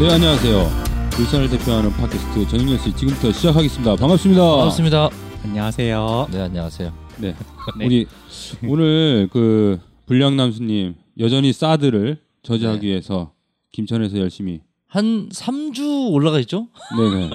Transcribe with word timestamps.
네 0.00 0.10
안녕하세요. 0.12 0.58
울산을 1.20 1.48
대표하는 1.50 1.90
팟캐스트 1.92 2.48
전영렬 2.48 2.78
씨 2.78 2.92
지금부터 2.94 3.30
시작하겠습니다. 3.32 3.96
반갑습니다. 3.96 4.42
반갑습니다. 4.42 5.10
안녕하세요. 5.44 6.28
네 6.32 6.40
안녕하세요. 6.40 6.92
네. 7.18 7.34
네. 7.78 7.84
우리 7.86 8.06
오늘 8.66 9.28
그 9.32 9.78
불량 10.06 10.36
남수님 10.36 10.94
여전히 11.20 11.52
사드를 11.52 12.18
저지하기 12.42 12.80
네. 12.80 12.86
위해서 12.88 13.32
김천에서 13.72 14.18
열심히 14.18 14.60
한 14.88 15.28
3주 15.28 16.12
올라가 16.12 16.38
있죠? 16.40 16.68
네네. 16.96 17.30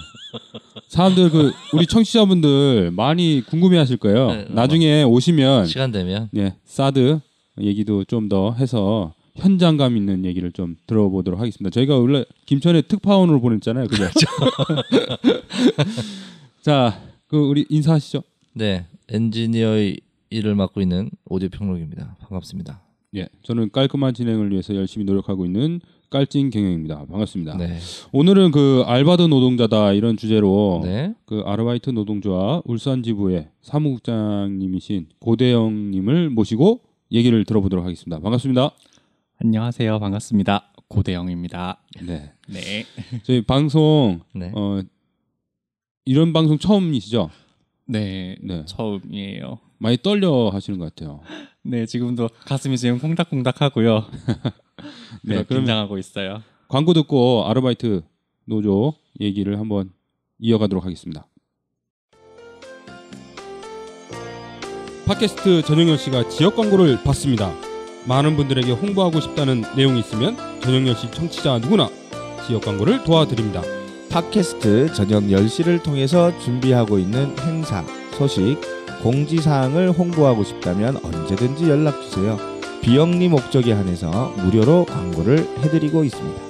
사람들 0.90 1.30
그 1.32 1.52
우리 1.74 1.86
청취자분들 1.88 2.92
많이 2.92 3.42
궁금해하실 3.48 3.98
거예요. 3.98 4.32
네, 4.32 4.46
나중에 4.50 5.04
오시면 5.04 5.66
시간 5.66 5.92
되면 5.92 6.30
네 6.32 6.56
사드 6.66 7.20
얘기도 7.62 8.04
좀 8.06 8.28
더 8.30 8.54
해서 8.54 9.14
현장감 9.40 9.98
있는 9.98 10.26
얘기를 10.26 10.52
좀 10.52 10.76
들어보도록 10.88 11.40
하겠습니다. 11.40 11.74
저희가 11.74 11.98
원래 11.98 12.26
김천에 12.46 12.82
특파원으로 12.82 13.42
보냈잖아요, 13.42 13.88
그죠? 13.88 14.06
자, 16.62 17.02
그 17.28 17.38
우리 17.38 17.66
인사하시죠. 17.70 18.24
네 18.54 18.86
엔지니어의 19.10 20.00
일을 20.30 20.56
맡고 20.56 20.82
있는 20.82 21.10
오디오 21.26 21.50
평론입니다. 21.50 22.18
반갑습니다. 22.20 22.82
예, 23.16 23.28
저는 23.44 23.72
깔끔한 23.72 24.14
진행을 24.14 24.52
위해서 24.52 24.76
열심히 24.76 25.06
노력하고 25.06 25.46
있는 25.46 25.82
깔찐 26.10 26.50
경영입니다. 26.50 27.06
반갑습니다. 27.06 27.58
네. 27.58 27.78
오늘은 28.12 28.52
그 28.52 28.84
알바드 28.86 29.24
노동자다 29.24 29.94
이런 29.94 30.18
주제로 30.18 30.82
네. 30.84 31.14
그 31.26 31.42
아르바이트 31.46 31.92
노동조합 31.92 32.64
울산 32.66 33.04
지부의 33.04 33.50
사무국장님이신 33.62 35.08
고대영님을 35.20 36.32
모시고 36.32 36.82
얘기를 37.12 37.44
들어보도록 37.46 37.86
하겠습니다. 37.86 38.20
반갑습니다. 38.20 38.72
안녕하세요. 39.42 40.00
반갑습니다. 40.00 40.74
고대영입니다. 40.90 41.82
네, 42.02 42.34
네. 42.50 42.86
저희 43.24 43.42
방송 43.42 44.20
네. 44.36 44.52
어 44.54 44.82
이런 46.04 46.34
방송 46.34 46.58
처음이시죠? 46.58 47.30
네. 47.86 48.36
네, 48.42 48.66
처음이에요. 48.66 49.60
많이 49.78 49.96
떨려 49.96 50.50
하시는 50.50 50.78
것 50.78 50.94
같아요. 50.94 51.22
네, 51.64 51.86
지금도 51.86 52.28
가슴이 52.48 52.78
지금 52.78 53.00
콩닥콩닥하고요. 53.00 54.08
네, 55.24 55.46
긴장하고 55.46 55.98
있어요. 55.98 56.44
광고 56.68 56.94
듣고 56.94 57.46
아르바이트 57.48 58.04
노조 58.44 58.96
얘기를 59.22 59.58
한번 59.58 59.94
이어가도록 60.40 60.84
하겠습니다. 60.84 61.26
팟캐스트 65.06 65.62
전영열 65.62 65.98
씨가 65.98 66.28
지역 66.28 66.58
광고를 66.58 67.02
받습니다. 67.06 67.69
많은 68.10 68.36
분들에게 68.36 68.72
홍보하고 68.72 69.22
싶다는 69.22 69.64
내용이 69.78 70.00
있으면 70.00 70.36
전영열 70.62 70.96
씨 70.96 71.12
청취자 71.12 71.60
누구나 71.60 71.90
지역 72.48 72.64
광고를 72.64 73.04
도와드립니다. 73.04 73.62
팟캐스트 74.10 74.94
저녁 74.94 75.26
10시를 75.26 75.84
통해서 75.84 76.38
준비하고 76.40 76.98
있는 76.98 77.38
행사, 77.42 77.86
소식, 78.18 78.58
공지사항을 79.04 79.92
홍보하고 79.92 80.44
싶다면 80.44 80.98
언제든지 81.04 81.70
연락주세요. 81.70 82.40
비영리 82.82 83.28
목적에 83.28 83.74
한해서 83.74 84.34
무료로 84.38 84.86
광고를 84.86 85.48
해드리고 85.60 86.04
있습니다. 86.04 86.42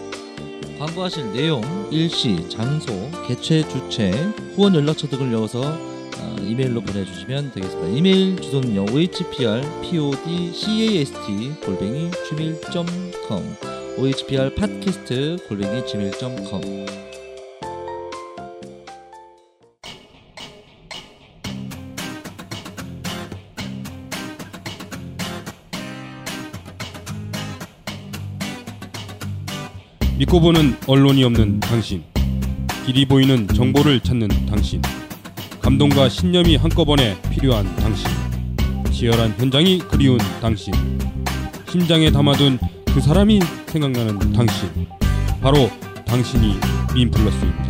광고하실 0.79 1.33
내용, 1.33 1.61
일시, 1.91 2.47
장소, 2.47 2.93
개최, 3.27 3.67
주최, 3.67 4.11
후원 4.55 4.75
연락처 4.75 5.09
등을 5.09 5.29
넣어서 5.33 5.88
어, 6.21 6.35
이메일로 6.41 6.81
보내주시면 6.81 7.51
되겠습니다. 7.53 7.97
이메일 7.97 8.35
주소는요 8.41 8.85
ohpr 8.91 9.61
podcast 9.81 11.15
골뱅이 11.65 12.11
gmail.com 12.29 13.43
ohpr 13.97 14.55
팟캐스트 14.55 15.37
골뱅이 15.47 15.85
gmail.com 15.87 16.85
믿고 30.19 30.41
보는 30.41 30.75
언론이 30.85 31.23
없는 31.23 31.61
당신. 31.61 32.03
길이 32.85 33.05
보이는 33.05 33.47
정보를 33.47 34.01
찾는 34.01 34.27
당신. 34.47 34.81
감동과 35.61 36.09
신념이 36.09 36.55
한꺼번에 36.55 37.19
필요한 37.29 37.65
당신. 37.75 38.07
치열한 38.91 39.35
현장이 39.37 39.79
그리운 39.79 40.17
당신. 40.41 40.73
심장에 41.69 42.11
담아둔 42.11 42.59
그 42.93 43.01
사람이 43.01 43.39
생각나는 43.67 44.33
당신. 44.33 44.69
바로 45.41 45.69
당신이 46.05 46.55
민플러스입니다. 46.95 47.67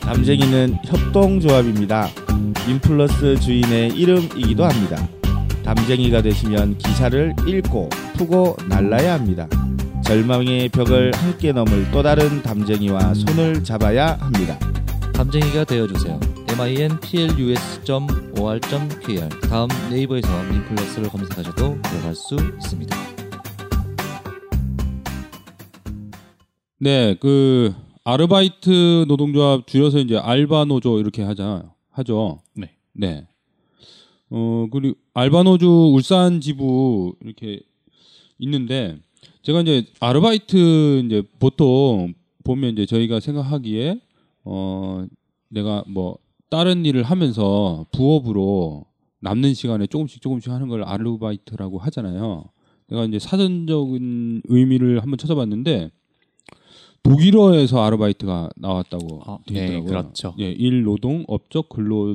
담쟁이는 0.00 0.78
협동조합입니다. 0.84 2.08
민플러스 2.66 3.40
주인의 3.40 3.88
이름이기도 3.90 4.64
합니다. 4.64 5.08
담쟁이가 5.64 6.22
되시면 6.22 6.78
기사를 6.78 7.34
읽고 7.46 7.88
푸고 8.16 8.56
날라야 8.68 9.14
합니다. 9.14 9.48
절망의 10.04 10.68
벽을 10.68 11.12
함께 11.14 11.52
넘을 11.52 11.90
또 11.90 12.02
다른 12.02 12.42
담쟁이와 12.42 13.14
손을 13.14 13.64
잡아야 13.64 14.18
합니다. 14.20 14.58
담쟁이가 15.14 15.64
되어주세요. 15.64 16.33
minplus.or.kr 16.54 19.28
다음 19.48 19.68
네이버에서 19.90 20.42
민플러스를 20.44 21.08
검색하셔도 21.08 21.82
들어갈 21.82 22.14
수 22.14 22.36
있습니다. 22.36 22.96
네, 26.78 27.16
그 27.18 27.74
아르바이트 28.04 29.06
노동조합 29.08 29.66
줄여서 29.66 29.98
이제 29.98 30.16
알바 30.16 30.66
노조 30.66 31.00
이렇게 31.00 31.22
하자 31.22 31.72
하죠. 31.90 32.40
네. 32.54 32.70
네. 32.92 33.26
어 34.30 34.68
그리고 34.70 34.96
알바 35.14 35.42
노조 35.42 35.92
울산 35.92 36.40
지부 36.40 37.16
이렇게 37.22 37.60
있는데 38.38 38.98
제가 39.42 39.62
이제 39.62 39.86
아르바이트 40.00 41.02
이제 41.06 41.22
보통 41.38 42.14
보면 42.44 42.74
이제 42.74 42.86
저희가 42.86 43.20
생각하기에 43.20 44.00
어 44.44 45.06
내가 45.48 45.84
뭐 45.86 46.18
다른 46.54 46.86
일을 46.86 47.02
하면서 47.02 47.84
부업으로 47.90 48.84
남는 49.18 49.54
시간에 49.54 49.88
조금씩 49.88 50.22
조금씩 50.22 50.52
하는 50.52 50.68
걸 50.68 50.84
아르바이트라고 50.84 51.80
하잖아요. 51.80 52.44
내가 52.86 53.04
이제 53.06 53.18
사전적인 53.18 54.42
의미를 54.44 55.02
한번 55.02 55.18
찾아봤는데 55.18 55.90
독일어에서 57.02 57.82
아르바이트가 57.82 58.50
나왔다고 58.54 59.22
어, 59.26 59.40
되어 59.48 59.58
네, 59.58 59.64
있더라고요. 59.64 59.88
그렇죠. 59.88 60.34
예, 60.38 60.48
일, 60.52 60.84
노동, 60.84 61.24
업적, 61.26 61.68
근로 61.68 62.14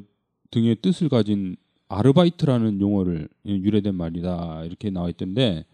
등의 0.51 0.77
뜻을 0.81 1.09
가진 1.09 1.57
아르바이트라는 1.89 2.79
용어를 2.79 3.27
예, 3.45 3.51
유래된 3.51 3.94
말이다 3.94 4.63
이렇게 4.63 4.89
나와 4.89 5.09
있던데 5.09 5.66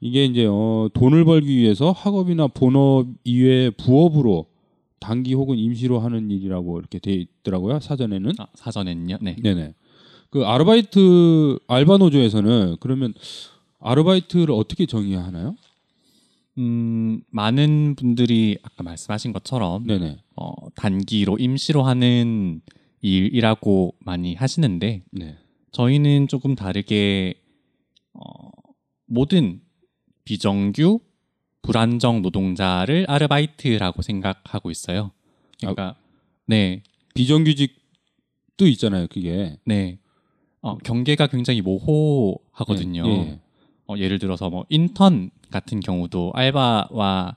이게 0.00 0.24
이제 0.24 0.46
어, 0.48 0.88
돈을 0.94 1.26
벌기 1.26 1.54
위해서 1.54 1.92
학업이나 1.92 2.46
본업 2.46 3.08
이외의 3.24 3.72
부업으로 3.72 4.46
단기 5.06 5.34
혹은 5.34 5.56
임시로 5.56 6.00
하는 6.00 6.32
일이라고 6.32 6.80
이렇게 6.80 6.98
돼 6.98 7.12
있더라고요 7.12 7.78
사전에는. 7.78 8.32
아, 8.38 8.48
사전엔요. 8.54 9.18
네. 9.20 9.36
네네. 9.40 9.74
그 10.30 10.44
아르바이트 10.44 11.60
알바 11.68 11.98
노조에서는 11.98 12.78
그러면 12.80 13.14
아르바이트를 13.78 14.50
어떻게 14.50 14.84
정의하나요? 14.84 15.54
음, 16.58 17.20
많은 17.30 17.94
분들이 17.94 18.58
아까 18.64 18.82
말씀하신 18.82 19.32
것처럼 19.32 19.86
네네. 19.86 20.18
어, 20.34 20.50
단기로 20.74 21.38
임시로 21.38 21.84
하는 21.84 22.60
일이라고 23.00 23.94
많이 24.00 24.34
하시는데 24.34 25.04
네. 25.12 25.36
저희는 25.70 26.26
조금 26.26 26.56
다르게 26.56 27.34
어, 28.12 28.50
모든 29.06 29.60
비정규 30.24 30.98
불안정 31.66 32.22
노동자를 32.22 33.04
아르바이트라고 33.08 34.02
생각하고 34.02 34.70
있어요. 34.70 35.10
그러니까 35.58 35.96
네, 36.46 36.82
비정규직도 37.14 38.66
있잖아요. 38.68 39.08
그게. 39.08 39.58
네. 39.64 39.98
어, 40.62 40.78
경계가 40.78 41.26
굉장히 41.26 41.60
모호하거든요. 41.60 43.06
예, 43.06 43.10
예. 43.10 43.40
어, 43.88 43.96
예를 43.98 44.18
들어서 44.18 44.48
뭐 44.48 44.64
인턴 44.68 45.30
같은 45.50 45.80
경우도 45.80 46.32
알바와 46.34 47.36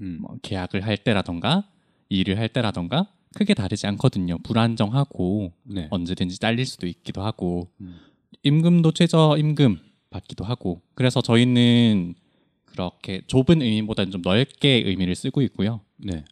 음. 0.00 0.18
뭐 0.20 0.36
계약을 0.42 0.84
할 0.84 0.96
때라던가 0.96 1.68
일을 2.08 2.38
할 2.38 2.48
때라던가 2.48 3.08
크게 3.34 3.54
다르지 3.54 3.86
않거든요. 3.86 4.38
불안정하고 4.38 5.52
네. 5.64 5.86
언제든지 5.90 6.38
잘릴 6.38 6.66
수도 6.66 6.86
있기도 6.86 7.22
하고 7.22 7.68
음. 7.80 7.96
임금도 8.42 8.92
최저 8.92 9.36
임금 9.38 9.78
받기도 10.10 10.44
하고 10.44 10.80
그래서 10.94 11.20
저희는 11.20 12.14
그렇게 12.72 13.22
좁은 13.26 13.62
의미보다는 13.62 14.12
좀 14.12 14.22
넓게 14.22 14.82
의미를 14.86 15.14
쓰고 15.14 15.42
있고요. 15.42 15.80
네. 15.96 16.24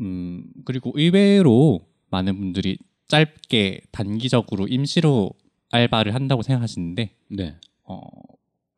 음, 0.00 0.44
그리고 0.64 0.92
의외로 0.94 1.86
많은 2.10 2.38
분들이 2.38 2.78
짧게 3.08 3.82
단기적으로 3.92 4.66
임시로 4.66 5.30
알바를 5.70 6.14
한다고 6.14 6.42
생각하시는데 6.42 7.10
네. 7.28 7.56
어, 7.84 8.00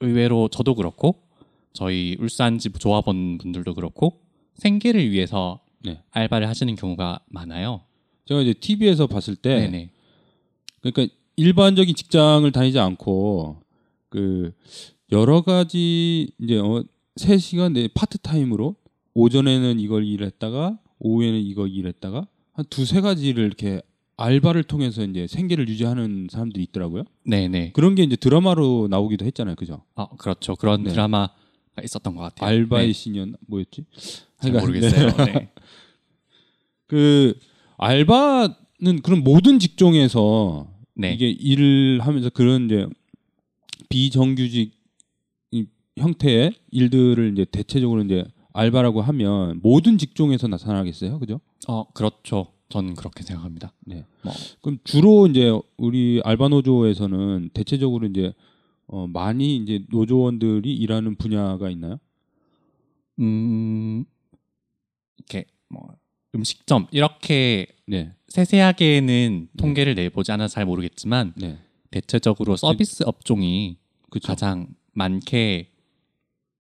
의외로 0.01 0.49
저도 0.49 0.75
그렇고 0.75 1.23
저희 1.73 2.17
울산집 2.19 2.79
조합원 2.79 3.39
분들도 3.39 3.75
그렇고 3.75 4.21
생계를 4.55 5.11
위해서 5.11 5.61
네. 5.85 6.03
알바를 6.11 6.49
하시는 6.49 6.75
경우가 6.75 7.21
많아요. 7.29 7.83
제가 8.27 8.43
이제 8.43 8.53
TV에서 8.53 9.07
봤을 9.07 9.37
때 9.37 9.61
네네. 9.61 9.91
그러니까 10.81 11.15
일반적인 11.37 11.95
직장을 11.95 12.51
다니지 12.51 12.79
않고 12.79 13.63
그 14.09 14.53
여러 15.13 15.43
가지 15.43 16.31
이제 16.39 16.59
어 16.59 16.85
3시간 17.17 17.73
내 17.73 17.89
파트타임으로 17.89 18.77
오전에는 19.15 19.81
이걸 19.81 20.05
일했다가 20.05 20.79
오후에는 21.01 21.41
이거 21.41 21.67
일했다가 21.67 22.27
한 22.53 22.65
두세 22.71 23.01
가지를 23.01 23.45
이렇게 23.45 23.83
알바를 24.17 24.65
통해서 24.65 25.05
이제 25.05 25.27
생계를 25.27 25.69
유지하는 25.69 26.29
사람들이 26.31 26.65
있더라고요. 26.65 27.05
네 27.25 27.49
네. 27.49 27.73
그런 27.73 27.95
게 27.95 28.03
이제 28.03 28.17
드라마로 28.17 28.89
나오기도 28.91 29.25
했잖아요. 29.25 29.55
그죠? 29.57 29.83
어, 29.95 30.09
그렇죠. 30.17 30.57
그런 30.57 30.83
네. 30.83 30.91
드라마가 30.91 31.33
있었던 31.83 32.15
것 32.15 32.23
같아요. 32.23 32.49
알바의 32.49 32.89
네. 32.89 32.93
신이었나 32.93 33.39
뭐였지? 33.47 33.85
잘 34.41 34.53
하여간, 34.53 34.61
모르겠어요. 34.61 35.17
네. 35.25 35.51
그 36.87 37.39
알바는 37.77 39.03
그런 39.03 39.23
모든 39.23 39.59
직종에서 39.59 40.69
네. 40.95 41.13
이게 41.13 41.29
일을 41.31 42.01
하면서 42.01 42.29
그런 42.29 42.67
이제 42.67 42.87
비정규직 43.89 44.73
이 44.75 44.78
형태의 45.99 46.53
일들을 46.71 47.33
이제 47.33 47.45
대체적으로 47.45 48.03
이제 48.03 48.25
알바라고 48.53 49.03
하면 49.03 49.61
모든 49.63 49.99
직종에서 49.99 50.49
나타나겠어요, 50.49 51.19
그죠? 51.19 51.41
어, 51.69 51.85
그렇죠. 51.93 52.53
저는 52.71 52.95
그렇게 52.95 53.23
생각합니다. 53.23 53.73
네. 53.87 54.05
뭐, 54.23 54.33
그럼 54.61 54.79
주로 54.85 55.27
이제 55.27 55.51
우리 55.77 56.21
알바 56.25 56.49
노조에서는 56.49 57.51
대체적으로 57.55 58.07
이제 58.07 58.35
어 58.87 59.07
많이 59.07 59.57
이제 59.57 59.85
노조원들이 59.91 60.75
일하는 60.75 61.17
분야가 61.17 61.71
있나요? 61.71 61.99
음, 63.21 64.05
이렇게 65.19 65.45
뭐 65.69 65.89
음식점 66.35 66.87
이렇게 66.91 67.67
네, 67.87 68.13
세세하게는 68.29 69.49
통계를 69.57 69.95
내보지 69.95 70.33
않아서 70.33 70.55
잘 70.55 70.67
모르겠지만 70.67 71.35
네, 71.37 71.59
대체적으로 71.91 72.57
서비스 72.57 73.03
업종이 73.07 73.79
그렇죠. 74.11 74.29
가장 74.29 74.69
많게 74.93 75.71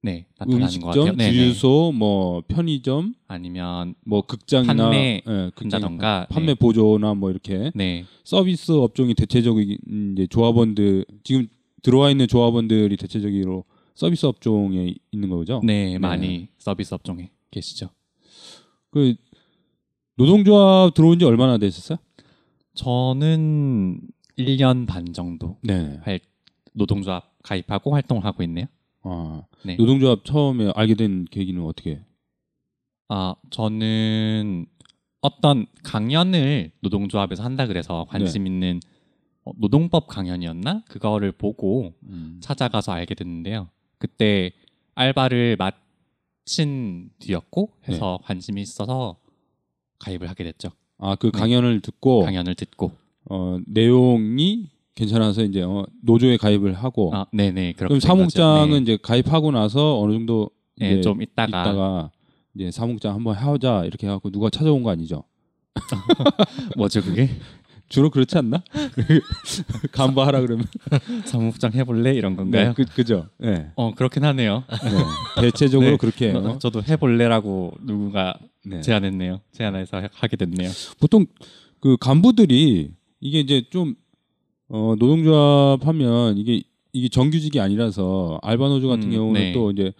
네 0.02 0.26
나타나는 0.38 0.60
것 0.60 0.64
음식점, 0.64 0.90
같아요. 0.90 1.16
네네. 1.16 1.32
주유소, 1.32 1.92
뭐 1.94 2.42
편의점, 2.46 3.14
아니면 3.26 3.94
뭐 4.06 4.22
극장이나 4.22 4.74
판매 4.74 5.22
예, 5.26 5.50
극장, 5.54 5.82
한다던가 5.82 6.26
판매 6.30 6.48
네. 6.48 6.54
보조나 6.54 7.14
뭐 7.14 7.30
이렇게 7.30 7.72
네 7.74 8.04
서비스 8.24 8.72
업종이 8.72 9.14
대체적인 9.14 9.78
이제 10.14 10.26
조합원들 10.28 11.04
지금 11.24 11.48
들어와 11.82 12.10
있는 12.10 12.28
조합원들이 12.28 12.96
대체적으로 12.96 13.64
서비스 13.94 14.26
업종에 14.26 14.94
있는 15.10 15.28
거죠. 15.28 15.60
네, 15.64 15.98
많이 15.98 16.48
서비스 16.58 16.94
업종에 16.94 17.30
계시죠. 17.50 17.90
그 18.90 19.14
노동조합 20.16 20.94
들어온 20.94 21.18
지 21.18 21.24
얼마나 21.24 21.58
되셨어요? 21.58 21.98
저는 22.74 24.00
1년 24.38 24.86
반 24.86 25.12
정도 25.12 25.58
네. 25.62 25.98
할 26.02 26.20
노동조합 26.72 27.36
가입하고 27.42 27.92
활동을 27.92 28.24
하고 28.24 28.44
있네요. 28.44 28.66
아, 29.02 29.42
네. 29.64 29.76
노동조합 29.76 30.24
처음에 30.24 30.72
알게 30.74 30.94
된 30.94 31.24
계기는 31.30 31.62
어떻게? 31.64 32.00
아, 33.08 33.34
저는 33.50 34.66
어떤 35.20 35.66
강연을 35.82 36.72
노동조합에서 36.80 37.42
한다 37.42 37.66
그래서 37.66 38.06
관심 38.08 38.44
네. 38.44 38.50
있는 38.50 38.80
어, 39.44 39.52
노동법 39.56 40.06
강연이었나? 40.08 40.84
그거를 40.88 41.32
보고 41.32 41.94
음. 42.04 42.38
찾아가서 42.42 42.92
알게 42.92 43.14
됐는데요. 43.14 43.68
그때 43.98 44.52
알바를 44.94 45.56
마친 45.56 47.10
뒤였고 47.18 47.72
해서 47.88 48.18
관심이 48.24 48.60
있어서 48.62 49.16
가입을 49.98 50.28
하게 50.28 50.44
됐죠. 50.44 50.70
아, 50.98 51.14
그 51.16 51.30
네. 51.30 51.38
강연을 51.38 51.80
듣고 51.80 52.20
강연을 52.20 52.54
듣고. 52.54 52.92
어, 53.30 53.58
내용이 53.66 54.70
괜찮아서 54.98 55.44
이제 55.44 55.62
어, 55.62 55.86
노조에 56.02 56.36
가입을 56.36 56.74
하고 56.74 57.14
아, 57.14 57.26
네네. 57.32 57.74
그럼. 57.74 58.00
사무장은 58.00 58.70
네. 58.70 58.78
이제 58.78 58.98
가입하고 59.00 59.52
나서 59.52 60.00
어느 60.00 60.12
정도 60.12 60.50
네, 60.76 60.94
이제 60.94 61.02
좀 61.02 61.22
있다가, 61.22 61.46
있다가 61.46 62.10
이제 62.56 62.72
사무장 62.72 63.14
한번 63.14 63.36
하자 63.36 63.84
이렇게 63.84 64.08
해갖고 64.08 64.30
누가 64.30 64.50
찾아온 64.50 64.82
거 64.82 64.90
아니죠? 64.90 65.22
뭐죠 66.76 67.00
그게? 67.00 67.30
주로 67.88 68.10
그렇지 68.10 68.36
않나? 68.38 68.62
간부하라 69.92 70.40
그러면 70.40 70.66
사무장 71.24 71.72
해볼래 71.74 72.12
이런 72.14 72.34
건가요? 72.34 72.68
네, 72.68 72.74
그, 72.74 72.84
그죠? 72.84 73.28
네. 73.38 73.70
어 73.76 73.94
그렇긴 73.94 74.24
하네요. 74.24 74.64
네. 74.68 75.42
대체적으로 75.42 75.92
네. 75.92 75.96
그렇게 75.96 76.30
해요. 76.30 76.38
어, 76.38 76.58
저도 76.58 76.82
해볼래라고 76.82 77.74
누군가 77.86 78.34
네. 78.66 78.80
제안했네요. 78.80 79.40
제안해서 79.52 80.02
하게 80.12 80.36
됐네요. 80.36 80.68
보통 81.00 81.24
그 81.80 81.96
간부들이 81.96 82.90
이게 83.20 83.40
이제 83.40 83.62
좀 83.70 83.94
어, 84.68 84.94
노동조합 84.98 85.86
하면 85.86 86.36
이게 86.36 86.62
이게 86.92 87.08
정규직이 87.08 87.60
아니라서 87.60 88.38
알바 88.42 88.68
노조 88.68 88.88
같은 88.88 89.08
음, 89.08 89.12
경우는 89.12 89.40
네. 89.40 89.52
또 89.52 89.70
이제 89.70 89.92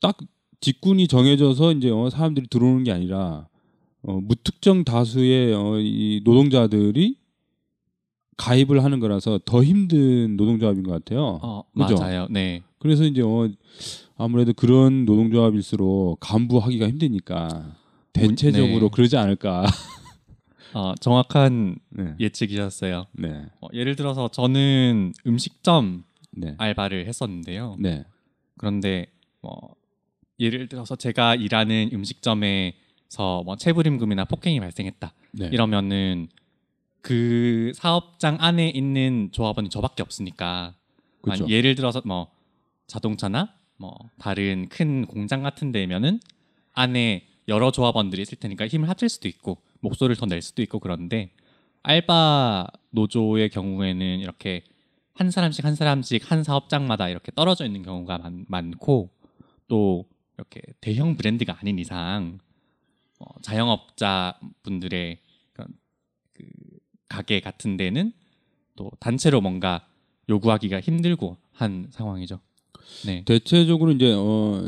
딱 0.00 0.16
직군이 0.60 1.06
정해져서 1.06 1.72
이제 1.72 1.90
어, 1.90 2.08
사람들이 2.10 2.46
들어오는 2.48 2.84
게 2.84 2.92
아니라 2.92 3.48
어, 4.02 4.20
무특정 4.20 4.84
다수의 4.84 5.54
어, 5.54 5.78
이 5.78 6.20
노동자들이 6.24 7.16
가입을 8.36 8.82
하는 8.82 9.00
거라서 9.00 9.38
더 9.44 9.62
힘든 9.62 10.36
노동조합인 10.36 10.82
것 10.82 10.92
같아요. 10.92 11.38
어 11.42 11.62
그죠? 11.74 11.96
맞아요. 11.96 12.26
네. 12.30 12.62
그래서 12.78 13.04
이제 13.04 13.22
어, 13.22 13.48
아무래도 14.16 14.52
그런 14.52 15.04
노동조합일수록 15.04 16.18
간부하기가 16.20 16.88
힘드니까 16.88 17.76
대체적으로 18.12 18.88
네. 18.88 18.90
그러지 18.92 19.16
않을까. 19.16 19.64
어 20.74 20.94
정확한 20.96 21.76
네. 21.90 22.14
예측이셨어요. 22.18 23.06
네. 23.12 23.46
어, 23.60 23.68
예를 23.72 23.96
들어서 23.96 24.28
저는 24.28 25.12
음식점 25.26 26.04
네. 26.32 26.54
알바를 26.58 27.06
했었는데요. 27.06 27.76
네. 27.78 28.04
그런데 28.58 29.06
뭐 29.40 29.76
예를 30.40 30.68
들어서 30.68 30.96
제가 30.96 31.36
일하는 31.36 31.90
음식점에서 31.92 33.42
뭐 33.44 33.56
체불임금이나 33.56 34.24
폭행이 34.24 34.58
발생했다 34.58 35.12
네. 35.32 35.48
이러면은 35.52 36.28
그 37.04 37.72
사업장 37.74 38.38
안에 38.40 38.70
있는 38.70 39.28
조합원이 39.30 39.68
저밖에 39.68 40.02
없으니까. 40.02 40.74
아니, 41.26 41.50
예를 41.50 41.74
들어서 41.74 42.02
뭐 42.04 42.30
자동차나 42.86 43.54
뭐 43.76 43.94
다른 44.18 44.68
큰 44.68 45.06
공장 45.06 45.42
같은 45.42 45.70
데면은 45.70 46.20
안에 46.72 47.26
여러 47.46 47.70
조합원들이 47.70 48.22
있을 48.22 48.38
테니까 48.38 48.66
힘을 48.66 48.88
합칠 48.88 49.08
수도 49.08 49.28
있고 49.28 49.58
목소리를 49.84 50.16
더 50.16 50.26
낼 50.26 50.42
수도 50.42 50.62
있고 50.62 50.78
그런데 50.80 51.30
알바 51.82 52.66
노조의 52.90 53.50
경우에는 53.50 54.20
이렇게 54.20 54.64
한 55.12 55.30
사람씩 55.30 55.64
한 55.64 55.74
사람씩 55.76 56.30
한 56.30 56.42
사업장마다 56.42 57.08
이렇게 57.08 57.30
떨어져 57.34 57.66
있는 57.66 57.82
경우가 57.82 58.18
많, 58.18 58.44
많고 58.48 59.10
또 59.68 60.06
이렇게 60.36 60.60
대형 60.80 61.16
브랜드가 61.16 61.58
아닌 61.60 61.78
이상 61.78 62.38
어, 63.20 63.26
자영업자 63.42 64.40
분들의 64.62 65.18
그 65.52 65.64
가게 67.08 67.40
같은 67.40 67.76
데는 67.76 68.12
또 68.74 68.90
단체로 68.98 69.40
뭔가 69.40 69.86
요구하기가 70.28 70.80
힘들고 70.80 71.36
한 71.52 71.86
상황이죠. 71.90 72.40
네. 73.06 73.22
대체적으로 73.24 73.92
이제 73.92 74.12
어 74.16 74.64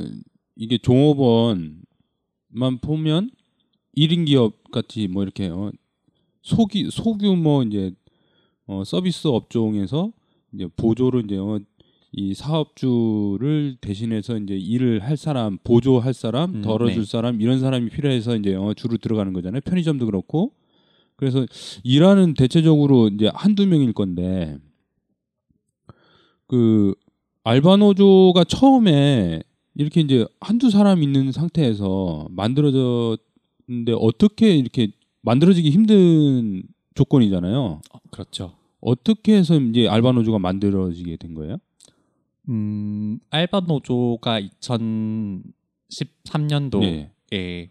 이게 0.54 0.78
종업원만 0.78 1.85
보면 2.80 3.30
1인 3.96 4.26
기업 4.26 4.70
같이 4.70 5.08
뭐 5.08 5.22
이렇게 5.22 5.48
어 5.48 5.70
소기 6.42 6.90
소규모 6.90 7.62
이제 7.62 7.92
어 8.66 8.84
서비스 8.84 9.26
업종에서 9.28 10.12
이제 10.52 10.68
보조를 10.76 11.24
이제 11.24 11.36
어, 11.38 11.58
이 12.12 12.34
사업주를 12.34 13.76
대신해서 13.80 14.38
이제 14.38 14.56
일을 14.56 15.00
할 15.00 15.16
사람, 15.16 15.58
보조할 15.62 16.14
사람, 16.14 16.56
음, 16.56 16.62
덜어줄 16.62 17.02
네. 17.02 17.04
사람 17.04 17.40
이런 17.40 17.60
사람이 17.60 17.90
필요해서 17.90 18.36
이제 18.36 18.54
어, 18.54 18.72
주로 18.74 18.96
들어가는 18.96 19.32
거잖아요. 19.32 19.60
편의점도 19.60 20.06
그렇고. 20.06 20.52
그래서 21.16 21.46
일하는 21.82 22.34
대체적으로 22.34 23.08
이제 23.08 23.30
한두 23.34 23.66
명일 23.66 23.92
건데 23.92 24.58
그 26.46 26.94
알바 27.44 27.76
노조가 27.76 28.44
처음에 28.44 29.42
이렇게 29.74 30.00
이제 30.00 30.26
한두 30.40 30.70
사람 30.70 31.02
있는 31.02 31.32
상태에서 31.32 32.28
만들어졌 32.30 33.20
는데 33.68 33.92
어떻게 33.99 34.56
이렇게 34.56 34.88
만들어지기 35.23 35.70
힘든 35.70 36.62
조건이잖아요. 36.94 37.80
어, 37.92 37.99
그렇죠. 38.11 38.54
어떻게 38.80 39.37
해서 39.37 39.58
이제 39.58 39.88
알바 39.88 40.12
노조가 40.12 40.38
만들어지게 40.38 41.16
된 41.16 41.35
거예요? 41.35 41.56
음, 42.49 43.18
알바 43.30 43.61
노조가 43.66 44.40
2013년도에 44.40 47.11
네. 47.30 47.70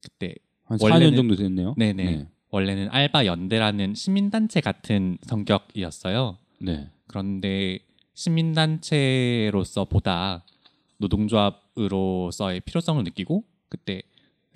그때 0.00 0.34
한 0.64 0.78
원래는- 0.78 1.12
4년 1.12 1.16
정도 1.16 1.34
됐네요. 1.36 1.74
네네 1.76 2.04
네. 2.04 2.28
원래는 2.50 2.88
알바 2.90 3.26
연대라는 3.26 3.94
시민단체 3.94 4.60
같은 4.60 5.18
성격이었어요. 5.22 6.38
네. 6.60 6.88
그런데 7.08 7.80
시민단체로서 8.14 9.86
보다 9.86 10.44
노동조합으로서의 10.98 12.60
필요성을 12.60 13.02
느끼고 13.02 13.42
그때 13.68 14.02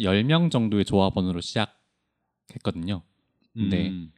10명 0.00 0.50
정도의 0.50 0.84
조합원으로 0.84 1.40
시작했거든요. 1.40 3.02
네. 3.54 3.88
음. 3.88 4.12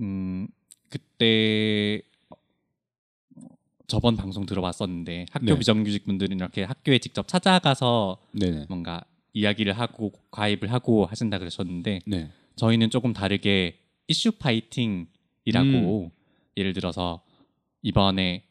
음, 0.00 0.48
그때 0.88 2.02
저번 3.86 4.16
방송 4.16 4.46
들어봤었는데 4.46 5.26
학교 5.30 5.46
네. 5.46 5.58
비정규직 5.58 6.06
분들은 6.06 6.38
이렇게 6.38 6.62
학교에 6.64 6.98
직접 6.98 7.28
찾아가서 7.28 8.18
네네. 8.32 8.66
뭔가 8.68 9.04
이야기를 9.34 9.78
하고 9.78 10.12
가입을 10.30 10.72
하고 10.72 11.06
하신다 11.06 11.38
그러셨는데 11.38 12.00
네. 12.06 12.30
저희는 12.56 12.90
조금 12.90 13.12
다르게 13.12 13.78
이슈 14.08 14.32
파이팅이라고 14.32 16.10
예를 16.56 16.72
들어서 16.72 17.22
이번에 17.82 18.44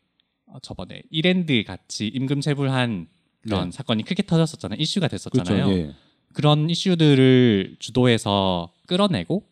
어, 0.46 0.60
저번에 0.60 1.04
이랜드 1.10 1.64
같이 1.64 2.08
임금 2.08 2.42
체불한 2.42 3.08
그런 3.42 3.66
네. 3.66 3.72
사건이 3.72 4.04
크게 4.04 4.24
터졌었잖아요. 4.24 4.80
이슈가 4.80 5.08
그렇죠. 5.08 5.30
됐었잖아요. 5.30 5.72
예. 5.72 5.96
그런 6.34 6.70
이슈들을 6.70 7.76
주도해서 7.80 8.72
끌어내고 8.88 9.44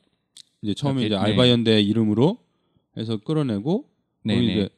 이제 0.62 0.74
처음에 0.74 1.02
이렇게, 1.02 1.08
이제 1.08 1.16
네. 1.16 1.22
알바연대 1.22 1.82
이름으로 1.82 2.38
해서 2.98 3.18
끌어내고 3.18 3.84
거기 3.84 3.90
네네 4.24 4.70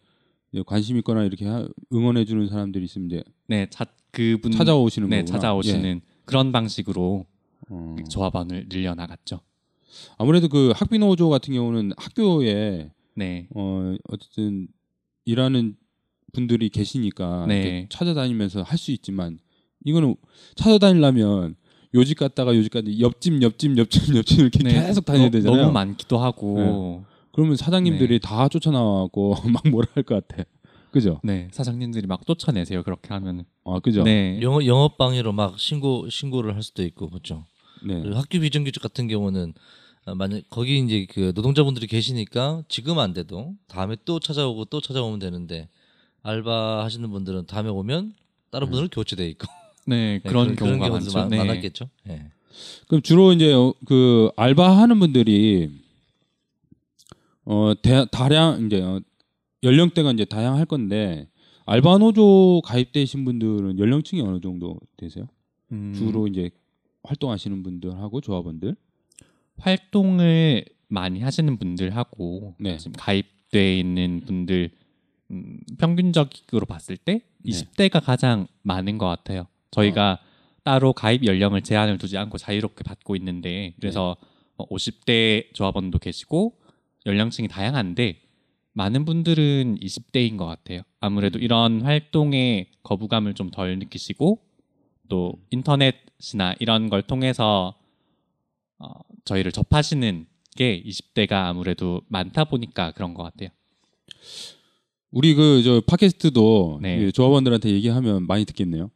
이제 0.54 0.64
관심 0.66 0.98
있거나 0.98 1.24
이렇게 1.24 1.46
하- 1.46 1.68
응원해 1.94 2.26
주는 2.26 2.48
사람들이 2.48 2.86
있으면 2.86 3.08
이제 3.08 3.24
네 3.48 3.68
자, 3.70 3.86
그분 4.12 4.52
찾아오시는 4.52 5.10
네 5.10 5.20
거구나. 5.20 5.38
찾아오시는 5.38 6.02
그런 6.26 6.52
방식으로 6.52 7.26
예. 7.28 7.74
어. 7.74 7.96
조합원을 8.10 8.68
늘려 8.70 8.94
나갔죠. 8.96 9.40
아무래도 10.18 10.48
그 10.50 10.72
학비 10.76 11.00
노조 11.00 11.30
같은 11.30 11.54
경우는 11.54 11.92
학교에 11.98 12.92
네 13.16 13.48
어 13.56 13.96
어쨌든 14.10 14.68
일하는 15.26 15.76
분들이 16.34 16.70
계시니까 16.70 17.46
네. 17.48 17.88
찾아다니면서 17.90 18.62
할 18.64 18.78
수 18.78 18.92
있지만 18.92 19.40
이거는 19.84 20.16
찾아다니려면 20.56 21.56
요집 21.94 22.18
갔다가 22.20 22.56
요집 22.56 22.72
갔다 22.72 22.88
옆집 23.00 23.42
옆집 23.42 23.78
옆집 23.78 24.16
옆집 24.16 24.40
이렇게 24.40 24.60
네, 24.64 24.74
계속 24.74 25.06
다녀야 25.06 25.26
너- 25.26 25.32
되잖아요. 25.32 25.62
너무 25.62 25.74
많기도 25.74 26.18
하고 26.20 27.04
그러면 27.34 27.56
사장님들이 27.56 28.20
네. 28.20 28.28
다 28.28 28.48
쫓아나와고 28.48 29.36
막 29.52 29.64
뭐라 29.70 29.88
할 29.94 30.04
것 30.04 30.28
같아. 30.28 30.44
그죠? 30.92 31.22
네 31.24 31.48
사장님들이 31.52 32.06
막 32.06 32.26
쫓아내세요 32.26 32.84
그렇게 32.84 33.14
하면 33.14 33.46
아 33.64 33.80
그죠? 33.80 34.04
네 34.04 34.40
영업 34.42 34.66
영업 34.66 34.98
방해로 34.98 35.32
막 35.32 35.58
신고 35.58 36.10
신고를 36.10 36.54
할 36.56 36.64
수도 36.64 36.84
있고 36.84 37.10
그렇죠. 37.10 37.46
네. 37.86 38.04
학교 38.14 38.40
비정규직 38.42 38.82
같은 38.82 39.08
경우는 39.08 39.54
아, 40.06 40.16
만약 40.16 40.42
거기 40.50 40.80
이제 40.80 41.06
그 41.10 41.32
노동자분들이 41.36 41.88
계시니까 41.88 42.64
지금 42.68 43.00
안 43.00 43.14
돼도 43.14 43.54
다음에 43.68 43.96
또 44.04 44.20
찾아오고 44.20 44.66
또 44.66 44.82
찾아오면 44.82 45.20
되는데 45.20 45.70
알바 46.24 46.84
하시는 46.84 47.10
분들은 47.10 47.46
다음에 47.46 47.70
오면 47.70 48.14
다른 48.52 48.68
분들은 48.70 48.90
교체돼 48.90 49.28
있고 49.30 49.48
네, 49.88 50.20
네, 50.24 50.30
그런 50.30 50.56
그런 50.56 50.80
경우가 50.80 50.90
많죠. 50.90 51.18
많, 51.18 51.30
네. 51.30 51.38
많았겠죠. 51.38 51.90
예. 52.10 52.26
그럼 52.88 53.02
주로 53.02 53.34
이제 53.34 53.54
어, 53.54 53.74
그 53.86 54.30
알바하는 54.36 55.00
분들이 55.00 55.72
어 57.46 57.74
대, 57.82 58.06
다량 58.12 58.66
이제 58.66 58.82
어, 58.82 59.02
연령대가 59.64 60.12
이제 60.12 60.26
다양할 60.26 60.66
건데 60.66 61.28
알바 61.66 62.00
노조 62.00 62.62
가입되신 62.66 63.26
분들은 63.26 63.80
연령층이 63.80 64.22
어느 64.22 64.42
정도 64.42 64.80
되세요? 64.98 65.28
음, 65.72 65.94
주로 65.96 66.28
이제 66.28 66.50
활동하시는 67.04 67.64
분들하고 67.64 68.22
조합원들. 68.22 68.76
활동을 69.58 70.66
많이 70.88 71.22
하시는 71.22 71.58
분들하고 71.58 72.56
네. 72.60 72.78
지금 72.78 72.94
가입돼 72.98 73.80
있는 73.80 74.22
분들 74.26 74.72
음, 75.32 75.60
평균적으로 75.78 76.66
봤을 76.66 76.98
때 76.98 77.22
네. 77.44 77.52
20대가 77.52 78.04
가장 78.04 78.48
많은 78.64 78.98
것 78.98 79.08
같아요. 79.08 79.48
저희가 79.72 80.20
따로 80.64 80.94
가입 80.94 81.26
연령을 81.26 81.62
제한을 81.62 81.98
두지 81.98 82.18
않고 82.18 82.38
자유롭게 82.38 82.84
받고 82.84 83.16
있는데 83.16 83.74
그래서 83.80 84.16
뭐 84.58 84.68
50대 84.70 85.54
조합원도 85.54 86.00
계시고 86.00 86.58
연령층이 87.06 87.48
다양한데 87.48 88.22
많은 88.74 89.06
분들은 89.06 89.80
20대인 89.82 90.38
것 90.38 90.46
같아요. 90.46 90.82
아무래도 91.00 91.40
이런 91.40 91.82
활동에 91.82 92.70
거부감을 92.84 93.34
좀 93.34 93.50
덜 93.52 93.78
느끼시고 93.80 94.40
또 95.10 95.34
인터넷이나 95.50 96.54
이런 96.60 96.90
걸 96.90 97.02
통해서 97.02 97.76
어, 98.78 98.88
저희를 99.26 99.52
접하시는 99.52 100.26
게 100.56 100.82
20대가 100.86 101.48
아무래도 101.48 102.02
많다 102.08 102.46
보니까 102.46 102.92
그런 102.92 103.14
것 103.14 103.24
같아요. 103.24 103.50
우리 105.12 105.34
그 105.34 105.62
저 105.64 105.82
팟캐스트도 105.82 106.80
네. 106.82 106.98
그 107.00 107.12
조합원들한테 107.12 107.70
얘기하면 107.72 108.26
많이 108.28 108.46
듣겠네요. 108.46 108.90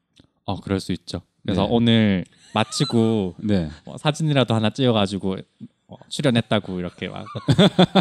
어, 0.45 0.59
그럴 0.59 0.79
수 0.79 0.91
있죠. 0.93 1.21
그래서 1.43 1.63
네. 1.63 1.67
오늘 1.71 2.25
마치고 2.53 3.35
네. 3.43 3.69
뭐 3.83 3.97
사진이라도 3.97 4.53
하나 4.53 4.69
찍어가지고 4.69 5.37
어, 5.87 5.95
출연했다고 6.09 6.79
이렇게 6.79 7.07
막 7.07 7.25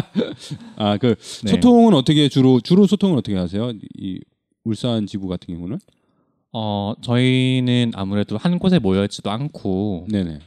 아그 0.77 1.15
네. 1.43 1.51
소통은 1.51 1.93
어떻게 1.93 2.29
주로 2.29 2.59
주로 2.59 2.87
소통은 2.87 3.17
어떻게 3.17 3.37
하세요? 3.37 3.71
이 3.97 4.19
울산 4.63 5.05
지부 5.05 5.27
같은 5.27 5.53
경우는? 5.53 5.79
어 6.51 6.95
저희는 7.01 7.91
아무래도 7.95 8.37
한 8.37 8.57
곳에 8.57 8.79
모여 8.79 9.03
있지도 9.03 9.29
않고 9.29 10.07
네네. 10.09 10.39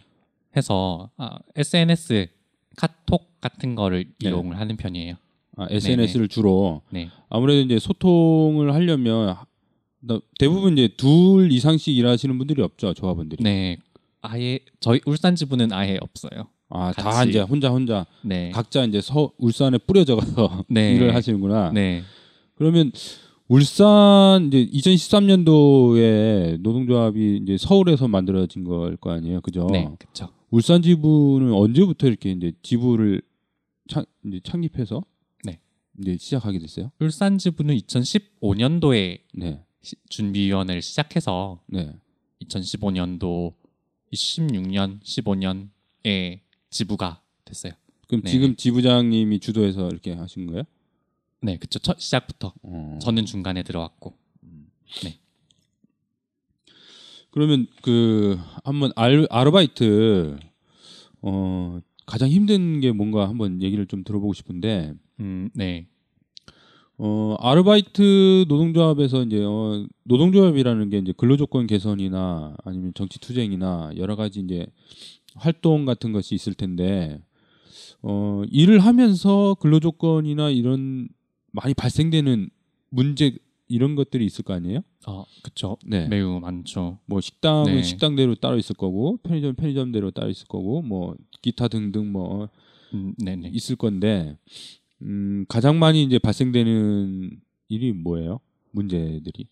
해서 0.57 1.11
아, 1.17 1.38
SNS 1.55 2.28
카톡 2.76 3.40
같은 3.40 3.75
거를 3.75 4.05
네. 4.21 4.28
이용을 4.28 4.59
하는 4.59 4.76
편이에요. 4.76 5.14
아, 5.57 5.67
SNS를 5.71 6.28
주로 6.28 6.83
네. 6.90 7.11
아무래도 7.28 7.61
이제 7.61 7.78
소통을 7.78 8.73
하려면 8.75 9.37
대부분 10.38 10.75
이제 10.78 10.88
둘 10.97 11.50
이상씩 11.52 11.97
일하시는 11.97 12.37
분들이 12.38 12.62
없죠 12.62 12.95
조합원들이. 12.95 13.43
네. 13.43 13.78
아예 14.21 14.59
저희 14.81 15.00
울산 15.07 15.35
지부는 15.37 15.73
아예 15.73 15.99
없어요. 16.00 16.49
아, 16.71 16.93
다. 16.93 17.25
이제 17.25 17.40
혼자 17.40 17.71
혼자 17.71 18.07
네. 18.23 18.50
각자 18.50 18.85
이제 18.85 19.00
서 19.00 19.33
울산에 19.38 19.78
뿌려져 19.78 20.17
가서 20.17 20.64
네. 20.69 20.95
일을 20.95 21.14
하시는구나. 21.14 21.73
네. 21.73 22.02
그러면 22.57 22.93
울산 23.49 24.49
이제 24.49 24.67
2013년도에 24.67 26.61
노동조합이 26.61 27.40
이제 27.43 27.57
서울에서 27.57 28.07
만들어진 28.09 28.64
걸 28.64 28.97
거 29.00 29.11
아니에요, 29.12 29.40
그죠? 29.40 29.67
네. 29.73 29.88
그렇죠. 29.99 30.28
울산 30.50 30.83
지부는 30.83 31.52
언제부터 31.52 32.07
이렇게 32.09 32.31
이제 32.33 32.52
지부를 32.62 33.23
창 33.88 34.05
이제 34.26 34.40
창립해서 34.45 35.02
네. 35.45 35.61
이제 36.00 36.17
시작하게 36.19 36.59
됐어요? 36.59 36.90
울산 37.00 37.38
지부는 37.38 37.76
2015년도에 37.76 39.21
네, 39.35 39.61
준비위원회를 40.08 40.82
시작해서 40.82 41.62
네, 41.66 41.94
2015년도 42.42 43.54
16년, 44.12 45.00
15년에 45.02 46.40
지부가 46.70 47.23
됐어요. 47.44 47.73
그럼 48.06 48.23
네. 48.23 48.30
지금 48.30 48.56
지부장님이 48.56 49.38
주도해서 49.40 49.88
이렇게 49.88 50.12
하신 50.12 50.47
거예요? 50.47 50.62
네, 51.40 51.56
그쵸. 51.58 51.78
첫 51.78 52.00
시작부터 52.00 52.52
어. 52.62 52.99
저는 53.00 53.26
중간에 53.26 53.62
들어왔고. 53.62 54.16
그러면 57.30 57.66
그 57.82 58.38
한번 58.64 58.90
알, 58.97 59.26
아르바이트 59.30 60.38
어 61.20 61.80
가장 62.06 62.30
힘든 62.30 62.80
게 62.80 62.90
뭔가 62.90 63.28
한번 63.28 63.62
얘기를 63.62 63.87
좀 63.87 64.02
들어보고 64.02 64.32
싶은데 64.32 64.94
음, 65.20 65.50
네, 65.54 65.87
어 66.99 67.37
아르바이트 67.38 68.47
노동조합에서 68.49 69.23
이제 69.23 69.45
어, 69.45 69.87
노동조합이라는 70.02 70.90
게 70.90 70.99
이제 70.99 71.12
근로조건 71.17 71.69
개선이나 71.69 72.57
아니면 72.64 72.93
정치 72.95 73.21
투쟁이나 73.21 73.93
여러 73.97 74.17
가지 74.17 74.40
이제 74.40 74.67
활동 75.37 75.85
같은 75.85 76.12
것이 76.12 76.35
있을 76.35 76.55
텐데 76.55 77.21
어 78.02 78.43
일을 78.50 78.81
하면서 78.81 79.55
근로조건이나 79.61 80.50
이런 80.50 81.09
많이 81.52 81.73
발생되는 81.73 82.50
문제 82.90 83.37
이런 83.69 83.95
것들이 83.95 84.25
있을 84.25 84.45
거 84.45 84.55
아니에요? 84.55 84.81
어, 85.07 85.25
그쵸. 85.43 85.76
네. 85.87 86.09
매우 86.09 86.40
많죠. 86.40 86.99
뭐 87.07 87.21
식당은 87.21 87.76
네. 87.76 87.83
식당대로 87.83 88.35
따로 88.35 88.57
있을 88.57 88.75
거고 88.75 89.19
편의점 89.23 89.55
편의점대로 89.55 90.11
따로 90.11 90.31
있을 90.31 90.49
거고 90.49 90.83
뭐 90.83 91.17
기타 91.43 91.69
등등 91.69 92.11
뭐 92.11 92.49
음, 92.95 93.14
네, 93.19 93.37
네. 93.37 93.50
있을 93.52 93.76
건데 93.76 94.37
음 95.02 95.45
가장 95.49 95.78
많이 95.78 96.02
이제 96.02 96.19
발생되는 96.19 97.31
일이 97.69 97.93
뭐예요? 97.93 98.40
문제들이 98.73 99.49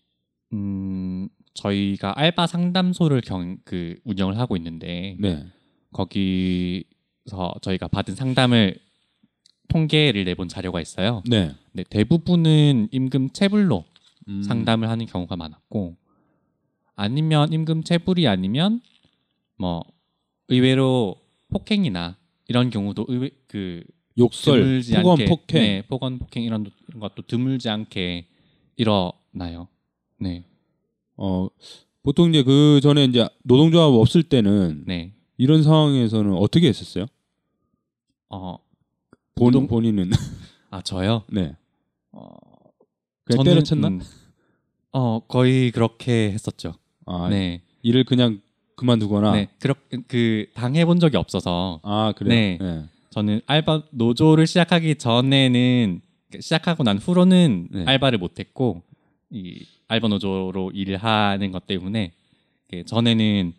음, 0.53 1.29
저희가 1.53 2.17
알바 2.17 2.47
상담소를 2.47 3.21
경, 3.21 3.57
그 3.63 3.95
운영을 4.03 4.37
하고 4.37 4.55
있는데 4.57 5.17
네. 5.19 5.45
거기서 5.91 7.55
저희가 7.61 7.87
받은 7.87 8.15
상담을 8.15 8.77
통계를 9.67 10.23
내본 10.23 10.47
자료가 10.47 10.81
있어요. 10.81 11.23
네. 11.29 11.53
네, 11.73 11.83
대부분은 11.89 12.89
임금 12.91 13.31
체불로 13.31 13.85
음, 14.27 14.43
상담을 14.43 14.89
하는 14.89 15.05
경우가 15.05 15.35
많았고 15.35 15.95
아니면 16.95 17.51
임금 17.51 17.83
체불이 17.83 18.27
아니면 18.27 18.81
뭐 19.57 19.83
의외로 20.47 21.15
폭행이나 21.49 22.17
이런 22.47 22.69
경우도 22.69 23.05
의외 23.09 23.29
그 23.47 23.83
욕설, 24.17 24.81
폭언, 24.95 25.25
폭행. 25.25 25.61
네, 25.61 25.81
폭언 25.87 26.19
폭행 26.19 26.43
이런 26.43 26.65
것도 26.99 27.23
드물지 27.27 27.69
않게 27.69 28.25
일어나요. 28.75 29.67
네. 30.19 30.43
어 31.15 31.47
보통 32.03 32.29
이제 32.29 32.43
그 32.43 32.79
전에 32.81 33.05
이제 33.05 33.27
노동조합 33.43 33.93
없을 33.93 34.23
때는 34.23 34.83
네. 34.87 35.13
이런 35.37 35.61
상황에서는 35.63 36.33
어떻게 36.33 36.67
했었어요? 36.67 37.05
어, 38.29 38.57
본 39.35 39.51
노동- 39.51 39.67
본인은 39.67 40.09
아 40.71 40.81
저요. 40.81 41.23
네. 41.31 41.55
어, 42.11 42.29
그냥 43.23 43.43
때려쳤나? 43.43 43.87
음, 43.89 44.01
어, 44.93 45.19
거의 45.27 45.71
그렇게 45.71 46.31
했었죠. 46.31 46.73
아, 47.05 47.27
네. 47.29 47.61
일을 47.83 48.03
그냥 48.03 48.41
그만두거나. 48.75 49.31
네. 49.33 49.47
그렇게 49.59 49.97
그 50.07 50.47
당해 50.53 50.85
본 50.85 50.99
적이 50.99 51.17
없어서 51.17 51.79
아 51.83 52.13
그래요. 52.17 52.29
네. 52.33 52.57
네. 52.59 52.85
저는 53.17 53.41
알바 53.47 53.85
노조를 53.89 54.45
시작하기 54.45 54.97
전에는 54.97 56.01
시작하고 56.39 56.83
난 56.83 56.99
후로는 56.99 57.67
네. 57.71 57.83
알바를 57.87 58.19
못 58.19 58.39
했고 58.39 58.83
이 59.31 59.65
알바 59.87 60.07
노조로 60.07 60.69
일하는 60.75 61.51
것 61.51 61.65
때문에 61.65 62.13
전에는 62.85 63.53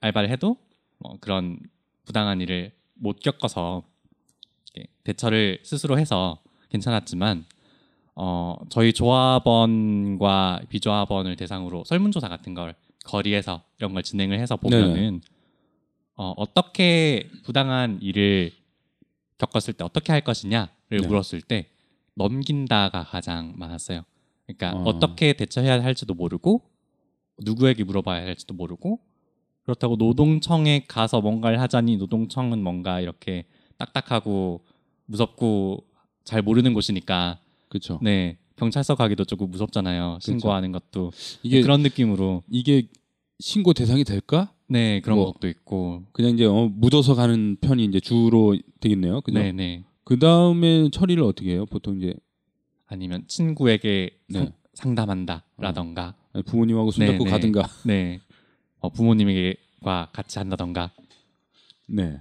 알바를 0.00 0.30
해도 0.30 0.56
뭐 0.98 1.16
그런 1.20 1.60
부당한 2.06 2.40
일을 2.40 2.72
못 2.94 3.20
겪어서 3.20 3.84
대처를 5.04 5.60
스스로 5.62 5.96
해서 5.96 6.40
괜찮았지만 6.70 7.44
어 8.16 8.56
저희 8.68 8.92
조합원과 8.92 10.62
비조합원을 10.70 11.36
대상으로 11.36 11.84
설문조사 11.84 12.28
같은 12.28 12.52
걸 12.52 12.74
거리에서 13.04 13.62
이런 13.78 13.94
걸 13.94 14.02
진행을 14.02 14.40
해서 14.40 14.56
보면은 14.56 15.20
어, 16.16 16.34
어떻게 16.36 17.30
부당한 17.44 18.00
일을 18.02 18.58
겪었을 19.38 19.74
때 19.74 19.84
어떻게 19.84 20.12
할 20.12 20.20
것이냐를 20.20 20.68
네. 20.90 21.06
물었을 21.06 21.40
때 21.40 21.70
넘긴다가 22.14 23.04
가장 23.04 23.54
많았어요. 23.56 24.02
그러니까 24.46 24.72
어. 24.72 24.90
어. 24.90 24.98
떻게 24.98 25.32
대처해야 25.32 25.82
할지도 25.82 26.14
모르고 26.14 26.62
누구에게 27.38 27.84
물어봐야 27.84 28.26
할지도 28.26 28.54
모르고 28.54 29.00
그렇다고 29.62 29.96
노동청에 29.96 30.86
가서 30.88 31.20
뭔가를 31.20 31.60
하자니 31.60 31.98
노동청은 31.98 32.62
뭔가 32.62 33.00
이렇게 33.00 33.44
딱딱하고 33.76 34.64
무섭고 35.06 35.84
잘 36.24 36.42
모르는 36.42 36.74
곳이니까 36.74 37.38
그렇죠. 37.68 38.00
네 38.02 38.38
경찰서 38.56 38.96
가기도 38.96 39.24
조금 39.24 39.50
무섭잖아요. 39.50 40.18
신고하는 40.20 40.72
것도 40.72 41.12
이게 41.42 41.62
그런 41.62 41.82
느낌으로 41.82 42.42
이게 42.50 42.88
신고 43.38 43.72
대상이 43.72 44.04
될까? 44.04 44.52
네 44.68 45.00
그런 45.00 45.18
뭐, 45.18 45.32
것도 45.32 45.48
있고 45.48 46.04
그냥 46.12 46.32
이제 46.32 46.44
어, 46.44 46.68
묻어서 46.72 47.14
가는 47.14 47.56
편이 47.60 47.84
이제 47.84 48.00
주로 48.00 48.56
되겠네요. 48.80 49.20
그죠? 49.22 49.38
네네 49.38 49.84
그 50.04 50.18
다음에 50.18 50.90
처리를 50.90 51.22
어떻게 51.22 51.52
해요? 51.52 51.66
보통 51.66 51.96
이제 51.98 52.14
아니면 52.86 53.24
친구에게 53.26 54.10
네. 54.28 54.38
상- 54.38 54.52
상담한다라던가 54.74 56.14
아니, 56.32 56.42
부모님하고 56.44 56.90
손잡고 56.90 57.18
네, 57.18 57.24
네. 57.24 57.30
가든가. 57.30 57.68
네 57.86 58.20
어, 58.80 58.90
부모님에게와 58.90 60.08
같이 60.12 60.38
한다던가 60.38 60.90
네. 61.86 62.20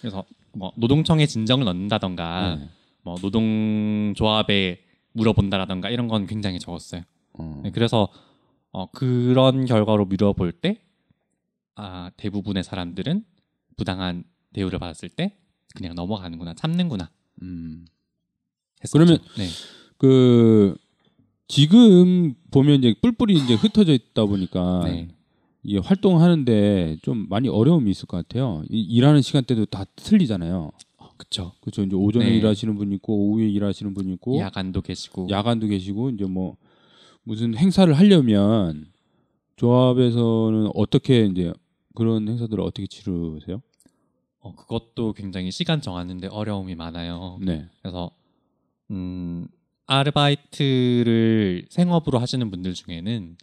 그래서 0.00 0.24
뭐 0.52 0.72
노동청에 0.76 1.26
진정을 1.26 1.64
넣는다던가 1.66 2.56
네. 2.56 2.68
뭐 3.02 3.16
노동조합에 3.20 4.80
물어본다라던가 5.12 5.90
이런 5.90 6.08
건 6.08 6.26
굉장히 6.26 6.58
적었어요. 6.58 7.02
어. 7.34 7.60
네, 7.64 7.70
그래서 7.70 8.08
어, 8.72 8.90
그런 8.90 9.66
결과로 9.66 10.06
미뤄볼 10.06 10.52
때 10.52 10.80
아, 11.76 12.10
대부분의 12.16 12.62
사람들은 12.64 13.24
부당한 13.76 14.24
대우를 14.52 14.78
받았을 14.78 15.08
때 15.08 15.36
그냥 15.74 15.94
넘어가는구나 15.94 16.54
참는구나 16.54 17.10
음. 17.42 17.84
했었죠. 18.82 18.92
그러면 18.92 19.18
네. 19.36 19.48
그 19.98 20.76
지금 21.48 22.34
보면 22.50 22.78
이제 22.78 22.94
뿔뿔이 23.02 23.34
이제 23.34 23.54
흩어져 23.54 23.92
있다 23.92 24.24
보니까 24.26 24.82
네. 24.84 25.08
이게 25.62 25.78
활동하는데 25.78 26.98
좀 27.02 27.26
많이 27.28 27.48
어려움이 27.48 27.90
있을 27.90 28.06
것 28.06 28.16
같아요. 28.18 28.62
이- 28.70 28.80
일하는 28.82 29.22
시간대도 29.22 29.66
다 29.66 29.84
틀리잖아요. 29.96 30.70
그쵸 31.16 31.52
그렇죠. 31.60 31.82
이제 31.82 31.94
오전에 31.94 32.28
네. 32.28 32.36
일하시는 32.36 32.74
분 32.76 32.92
있고 32.92 33.14
오후에 33.16 33.48
일하시는 33.48 33.94
분 33.94 34.08
있고 34.10 34.38
야간도 34.38 34.80
계시고 34.82 35.28
야간도 35.30 35.68
계시고 35.68 36.10
이제 36.10 36.24
뭐 36.24 36.56
무슨 37.22 37.56
행사를 37.56 37.92
하려면 37.94 38.86
조합에서는 39.56 40.70
어떻게 40.74 41.24
이제 41.26 41.52
그런 41.94 42.28
행사들을 42.28 42.62
어떻게 42.62 42.86
치르세요? 42.86 43.62
어, 44.40 44.54
그것도 44.54 45.14
굉장히 45.14 45.50
시간 45.50 45.80
정하는데 45.80 46.26
어려움이 46.28 46.74
많아요. 46.74 47.38
네. 47.40 47.68
그래서 47.80 48.10
음, 48.90 49.46
아르바이트를 49.86 51.66
생업으로 51.70 52.18
하시는 52.18 52.50
분들 52.50 52.74
중에는 52.74 53.36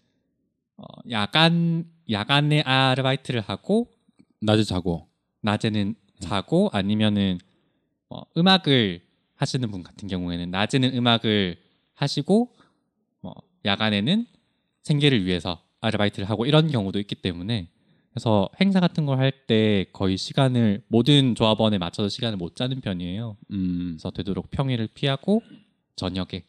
어, 0.78 0.84
야간 1.10 1.86
야간에 2.10 2.62
아르바이트를 2.62 3.42
하고 3.42 3.90
낮에 4.42 4.64
자고. 4.64 5.08
낮에는 5.42 5.96
자고 6.20 6.70
아니면은 6.72 7.40
어, 8.10 8.22
음악을 8.38 9.02
하시는 9.36 9.72
분 9.72 9.82
같은 9.82 10.08
경우에는 10.08 10.52
낮에는 10.52 10.94
음악을 10.96 11.58
하시고 11.94 12.54
뭐 13.22 13.34
야간에는 13.66 14.28
생계를 14.84 15.26
위해서 15.26 15.64
아르바이트를 15.80 16.30
하고 16.30 16.46
이런 16.46 16.70
경우도 16.70 17.00
있기 17.00 17.16
때문에 17.16 17.70
그래서 18.12 18.50
행사 18.60 18.80
같은 18.80 19.06
걸 19.06 19.20
할 19.20 19.32
때 19.48 19.86
거의 19.94 20.18
시간을 20.18 20.84
모든 20.88 21.34
조합원에 21.36 21.78
맞춰서 21.78 22.10
시간을 22.10 22.38
못 22.38 22.56
짜는 22.56 22.82
편이에요. 22.82 23.38
음. 23.52 23.92
그래서 23.94 24.12
되도록 24.12 24.50
평일을 24.52 24.88
피하고 24.94 25.42
저녁에 25.96 26.44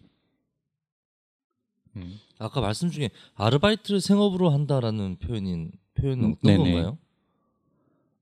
음, 1.97 2.19
아까 2.39 2.61
말씀 2.61 2.91
중에 2.91 3.11
아르바이트를 3.35 4.01
생업으로 4.01 4.51
한다라는 4.51 5.19
표현인 5.19 5.73
표현은 5.95 6.25
음, 6.25 6.33
어떤 6.33 6.41
네네. 6.43 6.73
건가요? 6.73 6.99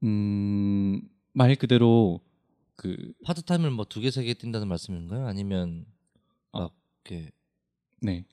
음, 0.02 1.02
말 1.32 1.54
그대로 1.56 2.20
그 2.76 3.12
파트타임을 3.24 3.70
뭐 3.70 3.84
두 3.84 4.00
개 4.00 4.08
세 4.08 4.24
개 4.24 4.34
뛴다는 4.34 4.66
말씀인가요? 4.68 5.26
아니면 5.26 5.84
막 6.52 6.74
이렇게 7.04 7.30
네. 8.00 8.24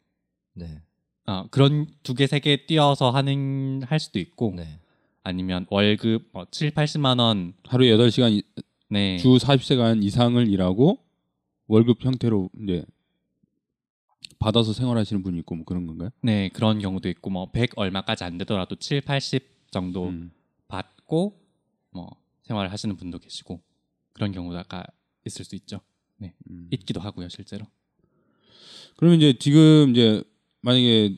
네. 0.54 0.82
아, 1.26 1.46
그런 1.52 1.88
두 2.04 2.14
개 2.16 2.26
세개 2.26 2.66
띄어서 2.66 3.12
하는 3.12 3.84
할 3.84 4.00
수도 4.00 4.18
있고 4.20 4.54
네. 4.56 4.80
아니면 5.28 5.66
월급 5.70 6.30
뭐 6.32 6.46
7, 6.50 6.72
80만 6.72 7.20
원 7.20 7.54
하루에 7.66 7.90
8시간 7.98 8.42
네. 8.88 9.18
주 9.18 9.28
40시간 9.36 10.02
이상을 10.02 10.48
일하고 10.48 11.00
월급 11.68 12.06
형태로 12.06 12.50
이제 12.64 12.86
받아서 14.40 14.72
생활하시는 14.72 15.24
분이 15.24 15.40
있고 15.40 15.56
뭐 15.56 15.66
그런 15.66 15.86
건가요? 15.86 16.12
네, 16.22 16.48
그런 16.50 16.80
경우도 16.80 17.10
있고 17.10 17.30
뭐 17.30 17.52
100 17.52 17.72
얼마까지 17.76 18.24
안 18.24 18.38
되더라도 18.38 18.78
7, 18.78 19.02
80 19.02 19.70
정도 19.70 20.08
음. 20.08 20.32
받고 20.70 21.38
뭐 21.90 22.10
생활을 22.44 22.72
하시는 22.72 22.96
분도 22.96 23.20
계시고 23.20 23.62
그런 24.14 24.32
경우가 24.32 24.64
있을 25.26 25.44
수 25.44 25.56
있죠. 25.56 25.82
네. 26.16 26.36
음. 26.50 26.70
있기도 26.72 27.02
하고요, 27.02 27.28
실제로. 27.28 27.66
그러면 28.96 29.18
이제 29.18 29.38
지금 29.38 29.92
이제 29.92 30.24
만약에 30.62 31.18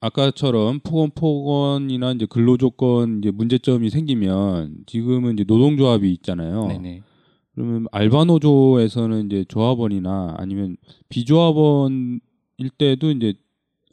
아까처럼 0.00 0.80
폭언 0.80 1.10
폭언이나 1.10 2.12
이제 2.12 2.26
근로 2.26 2.56
조건 2.56 3.18
이제 3.18 3.30
문제점이 3.30 3.90
생기면 3.90 4.84
지금은 4.86 5.34
이제 5.34 5.44
노동조합이 5.46 6.10
있잖아요. 6.14 6.66
네, 6.68 6.78
네. 6.78 7.02
그러면 7.54 7.86
알바 7.92 8.24
노조에서는 8.24 9.26
이제 9.26 9.44
조합원이나 9.48 10.36
아니면 10.38 10.76
비조합원일 11.10 12.20
때도 12.78 13.10
이제 13.10 13.34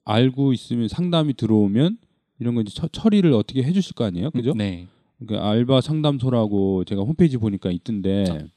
알고 0.06 0.54
있으면 0.54 0.88
상담이 0.88 1.34
들어오면 1.34 1.98
이런 2.40 2.56
거 2.56 2.62
이제 2.62 2.74
처, 2.74 2.88
처리를 2.88 3.34
어떻게 3.34 3.64
해주실 3.64 3.96
거 3.96 4.06
아니에요, 4.06 4.32
그죠? 4.32 4.54
네. 4.56 4.88
그러니까 5.20 5.50
알바 5.50 5.82
상담소라고 5.82 6.86
제가 6.86 7.02
홈페이지 7.02 7.38
보니까 7.38 7.72
있던데 7.72 8.48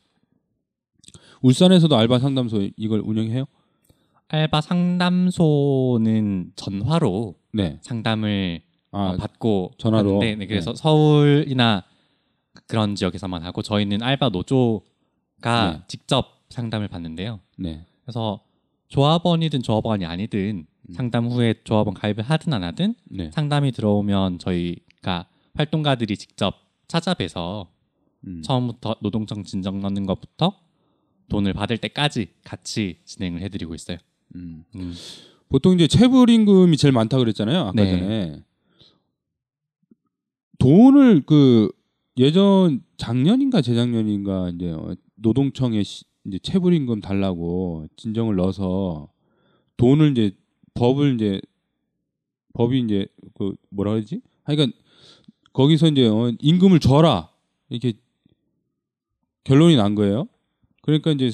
울산에서도 1.42 1.96
알바 1.96 2.18
상담소 2.20 2.68
이걸 2.76 3.00
운영해요? 3.00 3.46
알바 4.32 4.60
상담소는 4.60 6.52
전화로 6.54 7.34
네. 7.52 7.78
상담을 7.82 8.62
아, 8.92 9.10
어, 9.10 9.16
받고 9.16 9.72
전화로? 9.78 10.16
하는데, 10.16 10.36
네, 10.36 10.46
그래서 10.46 10.74
서울이나 10.74 11.84
그런 12.66 12.94
지역에서만 12.94 13.42
하고 13.42 13.62
저희는 13.62 14.02
알바 14.02 14.28
노조가 14.28 15.72
네. 15.72 15.82
직접 15.88 16.42
상담을 16.48 16.86
받는데요. 16.88 17.40
네. 17.58 17.84
그래서 18.04 18.40
조합원이든 18.88 19.62
조합원이 19.62 20.06
아니든 20.06 20.66
음. 20.88 20.92
상담 20.92 21.26
후에 21.26 21.54
조합원 21.64 21.94
가입을 21.94 22.22
하든 22.22 22.52
안 22.52 22.62
하든 22.62 22.94
네. 23.10 23.30
상담이 23.32 23.72
들어오면 23.72 24.38
저희가 24.38 25.26
활동가들이 25.54 26.16
직접 26.16 26.54
찾아뵈서 26.86 27.68
음. 28.26 28.42
처음부터 28.42 28.96
노동청 29.00 29.42
진정 29.42 29.80
넣는 29.80 30.06
것부터 30.06 30.60
돈을 31.28 31.52
받을 31.52 31.78
때까지 31.78 32.28
같이 32.44 33.00
진행을 33.04 33.40
해드리고 33.42 33.74
있어요. 33.74 33.98
음. 34.36 34.64
음. 34.76 34.94
보통 35.48 35.74
이제 35.74 35.86
체불 35.86 36.30
임금이 36.30 36.76
제일 36.76 36.92
많다 36.92 37.18
그랬잖아요. 37.18 37.58
아까 37.60 37.72
네. 37.72 37.90
전에 37.90 38.44
돈을 40.58 41.22
그 41.26 41.70
예전 42.18 42.82
작년인가 42.96 43.62
재작년인가 43.62 44.50
이제 44.50 44.70
어, 44.72 44.94
노동청에 45.16 45.82
시- 45.82 46.04
이제 46.26 46.38
체불 46.38 46.74
임금 46.74 47.00
달라고 47.00 47.86
진정을 47.96 48.36
넣어서 48.36 49.08
돈을 49.76 50.10
이제 50.12 50.32
법을 50.74 51.14
이제 51.14 51.40
법이 52.52 52.80
이제 52.80 53.06
그 53.38 53.54
뭐라 53.70 53.92
그러지? 53.92 54.20
하여간 54.44 54.72
거기서 55.52 55.88
이제 55.88 56.06
어, 56.06 56.32
임금을 56.38 56.78
줘라 56.80 57.30
이렇게 57.70 57.94
결론이 59.44 59.76
난 59.76 59.94
거예요. 59.94 60.28
그러니까 60.82 61.12
이제 61.12 61.30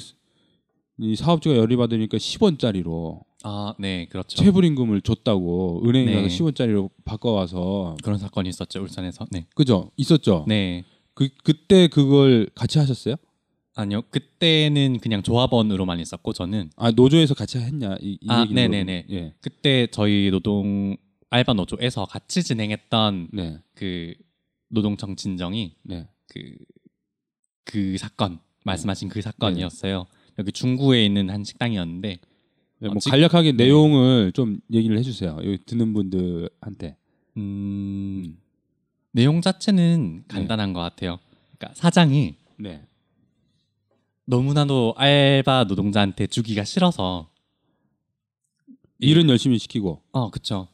이 0.98 1.14
사업주가 1.14 1.56
열이 1.56 1.76
받으니까 1.76 2.16
10원짜리로 2.16 3.20
아, 3.42 3.74
네, 3.78 4.06
그렇죠. 4.06 4.36
체불 4.36 4.64
임금을 4.64 5.02
줬다고 5.02 5.82
은행에 5.86 6.06
네. 6.06 6.22
가서 6.22 6.26
10원짜리로 6.28 6.90
바꿔와서 7.04 7.96
그런 8.02 8.18
사건이 8.18 8.48
있었죠 8.48 8.80
울산에서. 8.82 9.26
네. 9.30 9.46
그죠? 9.54 9.90
있었죠. 9.96 10.44
네. 10.48 10.84
그 11.14 11.28
그때 11.44 11.88
그걸 11.88 12.48
같이 12.54 12.78
하셨어요? 12.78 13.16
아니요, 13.74 14.02
그때는 14.10 14.98
그냥 15.00 15.22
조합원으로만 15.22 16.00
있었고 16.00 16.32
저는 16.32 16.70
아 16.76 16.90
노조에서 16.90 17.34
같이 17.34 17.58
했냐 17.58 17.96
이, 18.00 18.18
이 18.20 18.26
아, 18.30 18.40
얘기는 18.42 18.70
네네네. 18.70 19.02
모르겠- 19.06 19.10
예, 19.12 19.34
그때 19.42 19.86
저희 19.90 20.30
노동 20.30 20.96
알바 21.28 21.52
노조에서 21.52 22.06
같이 22.06 22.42
진행했던 22.42 23.28
네, 23.34 23.58
그 23.74 24.14
노동청 24.68 25.14
진정이 25.14 25.76
네, 25.82 26.08
그, 26.28 26.56
그 27.64 27.98
사건 27.98 28.38
말씀하신 28.64 29.08
그 29.10 29.20
사건이었어요. 29.20 30.06
여기 30.38 30.52
중구에 30.52 31.04
있는 31.04 31.30
한 31.30 31.44
식당이었는데 31.44 32.18
네, 32.78 32.88
어, 32.88 32.90
뭐 32.92 33.00
지- 33.00 33.08
간략하게 33.10 33.52
네. 33.52 33.64
내용을 33.64 34.32
좀 34.32 34.60
얘기를 34.72 34.98
해주세요. 34.98 35.36
여기 35.42 35.58
듣는 35.64 35.92
분들한테. 35.94 36.96
음, 37.38 38.38
내용 39.12 39.40
자체는 39.40 40.24
간단한 40.28 40.72
것 40.72 40.80
같아요. 40.80 41.18
그러니까 41.56 41.74
사장이 41.74 42.34
네, 42.58 42.82
너무나도 44.26 44.94
알바 44.96 45.64
노동자한테 45.64 46.26
주기가 46.26 46.64
싫어서 46.64 47.30
일은 48.98 49.28
열심히 49.28 49.58
시키고. 49.58 50.02
어 50.12 50.30
그쵸 50.30 50.68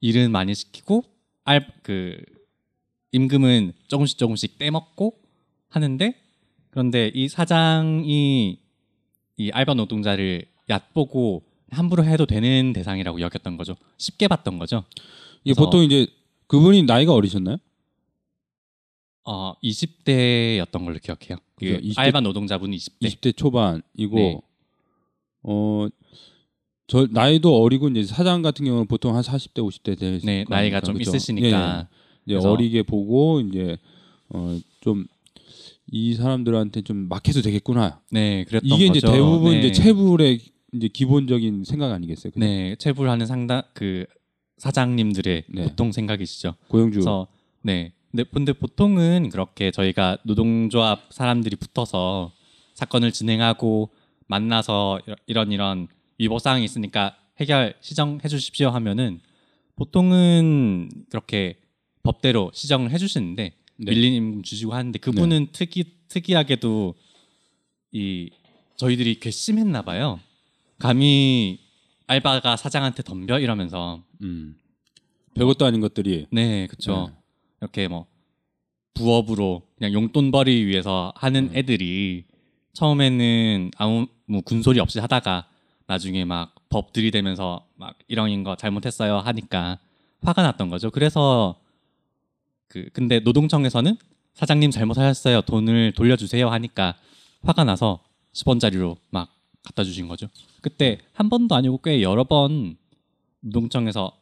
일은 0.00 0.30
많이 0.32 0.54
시키고 0.54 1.04
알 1.44 1.66
그 1.82 2.16
임금은 3.12 3.72
조금씩 3.88 4.18
조금씩 4.18 4.58
떼먹고 4.58 5.18
하는데 5.68 6.14
그런데 6.70 7.10
이 7.14 7.28
사장이 7.28 8.58
이 9.38 9.50
알바 9.50 9.74
노동자를 9.74 10.46
얕보고 10.68 11.42
함부로 11.70 12.04
해도 12.04 12.26
되는 12.26 12.72
대상이라고 12.72 13.20
여겼던 13.20 13.56
거죠 13.56 13.76
쉽게 13.98 14.28
봤던 14.28 14.58
거죠 14.58 14.84
이게 15.44 15.54
보통 15.54 15.82
이제 15.82 16.06
그분이 16.46 16.84
나이가 16.84 17.12
어리셨나요? 17.12 17.56
어 19.24 19.54
20대였던 19.62 20.84
걸로 20.84 20.98
기억해요 20.98 21.38
그 21.56 21.66
그죠, 21.66 21.78
20대 21.80 21.98
알바 21.98 22.20
노동자분이 22.20 22.76
20대 22.76 23.08
20대 23.08 23.36
초반이고 23.36 24.16
네. 24.16 24.40
어. 25.42 25.88
저 26.88 27.08
나이도 27.10 27.60
어리고 27.62 27.88
이제 27.88 28.04
사장 28.04 28.42
같은 28.42 28.64
경우는 28.64 28.86
보통 28.86 29.16
한 29.16 29.22
40대 29.22 29.54
50대 29.56 29.98
되실 29.98 30.24
네거 30.24 30.54
나이가? 30.54 30.80
좀 30.80 30.96
그죠? 30.96 31.10
있으시니까 31.10 31.88
예, 32.28 32.32
예. 32.32 32.38
이제 32.38 32.46
어리게 32.46 32.82
보고 32.84 33.40
이제 33.40 33.76
어 34.32 34.58
좀 34.80 35.04
이 35.88 36.14
사람들한테 36.14 36.82
좀 36.82 37.08
막해도 37.08 37.42
되겠구나. 37.42 38.00
네 38.10 38.44
그랬던 38.44 38.68
이게 38.68 38.86
이제 38.86 39.00
거죠. 39.00 39.12
대부분 39.12 39.52
네. 39.52 39.58
이제 39.60 39.72
체불의 39.72 40.40
이제 40.72 40.88
기본적인 40.88 41.64
생각 41.64 41.92
아니겠어요? 41.92 42.32
그죠? 42.32 42.40
네 42.44 42.74
체불하는 42.76 43.26
상당 43.26 43.62
그 43.74 44.04
사장님들의 44.58 45.44
네. 45.48 45.62
보통 45.64 45.92
생각이시죠 45.92 46.54
고용주. 46.68 46.96
그래서 47.00 47.26
네. 47.62 47.92
근데, 48.10 48.24
근데 48.32 48.52
보통은 48.52 49.28
그렇게 49.30 49.70
저희가 49.70 50.18
노동조합 50.24 51.02
사람들이 51.10 51.56
붙어서 51.56 52.32
사건을 52.74 53.12
진행하고 53.12 53.90
만나서 54.26 55.00
이런- 55.06 55.16
이런 55.26 55.52
이런 55.52 55.88
위법 56.18 56.40
사항이 56.40 56.64
있으니까 56.64 57.16
해결 57.38 57.74
시정해 57.80 58.26
주십시오 58.28 58.70
하면은 58.70 59.20
보통은 59.76 60.88
그렇게 61.10 61.58
법대로 62.02 62.50
시정을 62.54 62.90
해 62.90 62.98
주시는데 62.98 63.52
네. 63.78 63.90
밀린 63.92 64.14
임금 64.14 64.42
주시고 64.42 64.74
하는데 64.74 64.98
그분은 64.98 65.48
특이 65.52 65.84
특이하게도 66.08 66.94
이 67.92 68.30
저희들이 68.76 69.20
괘씸했나 69.20 69.82
봐요. 69.82 70.20
감히 70.78 71.60
알바가 72.06 72.56
사장한테 72.56 73.02
덤벼 73.02 73.40
이러면서 73.40 74.02
음. 74.22 74.56
별것도 75.34 75.66
아닌 75.66 75.80
것들이 75.80 76.26
네, 76.30 76.66
그렇죠. 76.66 77.10
네. 77.10 77.16
이렇게 77.60 77.88
뭐 77.88 78.06
부업으로 78.94 79.62
그냥 79.76 79.92
용돈벌이 79.92 80.64
위해서 80.66 81.12
하는 81.16 81.50
네. 81.52 81.58
애들이 81.58 82.24
처음에는 82.72 83.70
아무 83.76 84.06
뭐 84.26 84.40
군소리 84.42 84.80
없이 84.80 84.98
하다가 84.98 85.48
나중에 85.86 86.24
막 86.24 86.56
법 86.68 86.92
들이대면서 86.92 87.66
막 87.76 87.96
이런 88.08 88.42
거 88.44 88.56
잘못했어요 88.56 89.18
하니까 89.18 89.78
화가 90.22 90.42
났던 90.42 90.70
거죠. 90.70 90.90
그래서 90.90 91.58
그 92.68 92.88
근데 92.92 93.20
노동청에서는 93.20 93.96
사장님 94.34 94.70
잘못하셨어요. 94.70 95.42
돈을 95.42 95.92
돌려주세요 95.92 96.48
하니까 96.50 96.96
화가 97.42 97.64
나서 97.64 98.02
10원짜리로 98.34 98.96
막 99.10 99.32
갖다 99.62 99.82
주신 99.84 100.08
거죠. 100.08 100.28
그때 100.60 100.98
한 101.12 101.28
번도 101.30 101.54
아니고 101.54 101.78
꽤 101.82 102.02
여러 102.02 102.24
번 102.24 102.76
노동청에서 103.40 104.12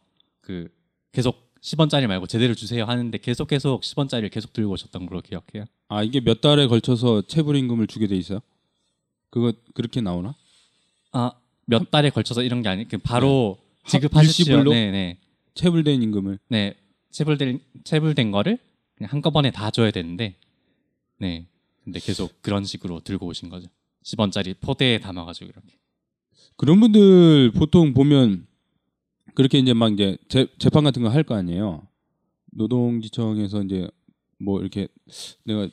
그 0.40 0.68
계속 1.12 1.52
10원짜리 1.62 2.06
말고 2.06 2.26
제대로 2.26 2.54
주세요 2.54 2.84
하는데 2.84 3.16
계속 3.18 3.48
계속 3.48 3.80
10원짜리를 3.82 4.30
계속 4.30 4.52
들고 4.52 4.72
오셨던 4.72 5.06
걸로 5.06 5.20
기억해요. 5.22 5.64
아 5.88 6.02
이게 6.02 6.20
몇 6.20 6.40
달에 6.40 6.66
걸쳐서 6.66 7.22
체불 7.22 7.56
임금을 7.56 7.86
주게 7.86 8.06
돼 8.06 8.16
있어요? 8.16 8.40
그거 9.30 9.52
그렇게 9.74 10.00
나오나? 10.00 10.34
아, 11.12 11.32
몇 11.66 11.90
달에 11.90 12.10
걸쳐서 12.10 12.42
이런 12.42 12.62
게 12.62 12.68
아니 12.68 12.86
그 12.86 12.98
바로 12.98 13.58
하- 13.82 13.88
지급하십시오. 13.90 14.42
일시불로? 14.44 14.70
네, 14.72 14.90
네. 14.90 15.18
체불된 15.54 16.02
임금을 16.02 16.38
네. 16.48 16.74
체불된 17.14 17.60
체불된 17.84 18.32
거를 18.32 18.58
그냥 18.96 19.12
한꺼번에 19.12 19.52
다 19.52 19.70
줘야 19.70 19.92
되는데 19.92 20.34
네. 21.18 21.46
근데 21.84 22.00
계속 22.00 22.42
그런 22.42 22.64
식으로 22.64 23.00
들고 23.00 23.26
오신 23.26 23.50
거죠. 23.50 23.68
10원짜리 24.04 24.56
포대에 24.60 24.98
담아 24.98 25.24
가지고 25.24 25.46
이렇게. 25.50 25.78
그런 26.56 26.80
분들 26.80 27.52
보통 27.52 27.94
보면 27.94 28.46
그렇게 29.34 29.58
이제 29.58 29.72
막 29.74 29.92
이제 29.92 30.16
재, 30.28 30.48
재판 30.58 30.82
같은 30.84 31.02
거 31.02 31.08
할 31.08 31.22
거 31.22 31.34
아니에요. 31.36 31.86
노동지청에서 32.52 33.62
이제 33.62 33.88
뭐 34.38 34.60
이렇게 34.60 34.88
내가 35.44 35.68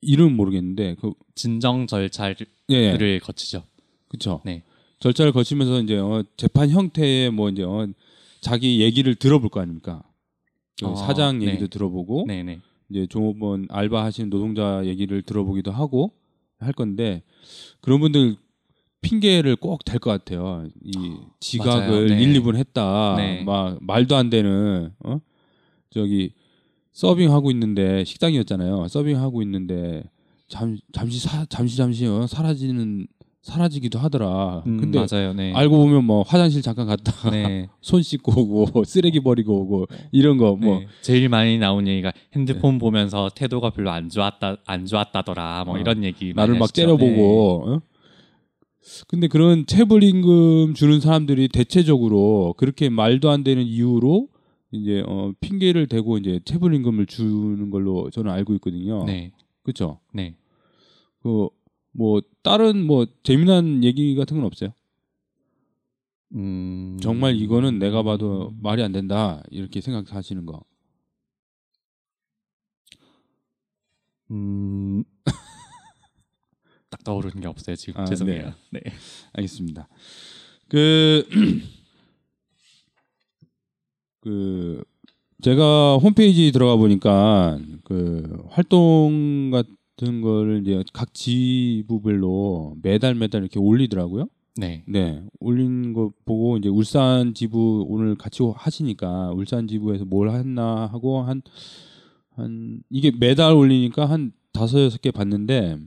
이름 0.00 0.36
모르겠는데 0.36 0.96
그 1.00 1.12
진정 1.34 1.86
절차를 1.86 2.36
예, 2.70 3.18
거치죠. 3.18 3.64
그렇죠. 4.08 4.40
네. 4.44 4.62
절차를 5.00 5.32
거치면서 5.32 5.82
이제 5.82 5.98
어, 5.98 6.24
재판 6.36 6.70
형태의 6.70 7.30
뭐 7.30 7.50
이제 7.50 7.62
어, 7.62 7.86
자기 8.40 8.80
얘기를 8.80 9.14
들어볼 9.14 9.50
거 9.50 9.60
아닙니까? 9.60 10.02
그 10.80 10.86
어, 10.86 10.94
사장 10.96 11.38
네. 11.38 11.46
얘기도 11.46 11.66
들어보고 11.68 12.24
네, 12.26 12.42
네. 12.42 12.60
이제 12.90 13.06
종업원 13.06 13.66
알바 13.70 14.04
하시는 14.04 14.30
노동자 14.30 14.84
얘기를 14.84 15.22
들어보기도 15.22 15.70
하고 15.70 16.12
할 16.58 16.72
건데 16.72 17.22
그런 17.80 18.00
분들 18.00 18.36
핑계를 19.00 19.56
꼭 19.56 19.84
댈 19.84 19.98
것 19.98 20.10
같아요. 20.10 20.68
이 20.84 21.16
지각을 21.40 21.88
맞아요. 21.88 22.06
네. 22.06 22.22
1, 22.22 22.34
2분 22.40 22.56
했다. 22.56 23.14
네. 23.16 23.42
막 23.44 23.78
말도 23.82 24.14
안 24.16 24.30
되는 24.30 24.92
어? 25.04 25.20
저기 25.90 26.34
서빙하고 26.92 27.50
있는데 27.50 28.04
식당이었잖아요. 28.04 28.86
서빙하고 28.88 29.42
있는데 29.42 30.04
잠, 30.48 30.78
잠시 30.92 31.18
사, 31.18 31.44
잠시 31.46 31.76
잠시 31.76 32.06
어, 32.06 32.26
사라지는 32.26 33.06
사라지기도 33.42 33.98
하더라. 33.98 34.62
음, 34.66 34.78
근데 34.78 34.98
맞아요. 34.98 35.32
네. 35.34 35.52
알고 35.52 35.76
보면 35.76 36.04
뭐 36.04 36.22
화장실 36.22 36.62
잠깐 36.62 36.86
갔다 36.86 37.30
네. 37.30 37.68
손 37.82 38.00
씻고 38.00 38.40
오고 38.40 38.84
쓰레기 38.84 39.18
버리고 39.18 39.60
오고 39.62 39.86
이런 40.12 40.38
거뭐 40.38 40.58
네. 40.60 40.86
제일 41.00 41.28
많이 41.28 41.58
나온 41.58 41.88
얘기가 41.88 42.12
핸드폰 42.34 42.78
보면서 42.78 43.30
태도가 43.34 43.70
별로 43.70 43.90
안 43.90 44.08
좋았다 44.08 44.58
안 44.64 44.86
좋았다더라 44.86 45.64
뭐 45.66 45.74
어, 45.74 45.78
이런 45.78 46.04
얘기 46.04 46.32
나를 46.34 46.54
막 46.54 46.62
하시죠. 46.62 46.82
째려보고. 46.82 47.64
어? 47.66 47.80
근데 49.08 49.26
그런 49.26 49.66
체불 49.66 50.04
임금 50.04 50.74
주는 50.74 51.00
사람들이 51.00 51.48
대체적으로 51.48 52.54
그렇게 52.56 52.88
말도 52.88 53.30
안 53.30 53.42
되는 53.42 53.64
이유로 53.64 54.28
이제 54.70 55.02
어, 55.06 55.32
핑계를 55.40 55.88
대고 55.88 56.18
이제 56.18 56.40
체불 56.44 56.74
임금을 56.74 57.06
주는 57.06 57.70
걸로 57.70 58.08
저는 58.10 58.30
알고 58.30 58.54
있거든요. 58.54 59.04
네. 59.04 59.12
네. 59.12 59.32
그렇죠. 59.62 59.98
네. 60.12 60.36
그 61.22 61.48
뭐 61.92 62.20
다른 62.42 62.84
뭐 62.84 63.06
재미난 63.22 63.84
얘기 63.84 64.14
같은 64.14 64.38
건 64.38 64.46
없어요. 64.46 64.72
음... 66.34 66.98
정말 67.00 67.36
이거는 67.36 67.78
내가 67.78 68.02
봐도 68.02 68.54
말이 68.60 68.82
안 68.82 68.92
된다 68.92 69.42
이렇게 69.50 69.80
생각하시는 69.80 70.46
거. 70.46 70.64
음... 74.30 75.04
딱 76.90 77.04
떠오르는 77.04 77.40
게 77.40 77.48
없어요 77.48 77.76
지금 77.76 78.00
아, 78.00 78.04
죄송해요. 78.06 78.52
네. 78.70 78.80
알겠습니다. 79.32 79.88
그, 80.68 81.26
그, 84.20 84.82
제가 85.42 85.98
홈페이지 85.98 86.52
들어가 86.52 86.76
보니까 86.76 87.58
그 87.84 88.44
활동 88.48 89.50
같은 89.50 89.76
거를 90.20 90.62
이제 90.62 90.82
각 90.92 91.14
지부별로 91.14 92.76
매달 92.82 93.14
매달 93.14 93.42
이렇게 93.42 93.58
올리더라고요. 93.58 94.26
네. 94.56 94.82
네, 94.86 95.22
올린 95.40 95.92
거 95.94 96.12
보고 96.24 96.58
이제 96.58 96.68
울산 96.68 97.32
지부 97.34 97.86
오늘 97.88 98.16
같이 98.16 98.42
하시니까 98.54 99.30
울산 99.30 99.66
지부에서 99.66 100.04
뭘 100.04 100.30
했나 100.30 100.86
하고 100.86 101.22
한 101.22 101.42
한 102.34 102.82
이게 102.90 103.10
매달 103.10 103.52
올리니까 103.52 104.06
한 104.06 104.32
다섯 104.52 104.80
여섯 104.80 105.00
개 105.00 105.10
봤는데 105.10 105.78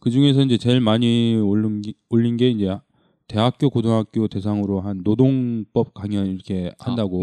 그 0.00 0.10
중에서 0.10 0.42
이제 0.42 0.56
제일 0.56 0.80
많이 0.80 1.36
올린 1.36 1.82
게, 1.82 1.92
올린 2.10 2.36
게 2.36 2.50
이제 2.50 2.76
대학교 3.26 3.70
고등학교 3.70 4.28
대상으로 4.28 4.80
한 4.80 5.00
노동법 5.02 5.94
강연 5.94 6.26
이렇게 6.26 6.72
한다고 6.78 7.20
아. 7.20 7.22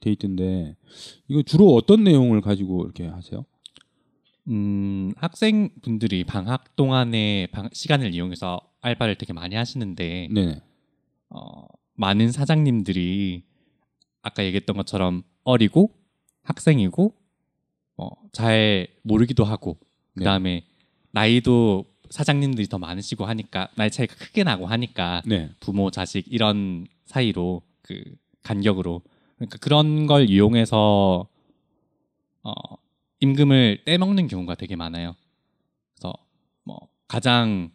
돼 0.00 0.10
있던데 0.10 0.76
이거 1.28 1.42
주로 1.42 1.74
어떤 1.74 2.02
내용을 2.02 2.40
가지고 2.40 2.82
이렇게 2.84 3.06
하세요? 3.06 3.44
음, 4.48 5.12
학생분들이 5.16 6.24
방학 6.24 6.74
동안에 6.76 7.48
방- 7.52 7.68
시간을 7.72 8.14
이용해서 8.14 8.60
알바를 8.80 9.16
되게 9.16 9.32
많이 9.32 9.54
하시는데 9.54 10.28
네, 10.32 10.60
어, 11.30 11.64
많은 11.94 12.32
사장님들이 12.32 13.44
아까 14.22 14.44
얘기했던 14.44 14.76
것처럼 14.76 15.22
어리고 15.44 15.90
학생이고 16.42 17.14
어, 17.96 18.08
잘 18.32 18.88
모르기도 19.02 19.44
하고 19.44 19.78
네. 20.14 20.20
그다음에 20.20 20.64
나이도 21.12 21.84
사장님들이 22.10 22.66
더 22.68 22.78
많으시고 22.78 23.24
하니까 23.24 23.68
나이 23.76 23.90
차이가 23.90 24.14
크게 24.16 24.44
나고 24.44 24.66
하니까 24.66 25.22
네, 25.24 25.50
부모 25.60 25.90
자식 25.90 26.24
이런 26.30 26.86
사이로 27.04 27.62
그 27.82 28.02
간격으로 28.42 29.02
그러니까 29.36 29.58
그런 29.58 30.06
걸 30.06 30.28
이용해서 30.28 31.28
어, 32.42 32.52
임금을 33.22 33.84
떼먹는 33.84 34.26
경우가 34.26 34.56
되게 34.56 34.74
많아요. 34.74 35.14
그래서 35.94 36.12
뭐 36.64 36.88
가장 37.06 37.70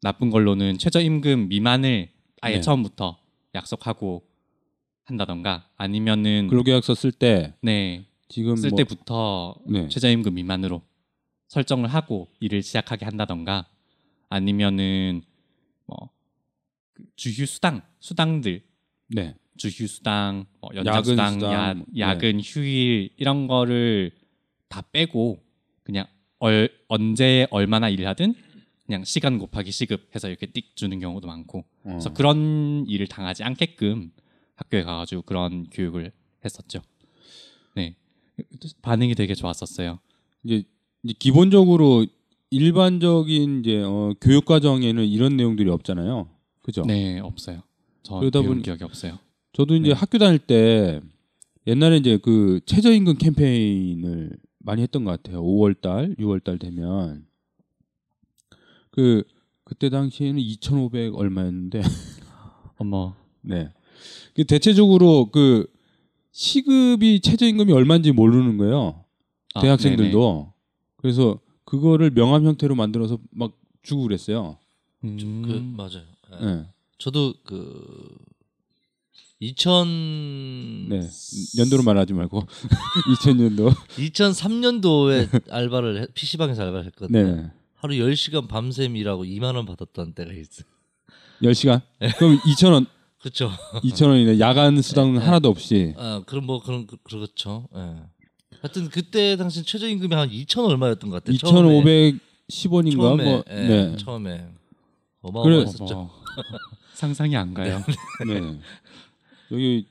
나쁜 0.00 0.30
걸로는 0.30 0.78
최저임금 0.78 1.48
미만을 1.48 2.08
아예 2.40 2.54
네. 2.54 2.60
처음부터 2.62 3.18
약속하고 3.54 4.26
한다던가 5.04 5.68
아니면은 5.76 6.48
근로계약서 6.48 6.94
쓸 6.94 7.12
때 7.12 7.52
네, 7.60 8.06
지금 8.28 8.56
쓸 8.56 8.70
뭐, 8.70 8.78
때부터 8.78 9.54
네, 9.66 9.88
최저임금 9.88 10.32
미만으로 10.34 10.80
설정을 11.48 11.88
하고 11.88 12.32
일을 12.40 12.62
시작하게 12.62 13.04
한다던가 13.04 13.68
아니면은 14.30 15.20
뭐그 15.84 17.10
주휴 17.16 17.44
수당 17.44 17.82
수당들 18.00 18.62
네, 19.08 19.34
주휴 19.58 19.86
수당 19.86 20.46
뭐 20.62 20.70
연장 20.74 20.94
야근 20.94 21.04
수당, 21.04 21.32
수당, 21.34 21.52
야, 21.52 21.74
네. 21.74 21.84
야근 21.98 22.40
휴일 22.40 23.10
이런 23.18 23.46
거를 23.46 24.21
다 24.72 24.80
빼고 24.90 25.38
그냥 25.84 26.06
얼, 26.38 26.70
언제 26.88 27.46
얼마나 27.50 27.90
일을 27.90 28.06
하든 28.08 28.34
그냥 28.86 29.04
시간 29.04 29.38
곱하기 29.38 29.70
시급 29.70 30.08
해서 30.14 30.28
이렇게 30.28 30.46
띡 30.46 30.74
주는 30.74 30.98
경우도 30.98 31.26
많고 31.28 31.58
어. 31.58 31.64
그래서 31.84 32.12
그런 32.14 32.86
일을 32.88 33.06
당하지 33.06 33.44
않게끔 33.44 34.10
학교에 34.54 34.82
가가지고 34.82 35.22
그런 35.22 35.64
교육을 35.70 36.10
했었죠. 36.44 36.80
네 37.76 37.96
반응이 38.80 39.14
되게 39.14 39.34
좋았었어요. 39.34 39.98
이제, 40.44 40.64
이제 41.02 41.14
기본적으로 41.18 42.06
일반적인 42.50 43.60
이제 43.60 43.82
어, 43.82 44.14
교육 44.20 44.46
과정에는 44.46 45.04
이런 45.06 45.36
내용들이 45.36 45.68
없잖아요. 45.70 46.28
그죠? 46.62 46.82
네 46.86 47.18
없어요. 47.20 47.62
저 48.02 48.18
그러다 48.18 48.40
보니- 48.40 48.62
기억이 48.64 48.84
없어요. 48.84 49.18
저도 49.52 49.76
이제 49.76 49.88
네. 49.88 49.94
학교 49.94 50.16
다닐 50.18 50.38
때 50.38 51.00
옛날에 51.66 51.98
이제 51.98 52.18
그 52.22 52.60
최저임금 52.66 53.18
캠페인을 53.18 54.36
많이 54.64 54.82
했던 54.82 55.04
것 55.04 55.10
같아요. 55.10 55.42
5월 55.42 55.80
달, 55.80 56.14
6월 56.18 56.42
달 56.42 56.58
되면 56.58 57.26
그 58.90 59.24
그때 59.64 59.88
당시에는 59.90 60.40
2,500 60.40 61.14
얼마였는데 61.14 61.82
어머 62.78 63.14
네. 63.40 63.70
그 64.34 64.44
대체적으로 64.44 65.30
그 65.30 65.66
시급이 66.32 67.20
최저임금이 67.20 67.72
얼마인지 67.72 68.12
모르는 68.12 68.56
거예요. 68.56 69.04
아, 69.54 69.60
대학생들도. 69.60 70.52
그래서 70.96 71.38
그거를 71.64 72.10
명함 72.10 72.44
형태로 72.44 72.74
만들어서 72.74 73.18
막 73.30 73.52
주고 73.82 74.02
그랬어요. 74.02 74.58
네네. 75.00 75.22
음, 75.22 75.42
그 75.42 75.52
맞아요. 75.76 76.04
예. 76.40 76.44
네. 76.44 76.66
저도 76.98 77.34
그 77.44 78.16
2000 79.42 80.88
네. 80.88 81.08
연도로 81.58 81.82
말하지 81.82 82.12
말고 82.12 82.46
2000년도. 83.16 83.74
2003년도에 83.96 85.50
알바를 85.50 86.02
해- 86.02 86.06
PC방에서 86.14 86.62
알바를 86.62 86.86
했거든요. 86.86 87.36
네. 87.36 87.50
하루 87.74 87.94
10시간 87.94 88.46
밤샘 88.46 88.94
일하고 88.96 89.24
2만 89.24 89.56
원 89.56 89.66
받았던 89.66 90.14
때가 90.14 90.30
있어요. 90.32 90.66
10시간? 91.42 91.82
그럼 92.18 92.38
2,000원, 92.38 92.86
그렇죠. 93.20 93.50
2,000원이네. 93.82 94.38
야간 94.38 94.80
수당은 94.80 95.14
네. 95.14 95.18
하나도 95.24 95.48
없이. 95.48 95.92
아, 95.98 96.22
그럼 96.24 96.46
뭐 96.46 96.62
그런 96.62 96.86
그- 96.86 96.96
그렇죠. 97.02 97.66
예. 97.74 97.96
하여튼 98.60 98.88
그때 98.90 99.34
당시 99.36 99.64
최저임금이 99.64 100.14
한 100.14 100.30
2천 100.30 100.64
얼마였던 100.68 101.10
것 101.10 101.24
같아요. 101.24 101.36
처음에. 101.38 102.12
2,510원인가 102.48 103.00
처음에, 103.00 103.24
뭐. 103.24 103.44
예, 103.50 103.54
네. 103.54 103.96
처음에 103.96 104.36
그래- 104.36 104.48
어마어마했었죠. 105.22 105.94
어머. 105.94 106.10
상상이 106.94 107.34
안 107.36 107.52
가요. 107.52 107.82
네. 108.28 108.40
여기 109.52 109.86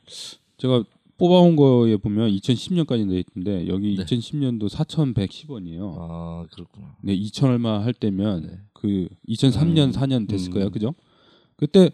제가 0.58 0.84
뽑아온 1.18 1.56
거에 1.56 1.98
보면 1.98 2.32
2010년까지 2.32 3.08
돼 3.08 3.24
있는데 3.36 3.68
여기 3.68 3.96
네. 3.96 4.04
2010년도 4.04 4.68
4,110원이에요. 4.70 5.96
아 6.00 6.46
그렇구나. 6.52 6.96
네, 7.04 7.16
2천 7.16 7.46
얼마 7.50 7.84
할 7.84 7.94
때면 7.94 8.42
네. 8.48 8.60
그 8.74 9.08
2003년 9.30 9.88
음. 9.88 9.92
4년 9.92 10.28
됐을 10.28 10.50
음. 10.50 10.54
거예요, 10.54 10.70
그죠? 10.72 10.96
그때 11.58 11.92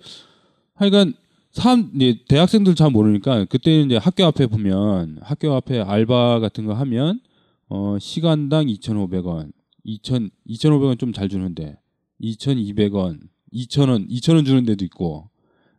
하여간 0.76 1.14
사람 1.52 1.92
이제 1.96 2.20
대학생들 2.30 2.76
잘 2.76 2.90
모르니까 2.92 3.46
그때 3.46 3.82
이제 3.82 3.98
학교 3.98 4.24
앞에 4.26 4.48
보면 4.48 5.20
학교 5.22 5.54
앞에 5.54 5.82
알바 5.82 6.40
같은 6.40 6.66
거 6.66 6.74
하면 6.74 7.20
어 7.68 7.98
시간당 8.00 8.68
2,500원, 8.68 9.52
2,000 9.84 10.30
2,500원 10.48 11.00
좀 11.00 11.12
잘 11.12 11.28
주는데 11.28 11.78
2,200원, 12.22 13.20
2,000원, 13.54 14.10
2,000원 14.10 14.46
주는 14.46 14.64
데도 14.66 14.86
있고 14.86 15.30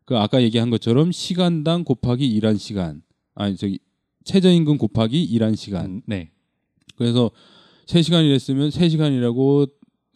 그 0.08 0.16
아까 0.16 0.42
얘기한 0.42 0.70
것처럼 0.70 1.12
시간당 1.12 1.84
곱하기 1.84 2.26
일한 2.26 2.56
시간 2.56 3.02
아니 3.34 3.58
저기 3.58 3.78
최저임금 4.24 4.78
곱하기 4.78 5.22
일한 5.22 5.54
시간 5.54 5.84
음, 5.84 6.02
네. 6.06 6.30
그래서 6.96 7.30
3시간 7.84 8.24
일했으면 8.24 8.70
3시간 8.70 9.12
일하고 9.12 9.66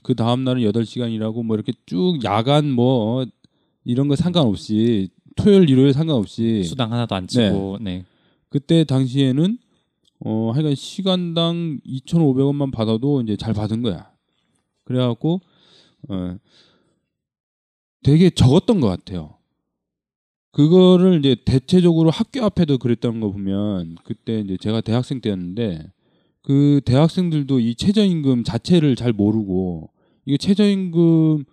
그 0.02 0.14
다음 0.14 0.44
날은 0.44 0.62
8시간 0.62 1.12
일하고 1.12 1.42
뭐 1.42 1.56
이렇게 1.56 1.74
쭉 1.84 2.24
야간 2.24 2.70
뭐 2.70 3.26
이런 3.84 4.08
거 4.08 4.16
상관없이 4.16 5.10
토요일 5.36 5.68
일요일 5.68 5.92
상관없이 5.92 6.64
수당 6.64 6.90
하나도 6.90 7.14
안 7.14 7.26
치고 7.26 7.76
네. 7.82 8.06
그때 8.48 8.84
당시에는 8.84 9.58
어 10.20 10.52
하여간 10.54 10.74
시간당 10.74 11.80
2,500원만 11.84 12.72
받아도 12.72 13.20
이제 13.20 13.36
잘 13.36 13.52
받은 13.52 13.82
거야. 13.82 14.10
그래 14.84 15.00
갖고 15.00 15.42
어 16.08 16.38
되게 18.02 18.30
적었던 18.30 18.80
것 18.80 18.88
같아요. 18.88 19.41
그거를 20.52 21.18
이제 21.18 21.34
대체적으로 21.44 22.10
학교 22.10 22.44
앞에도 22.44 22.78
그랬던 22.78 23.20
거 23.20 23.30
보면 23.30 23.96
그때 24.04 24.40
이제 24.40 24.56
제가 24.58 24.80
대학생 24.82 25.20
때였는데 25.20 25.90
그 26.42 26.80
대학생들도 26.84 27.60
이 27.60 27.74
최저임금 27.74 28.44
자체를 28.44 28.94
잘 28.96 29.12
모르고 29.12 29.90
이게 30.26 30.36
최저임금 30.36 31.44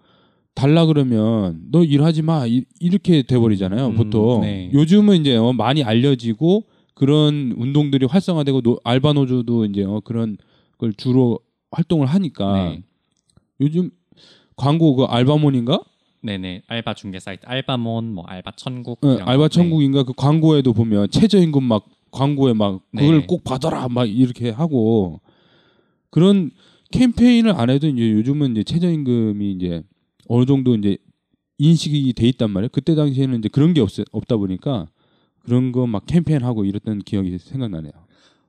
달라 0.53 0.85
그러면 0.85 1.61
너 1.71 1.83
일하지 1.83 2.21
마 2.23 2.45
이- 2.45 2.65
이렇게 2.81 3.21
돼버리잖아요 3.21 3.87
음, 3.87 3.95
보통 3.95 4.41
네. 4.41 4.69
요즘은 4.73 5.21
이제 5.21 5.37
어, 5.37 5.53
많이 5.53 5.83
알려지고 5.83 6.65
그런 6.93 7.53
운동들이 7.57 8.05
활성화되고 8.05 8.61
노, 8.61 8.79
알바 8.83 9.13
노조도 9.13 9.65
이제 9.65 9.83
어, 9.85 10.01
그런 10.03 10.35
걸 10.77 10.93
주로 10.93 11.39
활동을 11.71 12.07
하니까 12.07 12.53
네. 12.71 12.83
요즘 13.61 13.91
광고 14.57 14.95
그 14.95 15.03
알바몬인가 15.05 15.79
네네 16.21 16.63
알바 16.67 16.93
중개 16.95 17.19
사이트 17.19 17.45
알바몬 17.45 18.13
뭐 18.13 18.25
알바 18.25 18.51
천국 18.57 18.99
거. 19.01 19.17
알바 19.17 19.47
네. 19.47 19.49
천국인가 19.49 20.03
그 20.03 20.13
광고에도 20.13 20.73
보면 20.73 21.09
최저임금 21.11 21.63
막 21.63 21.85
광고에 22.11 22.53
막 22.53 22.81
그걸 22.95 23.21
네. 23.21 23.25
꼭 23.25 23.43
받아라 23.43 23.87
막 23.87 24.05
이렇게 24.09 24.49
하고 24.49 25.21
그런 26.09 26.51
캠페인을 26.91 27.51
안 27.51 27.69
해도 27.69 27.87
이제 27.87 28.11
요즘은 28.11 28.51
이제 28.51 28.63
최저임금이 28.63 29.51
이제 29.53 29.83
어느 30.27 30.45
정도 30.45 30.75
이제 30.75 30.97
인식이 31.57 32.13
돼 32.13 32.27
있단 32.29 32.49
말이에요. 32.51 32.69
그때 32.71 32.95
당시에는 32.95 33.39
이제 33.39 33.49
그런 33.49 33.73
게 33.73 33.81
없, 33.81 33.89
없다 34.11 34.37
보니까 34.37 34.87
그런 35.39 35.71
거 35.71 35.85
막 35.85 36.05
캠페인 36.05 36.43
하고 36.43 36.65
이랬던 36.65 36.99
기억이 36.99 37.37
생각나네요. 37.37 37.91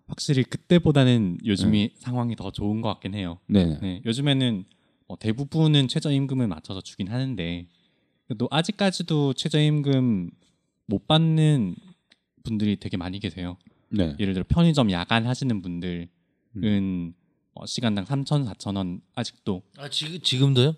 확실히 0.07 0.43
그때보다는 0.43 1.39
요즘이 1.45 1.91
상황이 1.97 2.35
더 2.35 2.51
좋은 2.51 2.81
것 2.81 2.89
같긴 2.89 3.15
해요. 3.15 3.39
네. 3.47 3.79
네, 3.81 4.03
요즘에는 4.05 4.65
뭐 5.11 5.17
대부분은 5.19 5.89
최저임금을 5.89 6.47
맞춰서 6.47 6.81
주긴 6.81 7.09
하는데 7.09 7.67
또 8.39 8.47
아직까지도 8.49 9.33
최저임금 9.33 10.31
못 10.87 11.09
받는 11.09 11.75
분들이 12.45 12.77
되게 12.77 12.97
많이 12.97 13.19
계세요. 13.19 13.57
네. 13.89 14.15
예를 14.21 14.35
들어 14.35 14.45
편의점 14.49 14.93
야간 14.93 15.27
하시는 15.27 15.61
분들은 15.63 16.07
음. 16.63 17.13
어, 17.55 17.67
시간당 17.67 18.05
3천, 18.05 18.47
4천 18.55 18.77
원 18.77 19.01
아직도 19.17 19.63
아 19.79 19.89
지금 19.91 20.21
지금도요? 20.21 20.77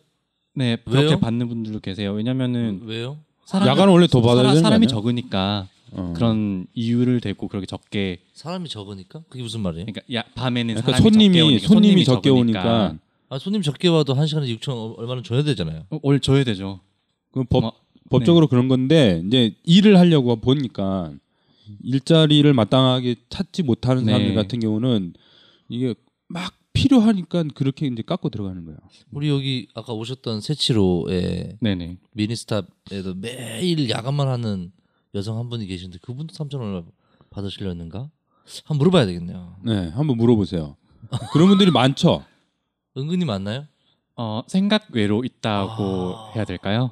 네 0.55 0.77
그렇게 0.83 1.09
왜요? 1.09 1.21
받는 1.21 1.49
분들도 1.49 1.81
계세요. 1.81 2.13
왜냐면은 2.15 2.81
왜요? 2.85 3.19
사람이- 3.45 3.67
야간은 3.67 3.93
원래 3.93 4.07
더 4.07 4.23
받아야 4.23 4.45
되는 4.45 4.55
거 4.55 4.61
사람이 4.63 4.87
아니야? 4.87 4.87
적으니까 4.87 5.69
어. 5.91 6.15
그런 6.17 6.67
이유를 6.73 7.21
대고 7.21 7.49
그렇게 7.49 7.67
적게 7.67 8.21
사람이 8.33 8.71
적으니까 8.71 9.25
그게 9.29 9.43
무슨 9.43 9.61
말이에요? 9.61 9.85
그러니까 9.85 10.01
야, 10.15 10.25
밤에는 10.35 10.75
그러니까 10.77 10.93
사람이 10.93 11.03
손님이 11.03 11.35
적게 11.37 11.43
오니까, 11.53 11.67
손님이 11.69 12.05
적게 12.07 12.29
적으니까. 12.31 12.61
오니까 12.89 12.99
아 13.33 13.39
손님 13.39 13.63
적게 13.63 13.89
와도 13.89 14.13
한 14.13 14.27
시간에 14.27 14.47
6천 14.47 14.99
얼마는 14.99 15.23
줘야 15.23 15.43
되잖아요. 15.43 15.87
어, 15.89 15.99
올 16.03 16.21
줘야 16.21 16.45
되죠. 16.45 16.81
그 17.31 17.45
법, 17.45 17.63
뭐, 17.63 17.73
법적으로 18.11 18.47
그런 18.47 18.69
건데 18.69 19.23
이제 19.27 19.55
일을 19.65 19.99
하려고 19.99 20.37
보니까 20.37 21.15
일자리를 21.83 22.53
마땅하게 22.53 23.17
찾지 23.31 23.63
못하는 23.63 24.05
사람들 24.05 24.29
네. 24.29 24.35
같은 24.35 24.61
경우는 24.61 25.15
이게 25.71 25.95
막 26.29 26.53
필요하니까 26.75 27.45
그렇게 27.55 27.87
이제 27.87 28.03
깎고 28.03 28.29
들어가는 28.29 28.67
거예요. 28.67 28.77
우리 29.13 29.31
여기 29.31 29.67
아까 29.73 29.95
오셨던 29.95 30.43
세치로의 30.43 31.57
네네. 31.59 31.97
미니스탑에도 32.13 33.15
매일 33.15 33.89
야간만 33.89 34.29
하는 34.29 34.73
여성 35.15 35.39
한 35.39 35.49
분이 35.49 35.67
계신데 35.69 36.01
그분도 36.03 36.35
3천 36.35 36.61
얼마 36.61 36.83
받으시려는가? 37.31 38.11
한번 38.65 38.77
물어봐야 38.77 39.07
되겠네요. 39.07 39.57
네, 39.65 39.89
한번 39.89 40.19
물어보세요. 40.19 40.77
그런 41.33 41.49
분들이 41.49 41.71
많죠. 41.71 42.27
은근히 42.97 43.25
많나요? 43.25 43.67
어 44.17 44.43
생각 44.47 44.87
외로 44.93 45.25
있다고 45.25 45.83
아. 46.17 46.33
해야 46.35 46.45
될까요? 46.45 46.91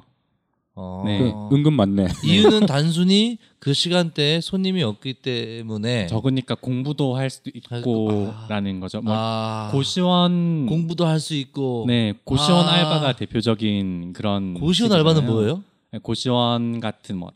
어... 0.73 1.03
네. 1.05 1.19
그 1.19 1.55
은근 1.55 1.73
많네. 1.73 2.07
이유는 2.25 2.65
단순히 2.65 3.37
그 3.59 3.73
시간대에 3.73 4.41
손님이 4.41 4.81
없기 4.83 5.15
때문에 5.15 6.07
적으니까 6.07 6.55
공부도 6.55 7.15
할 7.15 7.29
수도 7.29 7.51
아. 7.69 7.77
있고라는 7.77 8.79
거죠. 8.79 9.01
뭐 9.01 9.13
아, 9.15 9.69
고시원 9.71 10.65
공부도 10.65 11.05
할 11.05 11.19
수 11.19 11.35
있고 11.35 11.85
네 11.87 12.13
고시원 12.23 12.65
아. 12.67 12.71
알바가 12.71 13.15
대표적인 13.17 14.13
그런 14.13 14.53
고시원 14.55 14.73
식이잖아요. 14.89 15.07
알바는 15.07 15.25
뭐예요? 15.31 15.63
네, 15.91 15.99
고시원 15.99 16.79
같은 16.79 17.17
뭐 17.17 17.31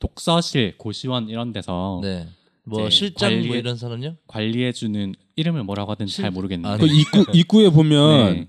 독서실 0.00 0.76
고시원 0.76 1.30
이런 1.30 1.52
데서 1.52 2.00
네. 2.02 2.28
뭐 2.64 2.90
실장 2.90 3.30
뭐 3.30 3.38
관리에- 3.54 3.58
이런 3.58 3.76
사람요? 3.76 4.16
관리해 4.26 4.72
주는 4.72 5.14
이름을 5.36 5.62
뭐라고 5.64 5.90
하든지 5.92 6.12
실- 6.12 6.22
잘 6.22 6.30
모르겠는데 6.30 6.74
아, 6.74 6.76
그 6.78 6.86
입구 6.86 7.24
입구에 7.36 7.70
보면 7.70 8.34
네. 8.34 8.48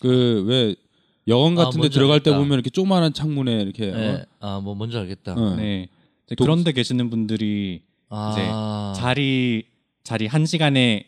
그왜 0.00 0.74
여관 1.28 1.52
아, 1.58 1.64
같은데 1.64 1.78
뭔지 1.78 1.94
들어갈 1.94 2.20
때 2.20 2.30
알겠다. 2.30 2.38
보면 2.38 2.54
이렇게 2.54 2.70
조그마한 2.70 3.12
창문에 3.12 3.60
이렇게 3.62 3.86
네. 3.92 4.24
아, 4.40 4.60
뭐 4.62 4.74
뭔지 4.74 4.96
알겠다. 4.96 5.32
어, 5.34 5.36
어. 5.40 5.54
네. 5.56 5.88
이제 6.26 6.34
독- 6.34 6.44
그런데 6.44 6.72
계시는 6.72 7.08
분들이 7.10 7.82
아. 8.08 8.92
자리 8.96 9.64
자리 10.02 10.26
한 10.26 10.44
시간에 10.46 11.06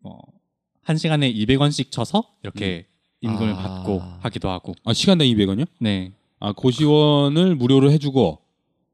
뭐한 0.00 0.96
시간에 0.96 1.32
200원씩 1.32 1.90
쳐서 1.90 2.24
이렇게 2.42 2.86
임금을 3.20 3.52
아. 3.52 3.56
받고 3.56 4.02
하기도 4.20 4.48
하고. 4.50 4.74
아 4.84 4.92
시간당 4.92 5.26
200원이요? 5.28 5.66
네. 5.80 6.12
아 6.40 6.52
고시원을 6.52 7.54
무료로 7.56 7.90
해주고 7.92 8.38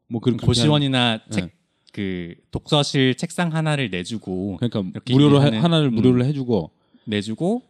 뭐 0.09 0.21
그렇게 0.21 0.45
고시원이나 0.47 1.19
네. 1.19 1.31
책 1.31 1.51
그 1.95 2.35
독서실 2.51 3.15
책상 3.15 3.55
하나를 3.55 3.89
내주고 3.89 4.57
그러니까 4.59 4.83
무료로 5.09 5.41
해- 5.43 5.51
일하는- 5.51 5.61
하나를 5.61 5.89
음. 5.91 5.95
무료로 5.95 6.25
해주고 6.25 6.73
내주고 7.05 7.63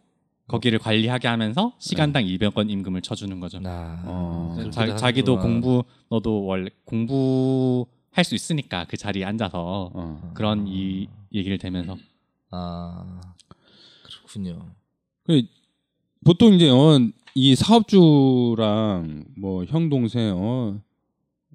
거기를 0.47 0.79
관리하게 0.79 1.27
하면서 1.27 1.73
시간당 1.77 2.23
200원 2.25 2.71
임금을 2.71 3.01
쳐주는 3.01 3.39
거죠. 3.39 3.59
아, 3.65 4.01
어. 4.03 4.69
자, 4.71 4.95
자기도 4.95 5.37
하는구나. 5.37 5.41
공부 5.61 5.83
너도 6.09 6.43
원래 6.43 6.69
공부 6.85 7.85
할 8.11 8.23
수 8.23 8.33
있으니까 8.33 8.85
그 8.89 8.97
자리에 8.97 9.23
앉아서 9.25 9.91
어. 9.93 10.31
그런 10.33 10.65
이 10.67 11.07
얘기를 11.33 11.57
대면서 11.59 11.95
아 12.49 13.21
그렇군요. 14.03 14.71
그 15.23 15.43
보통 16.25 16.53
이제 16.53 16.67
어, 16.69 16.97
이 17.35 17.53
사업주랑 17.55 19.25
뭐 19.37 19.65
형 19.65 19.89
동생 19.89 20.33
어, 20.35 20.79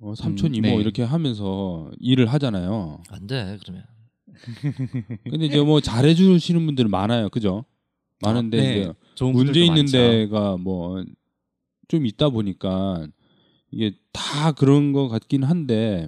어 0.00 0.14
삼촌 0.14 0.52
음, 0.52 0.54
이모 0.56 0.68
네. 0.68 0.74
이렇게 0.76 1.02
하면서 1.02 1.90
일을 2.00 2.26
하잖아요. 2.32 3.02
안 3.10 3.26
돼 3.26 3.58
그러면. 3.62 3.84
근데 5.30 5.46
이제 5.46 5.60
뭐 5.60 5.80
잘해주시는 5.80 6.64
분들은 6.66 6.90
많아요, 6.90 7.28
그죠? 7.28 7.64
많은데 8.22 8.58
아, 8.58 8.62
네. 8.62 8.80
이제 8.80 9.24
문제 9.24 9.60
있는 9.60 9.76
많죠. 9.82 9.92
데가 9.92 10.56
뭐 10.56 11.02
좀 11.88 12.06
있다 12.06 12.28
보니까 12.28 13.08
이게 13.72 13.92
다 14.12 14.52
그런 14.52 14.92
것 14.92 15.08
같긴 15.08 15.42
한데 15.42 16.06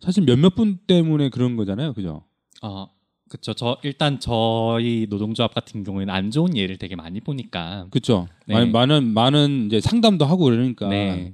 사실 0.00 0.24
몇몇 0.24 0.56
분 0.56 0.78
때문에 0.88 1.28
그런 1.28 1.56
거잖아요, 1.56 1.92
그죠? 1.92 2.24
어, 2.62 2.88
그쵸. 3.28 3.54
저 3.54 3.78
일단 3.84 4.18
저희 4.18 5.06
노동조합 5.08 5.54
같은 5.54 5.84
경우에는 5.84 6.12
안 6.12 6.32
좋은 6.32 6.56
예를 6.56 6.78
되게 6.78 6.96
많이 6.96 7.20
보니까. 7.20 7.86
그렇죠. 7.90 8.26
네. 8.46 8.54
많은 8.54 8.72
많은 8.72 9.14
많은 9.14 9.66
이제 9.66 9.80
상담도 9.80 10.24
하고 10.24 10.44
그러니까 10.46 10.88
네. 10.88 11.32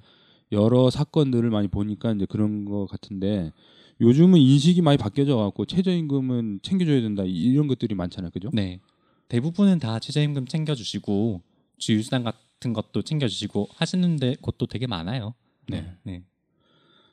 여러 0.53 0.91
사건들을 0.91 1.51
많이 1.51 1.69
보니까 1.69 2.13
이제 2.13 2.27
그런 2.27 2.65
것 2.65 2.87
같은데 2.87 3.53
요즘은 4.01 4.39
인식이 4.39 4.81
많이 4.83 4.97
바뀌어져 4.97 5.37
갖고 5.37 5.65
최저임금은 5.65 6.61
챙겨줘야 6.63 7.01
된다 7.01 7.25
이런 7.27 7.67
것들이 7.67 7.95
많잖아요, 7.95 8.31
그죠? 8.31 8.51
네. 8.53 8.81
대부분은 9.29 9.79
다 9.79 9.99
최저임금 9.99 10.47
챙겨주시고 10.47 11.43
주휴수당 11.79 12.25
같은 12.25 12.73
것도 12.73 13.03
챙겨주시고 13.03 13.69
하시는데 13.75 14.37
곳도 14.41 14.67
되게 14.67 14.87
많아요. 14.87 15.35
네. 15.69 15.93
네. 16.05 16.23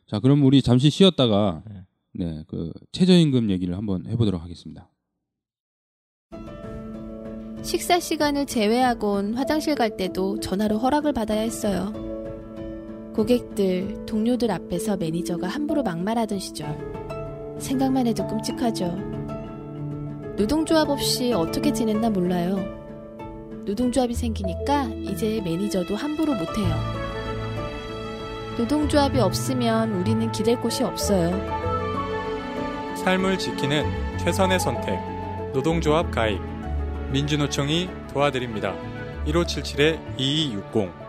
자, 0.08 0.20
그럼 0.20 0.44
우리 0.44 0.62
잠시 0.62 0.90
쉬었다가 0.90 1.64
네. 1.68 1.84
네, 2.18 2.44
그 2.48 2.72
최저임금 2.92 3.50
얘기를 3.50 3.76
한번 3.76 4.06
해보도록 4.06 4.42
하겠습니다. 4.42 4.90
식사 7.64 8.00
시간을 8.00 8.46
제외하곤 8.46 9.34
화장실 9.34 9.74
갈 9.74 9.98
때도 9.98 10.40
전화로 10.40 10.78
허락을 10.78 11.14
받아야 11.14 11.42
했어요. 11.42 12.05
고객들, 13.16 14.06
동료들 14.06 14.52
앞에서 14.52 14.98
매니저가 14.98 15.48
함부로 15.48 15.82
막말하던 15.84 16.38
시절. 16.38 16.68
생각만 17.58 18.08
해도 18.08 18.28
끔찍하죠. 18.28 18.88
노동조합 20.36 20.90
없이 20.90 21.32
어떻게 21.32 21.72
지냈나 21.72 22.10
몰라요. 22.10 22.58
노동조합이 23.64 24.14
생기니까 24.14 24.90
이제 24.90 25.40
매니저도 25.46 25.96
함부로 25.96 26.34
못해요. 26.34 26.76
노동조합이 28.58 29.18
없으면 29.18 29.94
우리는 29.94 30.30
기댈 30.34 30.60
곳이 30.60 30.84
없어요. 30.84 31.32
삶을 32.98 33.40
지키는 33.40 33.86
최선의 34.18 34.60
선택. 34.60 35.00
노동조합 35.54 36.12
가입. 36.12 36.42
민주노총이 37.14 37.90
도와드립니다. 38.12 38.76
1577-2260. 39.26 41.05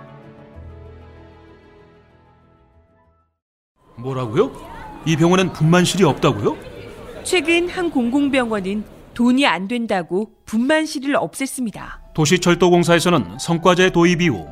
뭐라고요? 3.96 4.52
이 5.04 5.16
병원엔 5.16 5.52
분만실이 5.52 6.04
없다고요? 6.04 6.56
최근 7.24 7.68
한 7.68 7.90
공공병원은 7.90 8.84
돈이 9.14 9.46
안 9.46 9.66
된다고 9.68 10.30
분만실을 10.44 11.14
없앴습니다. 11.14 11.80
도시철도공사에서는 12.14 13.38
성과제 13.38 13.90
도입 13.90 14.20
이후 14.22 14.46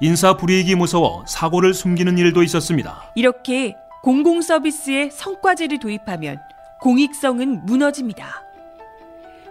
인사 0.00 0.36
불이익이 0.36 0.74
무서워 0.74 1.24
사고를 1.26 1.74
숨기는 1.74 2.16
일도 2.18 2.42
있었습니다. 2.42 3.12
이렇게 3.14 3.74
공공 4.02 4.40
서비스에 4.42 5.10
성과제를 5.10 5.78
도입하면 5.78 6.38
공익성은 6.80 7.66
무너집니다. 7.66 8.42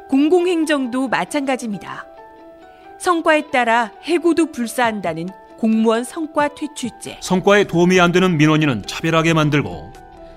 공공행정도 0.09 1.07
마찬가지입니다. 1.07 2.05
성과에 2.99 3.49
따라 3.51 3.91
해고도 4.03 4.51
불사한다는 4.51 5.27
공무원 5.65 6.03
성과 6.03 6.47
퇴출제. 6.53 7.17
성과에 7.23 7.63
도움이 7.63 7.99
안 7.99 8.11
되는 8.11 8.37
민원인은 8.37 8.83
차별하게 8.85 9.33
만들고 9.33 9.91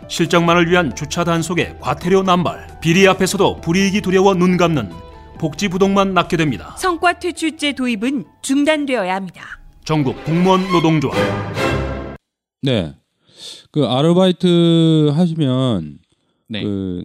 실적만을 0.08 0.70
위한 0.70 0.96
주차 0.96 1.22
단속에 1.22 1.76
과태료 1.80 2.22
남발, 2.22 2.78
비리 2.80 3.06
앞에서도 3.06 3.60
불이익이 3.60 4.00
두려워 4.00 4.32
눈 4.32 4.56
감는 4.56 4.90
복지 5.38 5.68
부동만 5.68 6.14
낳게 6.14 6.38
됩니다. 6.38 6.74
성과 6.78 7.18
퇴출제 7.18 7.74
도입은 7.74 8.24
중단되어야 8.40 9.14
합니다. 9.14 9.60
전국 9.84 10.24
공무원 10.24 10.62
노동조합 10.72 11.14
네, 12.62 12.94
그 13.70 13.84
아르바이트 13.84 15.10
하시면 15.14 15.98
네. 16.48 16.62
그 16.62 17.04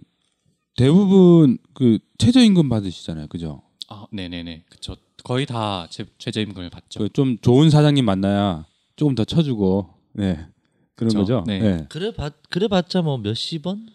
대부분 0.78 1.58
그 1.74 1.98
최저임금 2.16 2.70
받으시잖아요, 2.70 3.26
그죠? 3.28 3.60
아, 3.90 4.06
네 4.10 4.28
네 4.30 4.42
네. 4.42 4.64
그쵸. 4.70 4.96
거의 5.24 5.46
다 5.46 5.88
제, 5.90 6.04
최저임금을 6.18 6.70
받죠. 6.70 7.00
그 7.00 7.08
좀 7.08 7.36
좋은 7.38 7.70
사장님 7.70 8.04
만나야 8.04 8.66
조금 8.96 9.14
더 9.16 9.24
쳐주고, 9.24 9.88
네 10.12 10.46
그런 10.94 11.08
그쵸. 11.08 11.18
거죠. 11.18 11.44
네. 11.46 11.58
네. 11.58 11.86
그래 11.88 12.12
봤 12.14 12.34
그래 12.50 12.68
봤자 12.68 13.02
뭐 13.02 13.18
몇십 13.18 13.66
원? 13.66 13.88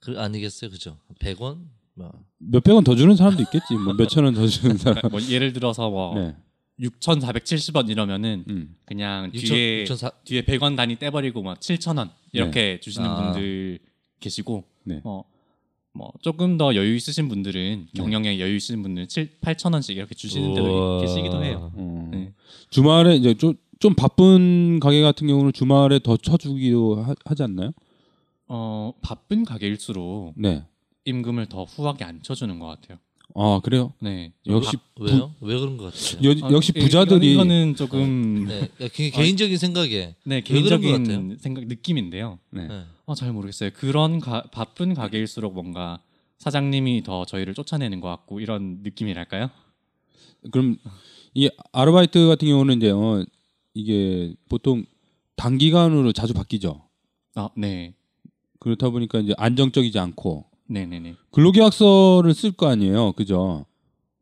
그 0.00 0.18
아니겠어요, 0.18 0.70
그죠? 0.70 0.96
100원? 1.20 1.58
뭐. 1.94 2.10
몇백 2.38 2.74
원 2.74 2.82
더 2.84 2.94
주는 2.96 3.14
사람도 3.14 3.42
있겠지, 3.42 3.74
뭐 3.74 3.92
몇천 3.94 4.24
원 4.24 4.34
더 4.34 4.46
주는 4.46 4.76
사람. 4.78 5.02
뭐 5.12 5.20
예를 5.28 5.52
들어서 5.52 5.90
뭐 5.90 6.14
네, 6.18 6.34
6,470원 6.80 7.88
이러면은 7.90 8.44
음. 8.48 8.74
그냥 8.86 9.30
6천, 9.32 9.40
뒤에 9.48 9.80
6,400 9.82 10.24
뒤에 10.24 10.42
100원 10.42 10.76
단위 10.76 10.98
떼버리고 10.98 11.42
막 11.42 11.60
7,000원 11.60 12.10
이렇게 12.32 12.80
주시는 12.80 13.08
아. 13.08 13.32
분들 13.32 13.78
계시고 14.20 14.64
네. 14.84 15.00
어, 15.04 15.22
뭐 15.94 16.12
조금 16.20 16.56
더 16.56 16.74
여유 16.74 16.94
있으신 16.96 17.28
분들은 17.28 17.88
네. 17.92 18.02
경영에 18.02 18.40
여유 18.40 18.56
있으신 18.56 18.82
분들은 18.82 19.08
7, 19.08 19.40
8천 19.40 19.72
원씩 19.74 19.96
이렇게 19.96 20.14
주시는 20.14 20.54
데도. 20.54 21.00
계시기도 21.00 21.44
해요. 21.44 21.70
어. 21.74 22.08
네. 22.12 22.32
주말에 22.70 23.16
이제 23.16 23.34
좀, 23.34 23.54
좀 23.78 23.94
바쁜 23.94 24.80
가게 24.80 25.02
같은 25.02 25.26
경우는 25.26 25.52
주말에 25.52 25.98
더 25.98 26.16
쳐주기도 26.16 27.02
하, 27.02 27.14
하지 27.24 27.42
않나요? 27.42 27.72
어 28.48 28.92
바쁜 29.02 29.44
가게일수록 29.44 30.34
네. 30.36 30.64
임금을 31.04 31.46
더 31.46 31.64
후하게 31.64 32.04
안 32.04 32.22
쳐주는 32.22 32.58
것 32.58 32.66
같아요. 32.66 32.98
아 33.34 33.60
그래요? 33.64 33.92
네. 34.00 34.32
역시 34.46 34.76
아, 34.76 34.80
왜요? 35.00 35.34
왜 35.40 35.58
그런 35.58 35.76
것 35.78 35.92
같아요? 35.94 36.30
여, 36.40 36.46
아, 36.46 36.52
역시 36.52 36.72
이- 36.76 36.80
부자들이 36.80 37.32
이거는 37.32 37.74
조금 37.76 38.46
네, 38.46 38.68
야, 38.80 38.88
개- 38.92 39.10
개인적인 39.10 39.56
생각에 39.56 40.14
네 40.24 40.40
개인적인 40.42 41.38
생각 41.40 41.66
느낌인데요. 41.66 42.38
네. 42.50 42.68
네. 42.68 42.82
어, 43.06 43.14
잘 43.14 43.32
모르겠어요. 43.32 43.70
그런 43.74 44.20
가- 44.20 44.42
바쁜 44.52 44.92
가게일수록 44.94 45.54
뭔가 45.54 46.00
사장님이 46.38 47.02
더 47.04 47.24
저희를 47.24 47.54
쫓아내는 47.54 48.00
것 48.00 48.08
같고 48.08 48.40
이런 48.40 48.80
느낌이랄까요? 48.82 49.48
그럼 50.50 50.76
이 51.34 51.48
아르바이트 51.72 52.26
같은 52.28 52.48
경우는 52.48 52.76
이제 52.78 52.90
어, 52.90 53.24
이게 53.74 54.34
보통 54.50 54.84
단기간으로 55.36 56.12
자주 56.12 56.34
바뀌죠. 56.34 56.82
아, 57.34 57.48
네, 57.56 57.94
그렇다 58.60 58.90
보니까 58.90 59.20
이제 59.20 59.32
안정적이지 59.38 59.98
않고 59.98 60.44
네, 60.68 60.86
네, 60.86 60.98
네. 61.00 61.14
근로계약서를 61.32 62.34
쓸 62.34 62.52
거 62.52 62.68
아니에요, 62.68 63.12
그죠? 63.12 63.66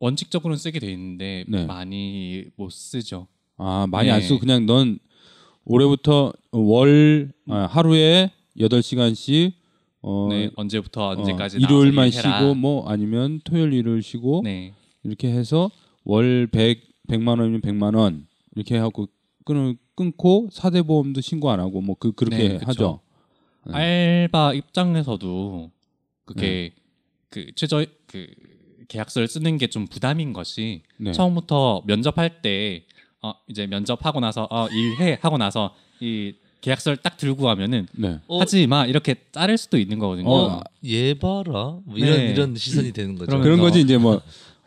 원칙적으로는 0.01 0.57
쓰게 0.57 0.79
돼 0.81 0.91
있는데 0.93 1.45
네. 1.49 1.65
많이 1.67 2.45
못 2.57 2.71
쓰죠. 2.71 3.27
아 3.57 3.87
많이 3.91 4.09
네. 4.09 4.15
안 4.15 4.23
쓰고 4.23 4.41
그냥 4.41 4.65
넌 4.67 4.99
올해부터 5.65 6.33
월 6.53 7.33
아, 7.49 7.67
하루에 7.71 8.31
8 8.59 8.83
시간씩 8.83 9.53
어, 10.03 10.29
네, 10.31 10.51
언제부터 10.57 11.09
어, 11.09 11.11
언제까지 11.19 11.59
일요일만 11.59 11.95
나와서 12.11 12.19
일해라. 12.21 12.39
쉬고 12.41 12.55
뭐 12.55 12.89
아니면 12.89 13.41
토요일 13.45 13.75
일요일 13.75 14.03
쉬고 14.03 14.41
네, 14.43 14.73
이렇게 15.05 15.29
해서 15.31 15.71
월 16.05 16.47
100, 16.51 16.83
100만 17.09 17.39
원이면 17.39 17.61
100만 17.61 17.95
원 17.95 18.27
이렇게 18.57 18.79
하고 18.79 19.07
끊, 19.45 19.77
끊고 19.95 20.49
사대 20.51 20.81
보험도 20.81 21.21
신고 21.21 21.51
안 21.51 21.61
하고 21.61 21.83
뭐 21.83 21.97
그 22.01 22.13
그렇게 22.13 22.49
네. 22.49 22.59
하죠. 22.65 23.01
네. 23.67 23.75
알바 23.75 24.55
입장에서도 24.55 25.71
그게 26.35 26.73
그 27.31 27.47
최저 27.55 27.85
그 28.07 28.27
계약서를 28.89 29.29
쓰는 29.29 29.59
게 29.59 29.67
좀 29.69 29.87
부담인 29.87 30.33
것이 30.33 30.83
네. 30.97 31.13
처음부터 31.13 31.83
면접할 31.87 32.43
때 32.43 32.85
어, 33.23 33.33
이제 33.49 33.67
면접하고 33.67 34.21
나서 34.21 34.49
어, 34.51 34.67
일해 34.69 35.19
하고 35.21 35.39
나서 35.39 35.75
이 36.01 36.35
계약서를 36.61 36.99
딱 36.99 37.17
들고 37.17 37.45
가면은 37.45 37.87
네. 37.93 38.19
어, 38.27 38.41
하지 38.41 38.67
마 38.67 38.87
이렇게 38.87 39.15
자를 39.33 39.59
수도 39.59 39.79
있는 39.79 39.99
거거든요. 39.99 40.29
어, 40.31 40.61
얘 40.87 41.15
봐라 41.15 41.79
뭐 41.85 41.97
이런 41.97 42.19
네. 42.19 42.31
이런 42.31 42.55
시선이 42.57 42.93
되는 42.93 43.17
거죠. 43.17 43.41
그런 43.41 43.61
거지 43.61 43.81
이제 43.81 43.97
뭐 43.99 44.21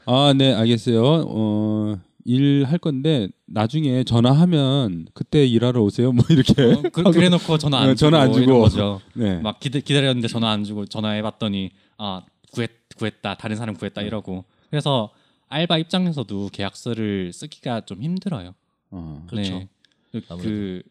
아, 0.06 0.34
네, 0.38 0.54
알겠어요. 0.54 1.02
어, 1.28 2.00
일할 2.26 2.78
건데 2.80 3.28
나중에 3.48 4.04
전화하면 4.04 5.08
그때 5.14 5.46
일하러 5.46 5.82
오세요. 5.82 6.12
뭐 6.12 6.24
이렇게. 6.30 6.54
어, 6.62 6.82
그, 6.92 7.04
그래 7.12 7.30
놓고 7.30 7.58
전화 7.58 7.80
안 7.80 7.90
어, 7.90 7.96
주고, 7.96 8.10
전화 8.12 8.22
안 8.22 8.34
주고. 8.34 8.62
거죠. 8.62 9.02
네. 9.14 9.38
막 9.40 9.60
기다, 9.60 9.80
기다렸는데 9.80 10.28
전화 10.28 10.50
안 10.52 10.64
주고 10.64 10.86
전화해 10.86 11.22
봤더니 11.22 11.72
아 11.98 12.22
구했 12.52 12.70
구했다 12.98 13.36
다른 13.36 13.56
사람 13.56 13.76
구했다 13.76 14.02
네. 14.02 14.08
이러고 14.08 14.46
그래서 14.70 15.12
알바 15.50 15.78
입장에서도 15.80 16.50
계약서를 16.52 17.34
쓰기가 17.34 17.82
좀 17.82 18.02
힘들어요. 18.02 18.54
어. 18.92 19.26
그렇죠. 19.30 19.60
네. 19.60 19.68
그. 20.12 20.22
그 20.42 20.84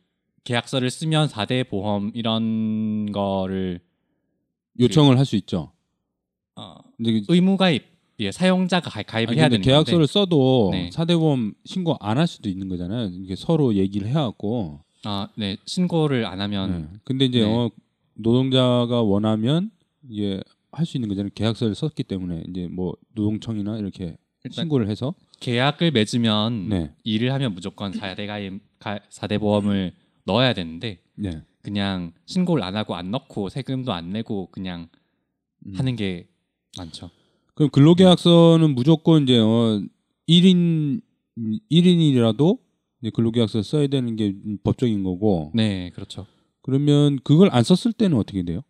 계약서를 0.45 0.91
쓰면 0.91 1.28
4대 1.28 1.68
보험 1.68 2.11
이런 2.14 3.12
거를 3.12 3.78
요청을 4.80 5.16
할 5.16 5.24
수 5.24 5.37
있죠. 5.37 5.70
어, 6.57 6.74
그- 7.03 7.22
의무 7.28 7.57
가입 7.57 7.85
예, 8.23 8.33
사용자가 8.33 8.91
가, 9.03 9.18
아니, 9.18 9.37
해야 9.37 9.49
되는 9.49 9.62
계약서를 9.62 10.01
건데 10.07 10.12
써도 10.12 10.68
네. 10.73 10.91
사대보험 10.93 11.55
신고 11.64 11.97
안 12.01 12.18
할 12.18 12.27
수도 12.27 12.49
있는 12.49 12.68
거잖아요. 12.68 13.11
이게 13.12 13.35
서로 13.37 13.75
얘기를 13.75 14.07
해갖고. 14.09 14.81
아, 15.05 15.29
네 15.37 15.57
신고를 15.66 16.25
안 16.27 16.41
하면 16.41 16.70
네. 16.93 16.99
근데 17.05 17.25
이제 17.25 17.41
네. 17.41 17.47
어, 17.47 17.70
노동자가 18.14 19.03
원하면 19.03 19.70
이게 20.09 20.41
할수 20.70 20.97
있는 20.97 21.09
거잖아요. 21.09 21.31
계약서를 21.35 21.75
썼기 21.75 22.05
때문에 22.05 22.45
이제 22.49 22.68
뭐 22.68 22.95
노동청이나 23.14 23.79
이렇게 23.79 24.16
일단 24.45 24.64
신고를 24.64 24.89
해서. 24.89 25.14
계약을 25.41 25.91
맺으면 25.91 26.68
네. 26.68 26.93
일을 27.03 27.33
하면 27.33 27.55
무조건 27.55 27.91
4대 27.93 28.27
가입 28.29 28.61
가, 28.79 28.99
4대 29.11 29.41
보험을 29.41 29.93
넣어야 30.25 30.53
되는데 30.55 31.01
네. 31.16 31.43
그냥 31.62 32.12
신고를 32.27 32.62
안 32.62 32.77
하고 32.77 32.95
안 32.95 33.11
넣고 33.11 33.49
세금도 33.49 33.93
안 33.93 34.11
내고 34.11 34.49
그냥 34.53 34.89
음. 35.66 35.75
하는 35.77 35.97
게 35.97 36.29
많죠. 36.79 37.11
그럼 37.55 37.70
근로계약서는 37.70 38.74
무조건 38.74 39.24
이제 39.24 39.38
어 39.38 39.82
1인 40.28 41.00
1인이라도 41.70 42.59
이제 43.03 43.11
근로계약서 43.11 43.62
써야 43.62 43.86
되는 43.86 44.16
게 44.16 44.34
법적인 44.62 45.03
거고. 45.03 45.50
네, 45.55 45.90
그렇죠. 45.90 46.26
그러면 46.62 47.18
그걸 47.24 47.48
안 47.53 47.62
썼을 47.62 47.92
때는 47.92 48.16
어떻게 48.16 48.42
돼요? 48.42 48.62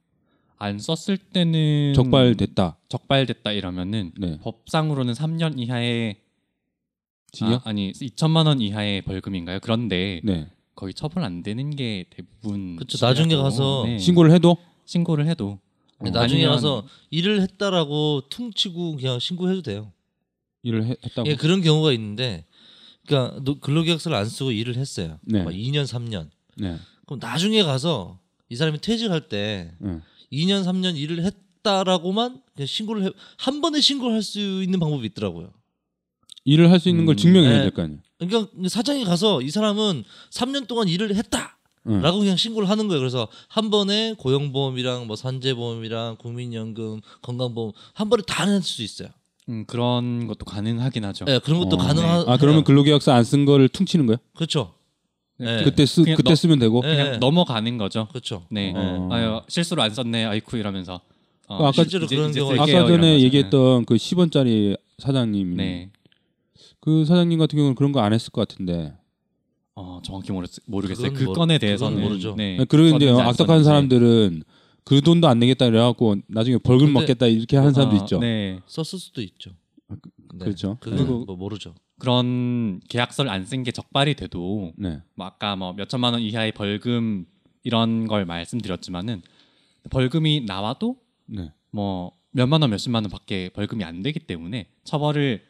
안 0.56 0.78
썼을 0.78 1.18
때는 1.18 1.92
적발됐다. 1.94 2.78
적발됐다 2.88 3.52
이러면은 3.52 4.12
네. 4.18 4.38
법상으로는 4.42 5.12
3년 5.14 5.58
이하의 5.58 6.16
징역? 7.32 7.66
아, 7.66 7.70
아니 7.70 7.92
2천만 7.92 8.46
원 8.46 8.60
이하의 8.60 9.02
벌금인가요? 9.02 9.58
그런데 9.62 10.20
네. 10.24 10.48
거의 10.74 10.94
처벌 10.94 11.24
안 11.24 11.42
되는 11.42 11.70
게 11.70 12.06
대부분 12.10 12.76
그쵸, 12.76 13.04
나중에. 13.04 13.34
가서 13.36 13.84
네. 13.86 13.98
신고를 13.98 14.30
해도 14.32 14.56
신고를 14.84 15.26
해도 15.26 15.58
나중에 16.10 16.42
아니면- 16.44 16.52
가서 16.56 16.86
일을 17.10 17.40
했다라고 17.42 18.22
퉁치고 18.28 18.96
그냥 18.96 19.18
신고해도 19.18 19.62
돼요. 19.62 19.92
일을 20.62 20.84
해- 20.84 20.96
했다고. 21.04 21.28
예, 21.28 21.36
그런 21.36 21.60
경우가 21.62 21.92
있는데, 21.92 22.44
그러니까 23.06 23.38
노- 23.42 23.58
근로계약서를 23.58 24.16
안 24.16 24.26
쓰고 24.26 24.52
일을 24.52 24.76
했어요. 24.76 25.18
네. 25.22 25.42
막 25.42 25.52
2년, 25.52 25.84
3년. 25.86 26.30
네. 26.56 26.78
그럼 27.06 27.18
나중에 27.20 27.62
가서 27.62 28.18
이 28.48 28.56
사람이 28.56 28.80
퇴직할 28.80 29.28
때 29.28 29.72
네. 29.78 29.98
2년, 30.32 30.64
3년 30.64 30.96
일을 30.96 31.24
했다라고만 31.24 32.42
그냥 32.54 32.66
신고를 32.66 33.04
해, 33.04 33.10
한 33.38 33.60
번에 33.60 33.80
신고를 33.80 34.14
할수 34.14 34.62
있는 34.62 34.78
방법이 34.78 35.06
있더라고요. 35.08 35.52
일을 36.44 36.70
할 36.70 36.80
수 36.80 36.88
있는 36.88 37.06
걸 37.06 37.14
음, 37.14 37.16
증명해야 37.16 37.52
네. 37.58 37.62
될 37.62 37.70
거 37.72 37.82
아니에요. 37.82 38.00
그러니까 38.18 38.68
사장이 38.68 39.04
가서 39.04 39.42
이 39.42 39.50
사람은 39.50 40.04
3년 40.30 40.66
동안 40.68 40.88
일을 40.88 41.14
했다. 41.16 41.56
응. 41.88 42.00
라고 42.00 42.18
그냥 42.20 42.36
신고를 42.36 42.68
하는 42.68 42.86
거예요. 42.88 43.00
그래서 43.00 43.28
한 43.48 43.70
번에 43.70 44.14
고용보험이랑 44.18 45.06
뭐 45.06 45.16
산재보험이랑 45.16 46.16
국민연금, 46.18 47.00
건강보험 47.22 47.72
한 47.94 48.08
번에 48.08 48.22
다 48.26 48.46
낼 48.46 48.62
수 48.62 48.82
있어요. 48.82 49.08
음, 49.48 49.64
그런 49.66 50.28
것도 50.28 50.44
가능하긴 50.44 51.04
하죠. 51.06 51.24
예, 51.28 51.40
그런 51.40 51.58
것도 51.58 51.74
어. 51.76 51.78
가능하. 51.78 52.24
아 52.28 52.36
그러면 52.36 52.62
근로계약서 52.64 53.12
안 53.12 53.24
쓴 53.24 53.44
거를 53.44 53.68
퉁치는 53.68 54.06
거야? 54.06 54.16
그렇죠. 54.34 54.74
예. 55.40 55.62
그때 55.64 55.84
쓰 55.86 56.04
그때 56.04 56.22
너- 56.22 56.34
쓰면 56.36 56.60
되고. 56.60 56.82
예. 56.84 56.94
그냥 56.96 57.20
넘어가는 57.20 57.76
거죠. 57.78 58.06
그렇죠. 58.10 58.44
네. 58.50 58.72
어. 58.76 59.08
아유, 59.10 59.40
실수로 59.48 59.82
안 59.82 59.92
썼네. 59.92 60.24
아이쿠 60.26 60.56
이러면서. 60.56 61.00
어, 61.48 61.58
그 61.58 61.64
아까 61.64 61.72
실제로 61.72 62.06
그런 62.06 62.30
경우가 62.32 62.64
쓸게요, 62.64 62.78
아까 62.82 62.88
전에. 62.88 63.20
얘기했던 63.20 63.84
그 63.86 63.96
10원짜리 63.96 64.78
사장님. 64.98 65.56
네. 65.56 65.90
그 66.80 67.04
사장님 67.04 67.38
같은 67.40 67.56
경우는 67.56 67.74
그런 67.74 67.90
거 67.90 68.00
안 68.00 68.12
했을 68.12 68.30
것 68.30 68.46
같은데. 68.46 68.92
어, 69.74 70.00
정확히 70.04 70.32
모르, 70.32 70.46
모르겠어요. 70.66 71.08
그건 71.08 71.18
그 71.18 71.24
모르- 71.24 71.38
건에 71.38 71.58
대해서는 71.58 72.00
모르죠. 72.00 72.34
네. 72.36 72.58
그리고 72.68 72.96
이제 72.96 73.08
악덕한. 73.10 73.64
사람들은 73.64 74.42
그 74.84 75.00
돈도 75.00 75.28
안 75.28 75.38
내겠다 75.38 75.66
그래갖고 75.66 76.16
나중에 76.28 76.58
벌금 76.58 76.88
근데- 76.88 77.00
먹겠다 77.00 77.26
이렇게 77.26 77.56
하는 77.56 77.72
사람도 77.72 77.96
어, 77.96 77.98
있죠. 78.00 78.18
네. 78.18 78.60
썼을 78.66 79.00
수도 79.00 79.22
있죠. 79.22 79.50
네. 79.88 80.38
그렇죠. 80.38 80.76
그건 80.80 80.98
그리고- 80.98 81.24
뭐 81.24 81.36
모르죠. 81.36 81.74
그런 81.98 82.80
계약서를 82.88 83.30
안 83.30 83.44
쓴 83.46 83.62
게 83.62 83.70
적발이 83.70 84.14
돼도 84.16 84.72
네. 84.76 85.00
뭐 85.14 85.26
아까 85.26 85.54
뭐 85.56 85.72
몇 85.72 85.88
천만 85.88 86.12
원 86.14 86.22
이하의 86.22 86.52
벌금 86.52 87.26
이런 87.62 88.08
걸 88.08 88.24
말씀드렸지만은 88.26 89.22
벌금이 89.90 90.42
나와도 90.46 90.96
네. 91.26 91.52
뭐 91.70 92.12
몇만 92.32 92.60
원 92.60 92.70
몇십만 92.70 93.04
원밖에 93.04 93.50
벌금이 93.50 93.84
안 93.84 94.02
되기 94.02 94.18
때문에 94.18 94.66
처벌을 94.84 95.42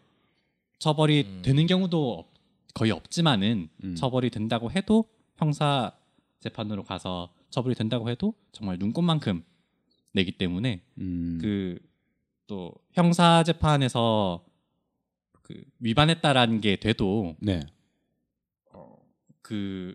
처벌이 0.79 1.25
음. 1.27 1.41
되는 1.43 1.67
경우도 1.67 2.19
없- 2.19 2.32
거의 2.75 2.91
없지만은 2.91 3.69
음. 3.85 3.95
처벌이 3.95 4.31
된다고 4.31 4.71
해도 4.71 5.05
형사 5.37 5.93
재판으로 6.41 6.85
가서 6.85 7.33
처벌이 7.51 7.75
된다고 7.75 8.09
해도 8.09 8.35
정말 8.53 8.79
눈꽃만큼 8.79 9.45
내기 10.13 10.33
때문에 10.33 10.83
음. 10.99 11.39
그또 11.41 12.75
형사 12.93 13.43
재판에서 13.45 14.45
그 15.43 15.63
위반했다라는 15.81 16.61
게 16.61 16.77
돼도 16.77 17.37
네. 17.41 17.61
그 19.43 19.95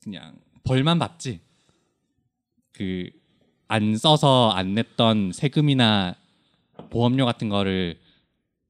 그냥 0.00 0.38
벌만 0.64 0.98
받지 0.98 1.40
그 2.72 3.20
안 3.72 3.96
써서 3.96 4.50
안 4.50 4.74
냈던 4.74 5.30
세금이나 5.30 6.16
보험료 6.90 7.24
같은 7.24 7.48
거를 7.48 8.00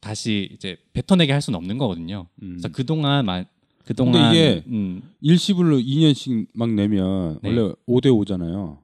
다시 0.01 0.49
이제 0.53 0.77
뱉어내게 0.93 1.33
할 1.33 1.43
수는 1.43 1.57
없는 1.59 1.79
거거든요. 1.79 2.27
음. 2.43 2.51
그래서 2.53 2.69
그동안 2.69 3.25
만 3.27 3.47
그동안 3.85 4.35
이게 4.35 4.63
음, 4.69 5.03
일시불로 5.21 5.79
2년씩 5.79 6.49
막 6.55 6.71
내면 6.73 7.39
네. 7.43 7.49
원래 7.51 7.75
5대 7.87 8.07
5잖아요. 8.07 8.79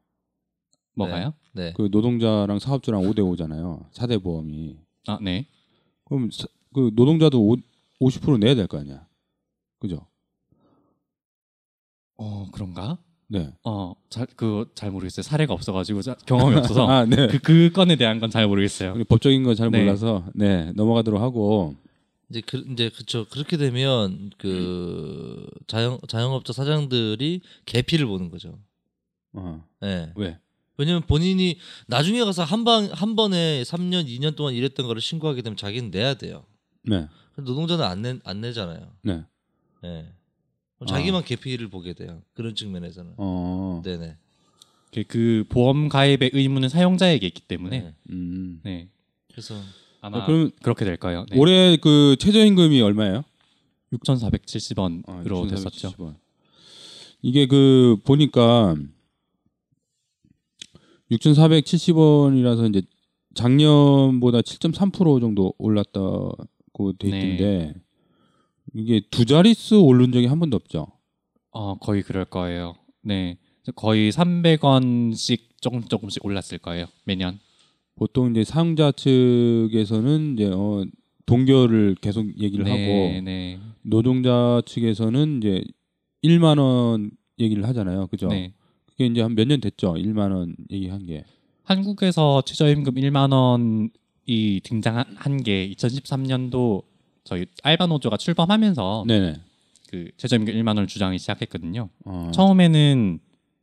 뭐가요? 0.94 1.32
네. 1.52 1.72
그 1.76 1.88
노동자랑 1.90 2.58
사업주랑 2.58 3.02
5대 3.02 3.18
5잖아요. 3.20 3.90
4대 3.92 4.22
보험이. 4.22 4.76
아, 5.06 5.18
네. 5.22 5.46
그럼 6.04 6.30
사- 6.30 6.46
그 6.74 6.90
노동자도 6.94 7.40
오, 7.40 7.56
50% 8.00 8.38
내야 8.40 8.54
될 8.54 8.66
거 8.66 8.78
아니야. 8.78 9.06
그죠? 9.78 10.06
어 12.18 12.46
그런가? 12.50 12.98
네. 13.28 13.52
어잘그잘 13.62 14.90
모르겠어요. 14.90 15.22
사례가 15.22 15.52
없어가지고 15.54 16.02
자- 16.02 16.16
경험이 16.26 16.56
없어서 16.58 16.86
아, 16.88 17.04
네. 17.04 17.26
그, 17.28 17.38
그 17.40 17.70
건에 17.72 17.96
대한 17.96 18.20
건 18.20 18.30
잘 18.30 18.46
모르겠어요. 18.46 18.94
법적인 19.08 19.42
건잘 19.42 19.70
네. 19.70 19.80
몰라서 19.80 20.24
네 20.34 20.72
넘어가도록 20.72 21.20
하고 21.20 21.74
이제 22.30 22.40
그 22.44 22.64
이제 22.72 22.88
그쵸 22.88 23.26
그렇게 23.30 23.56
되면 23.56 24.30
그 24.38 25.46
자영 25.66 25.98
자영업자 26.08 26.52
사장들이 26.52 27.40
개피를 27.66 28.06
보는 28.06 28.30
거죠. 28.30 28.58
어, 29.32 29.64
예. 29.84 30.12
왜? 30.16 30.38
왜냐면 30.78 31.02
본인이 31.02 31.58
나중에 31.86 32.22
가서 32.24 32.44
한 32.44 32.64
방 32.64 32.88
한 32.92 33.16
번에 33.16 33.62
3년 33.62 34.06
2년 34.06 34.36
동안 34.36 34.54
일했던 34.54 34.86
거를 34.86 35.00
신고하게 35.00 35.42
되면 35.42 35.56
자기는 35.56 35.90
내야 35.90 36.14
돼요. 36.14 36.44
네. 36.82 37.08
노동자는 37.36 37.84
안, 37.84 38.02
내, 38.02 38.18
안 38.24 38.40
내잖아요. 38.40 38.92
네. 39.02 39.22
예. 39.84 40.06
그럼 40.78 40.86
자기만 40.88 41.24
개피를 41.24 41.68
보게 41.68 41.92
돼요. 41.94 42.22
그런 42.34 42.54
측면에서는. 42.54 43.14
어. 43.16 43.82
네네. 43.84 44.16
그- 44.92 45.04
그 45.04 45.44
보험 45.48 45.88
가입의 45.88 46.30
의무는 46.32 46.68
사용자에게 46.68 47.26
있기 47.26 47.42
때문에 47.42 47.80
네. 47.80 47.94
음. 48.10 48.60
네 48.62 48.88
그래서 49.30 49.54
아마 50.00 50.18
어, 50.18 50.26
그럼 50.26 50.50
그렇게 50.62 50.84
될 50.84 50.96
거예요. 50.96 51.26
네. 51.30 51.38
올해 51.38 51.76
그 51.76 52.16
최저임금이 52.18 52.80
얼마예요? 52.80 53.24
6,470원으로 53.92 55.02
아, 55.06 55.48
됐었죠. 55.48 55.88
6,470원. 55.90 56.14
이게 57.22 57.46
그 57.46 57.96
보니까 58.04 58.76
6,470원이라서 61.10 62.68
이제 62.70 62.82
작년보다 63.34 64.40
7.3% 64.40 65.20
정도 65.20 65.52
올랐다고 65.58 66.92
돼 66.98 67.10
네. 67.10 67.18
있던데 67.34 67.74
이게 68.78 69.00
두 69.10 69.24
자릿수 69.24 69.80
오른 69.82 70.12
적이 70.12 70.26
한 70.26 70.38
번도 70.40 70.56
없죠. 70.56 70.86
어 71.50 71.76
거의 71.78 72.02
그럴 72.02 72.24
거예요. 72.24 72.74
네 73.02 73.38
거의 73.74 74.10
300원씩 74.12 75.40
조금 75.60 75.82
조금씩 75.82 76.24
올랐을 76.24 76.58
거예요 76.60 76.86
매년. 77.04 77.38
보통 77.96 78.30
이제 78.30 78.44
사용자 78.44 78.92
측에서는 78.92 80.34
이제 80.34 80.50
어 80.52 80.84
동결을 81.24 81.96
계속 82.00 82.26
얘기를 82.40 82.64
네, 82.64 82.70
하고 82.70 83.22
네, 83.24 83.58
노동자 83.82 84.60
측에서는 84.66 85.38
이제 85.38 85.64
1만 86.22 86.58
원 86.58 87.10
얘기를 87.38 87.66
하잖아요. 87.66 88.06
그죠? 88.08 88.28
네. 88.28 88.52
그게 88.86 89.06
이제 89.06 89.20
한 89.22 89.34
몇 89.34 89.46
년 89.48 89.60
됐죠. 89.60 89.94
1만 89.94 90.32
원 90.32 90.54
얘기한 90.70 91.04
게. 91.06 91.24
한국에서 91.64 92.42
최저임금 92.42 92.94
1만 92.94 93.32
원이 93.32 94.60
등장한 94.62 95.42
게 95.42 95.68
2013년도 95.76 96.82
저희 97.26 97.46
알바 97.62 97.86
노조가 97.86 98.16
출범하면서 98.16 99.04
네네. 99.06 99.34
그 99.90 100.10
최저임금 100.16 100.54
1만 100.54 100.68
원을 100.68 100.86
주장하기 100.86 101.18
시작했거든요. 101.18 101.88
어. 102.04 102.30
처음에는 102.34 103.18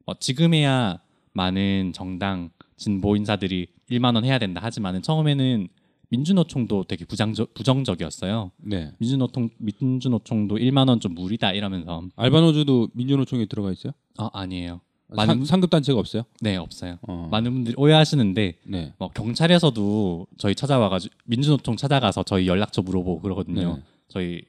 뭐 0.05 0.15
지금에야 0.19 0.99
많은 1.33 1.93
정당 1.95 2.49
진보 2.77 3.15
인사들이 3.15 3.67
1만 3.89 4.15
원 4.15 4.25
해야 4.25 4.37
된다 4.37 4.61
하지만은 4.63 5.01
처음에는 5.01 5.67
민주노총도 6.09 6.83
되게 6.83 7.05
부정적, 7.05 7.53
부정적이었어요. 7.55 8.51
네. 8.57 8.91
민주노총 8.99 9.49
민주노총도 9.57 10.57
1만 10.57 10.87
원 10.89 10.99
좀 10.99 11.15
무리다 11.15 11.53
이러면서 11.53 12.03
알바노조도 12.15 12.89
민주노총에 12.93 13.45
들어가 13.47 13.71
있어요? 13.71 13.93
아 14.17 14.29
아니에요. 14.33 14.81
상, 15.15 15.27
많은 15.27 15.45
상급 15.45 15.69
단체가 15.69 15.99
없어요? 15.99 16.23
네 16.41 16.55
없어요. 16.55 16.97
어. 17.03 17.27
많은 17.31 17.53
분들이 17.53 17.75
오해하시는데 17.77 18.55
네. 18.65 18.93
뭐 18.97 19.09
경찰에서도 19.09 20.27
저희 20.37 20.55
찾아와가지고 20.55 21.13
민주노총 21.25 21.75
찾아가서 21.77 22.23
저희 22.23 22.47
연락처 22.47 22.81
물어보고 22.81 23.21
그러거든요. 23.21 23.75
네. 23.77 23.83
저희 24.07 24.41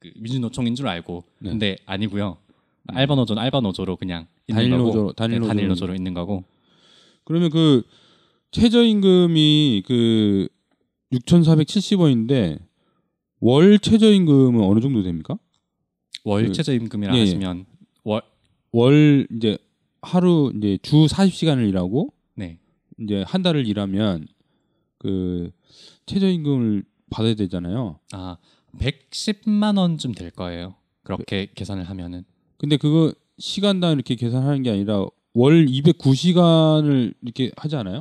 그 0.00 0.10
민주노총인 0.16 0.74
줄 0.74 0.88
알고 0.88 1.24
네. 1.40 1.50
근데 1.50 1.76
아니고요. 1.86 2.36
알바 2.88 3.14
노조는 3.16 3.42
알바 3.42 3.60
노조로 3.60 3.96
그냥 3.96 4.26
있는 4.48 4.62
단일 4.62 4.78
거고, 4.78 4.90
노조로- 5.12 5.16
단일 5.16 5.40
네, 5.40 5.46
단일 5.46 5.68
노조로 5.68 5.68
노조로 5.68 5.94
있는 5.94 6.14
거고 6.14 6.44
그러면 7.24 7.50
그 7.50 7.82
최저임금이 8.52 9.82
그 9.86 10.48
6,470원인데 11.12 12.58
월 13.40 13.78
최저임금은 13.78 14.62
어느 14.62 14.80
정도 14.80 15.02
됩니까? 15.02 15.38
월 16.24 16.46
그- 16.46 16.52
최저임금이라 16.52 17.14
예, 17.14 17.18
예. 17.18 17.20
하시면 17.20 17.66
월월 18.72 19.26
이제 19.36 19.58
하루 20.08 20.50
이제 20.56 20.78
주 20.80 21.06
40시간을 21.06 21.68
일하고 21.68 22.12
네. 22.34 22.58
이제 22.98 23.22
한 23.26 23.42
달을 23.42 23.66
일하면 23.66 24.26
그 24.96 25.50
최저임금을 26.06 26.84
받아야 27.10 27.34
되잖아요. 27.34 27.98
아 28.12 28.38
110만 28.78 29.78
원쯤 29.78 30.12
될 30.14 30.30
거예요. 30.30 30.74
그렇게 31.02 31.48
계산을 31.54 31.84
하면은 31.84 32.24
근데 32.56 32.76
그거 32.76 33.12
시간당 33.38 33.92
이렇게 33.92 34.14
계산하는 34.14 34.62
게 34.62 34.70
아니라 34.70 35.06
월 35.34 35.66
209시간을 35.66 37.14
이렇게 37.22 37.52
하지 37.56 37.76
않아요? 37.76 38.00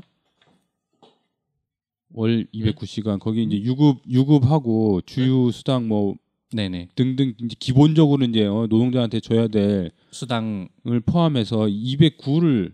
월 2.13 2.47
209시간 2.53 3.19
거기 3.19 3.43
이제 3.43 3.61
유급 3.61 4.01
유급하고 4.09 5.01
주유 5.05 5.51
수당 5.51 5.87
뭐 5.87 6.15
네네 6.53 6.89
등등 6.95 7.33
이제 7.39 7.55
기본적으로 7.59 8.23
이제 8.25 8.45
어, 8.45 8.67
노동자한테 8.69 9.19
줘야 9.19 9.47
될 9.47 9.91
수당 10.11 10.69
을 10.87 10.99
포함해서 11.01 11.65
209를 11.67 12.73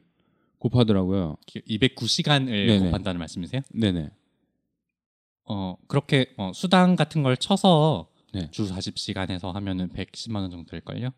곱하더라고요. 0.59 1.35
209시간을 1.47 2.45
네네. 2.67 2.85
곱한다는 2.85 3.17
말씀이세요? 3.19 3.61
네네. 3.73 4.11
어 5.45 5.75
그렇게 5.87 6.27
어, 6.37 6.51
수당 6.53 6.95
같은 6.95 7.23
걸 7.23 7.35
쳐서 7.35 8.07
네. 8.33 8.49
주 8.51 8.69
40시간에서 8.69 9.51
하면은 9.51 9.89
110만 9.89 10.35
원 10.37 10.51
정도 10.51 10.69
될걸요? 10.69 11.09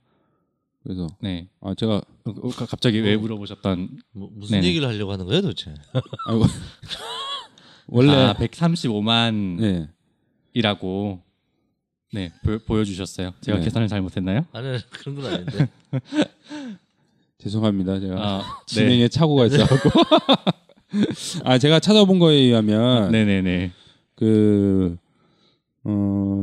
그래서 0.84 1.08
네. 1.20 1.50
아 1.62 1.76
제가 1.76 1.96
어, 1.96 2.02
어, 2.30 2.50
갑자기 2.70 3.02
왜 3.02 3.18
물어보셨던 3.18 4.02
뭐, 4.12 4.30
무슨 4.32 4.56
네네. 4.56 4.68
얘기를 4.68 4.88
하려고 4.88 5.12
하는 5.12 5.26
거예요 5.26 5.42
도대체? 5.42 5.74
아이고, 6.28 6.46
원래 7.88 8.14
아, 8.14 8.34
135만이라고 8.34 11.25
네. 12.16 12.30
네 12.30 12.32
보, 12.44 12.58
보여주셨어요. 12.60 13.34
제가 13.42 13.58
네. 13.58 13.64
계산을 13.66 13.90
잘못했나요? 13.90 14.46
아니 14.54 14.78
그런 14.90 15.16
건 15.16 15.26
아닌데. 15.34 15.68
죄송합니다. 17.38 18.00
제가 18.00 18.16
아, 18.18 18.42
진행에 18.66 19.10
착오가 19.10 19.46
있어갖고 19.46 19.90
아 21.44 21.58
제가 21.58 21.82
찾아본 21.82 22.20
거에 22.20 22.36
의하면 22.36 23.12
네. 23.12 23.26
네네네. 23.26 23.72
그 24.16 24.98
어, 25.84 25.92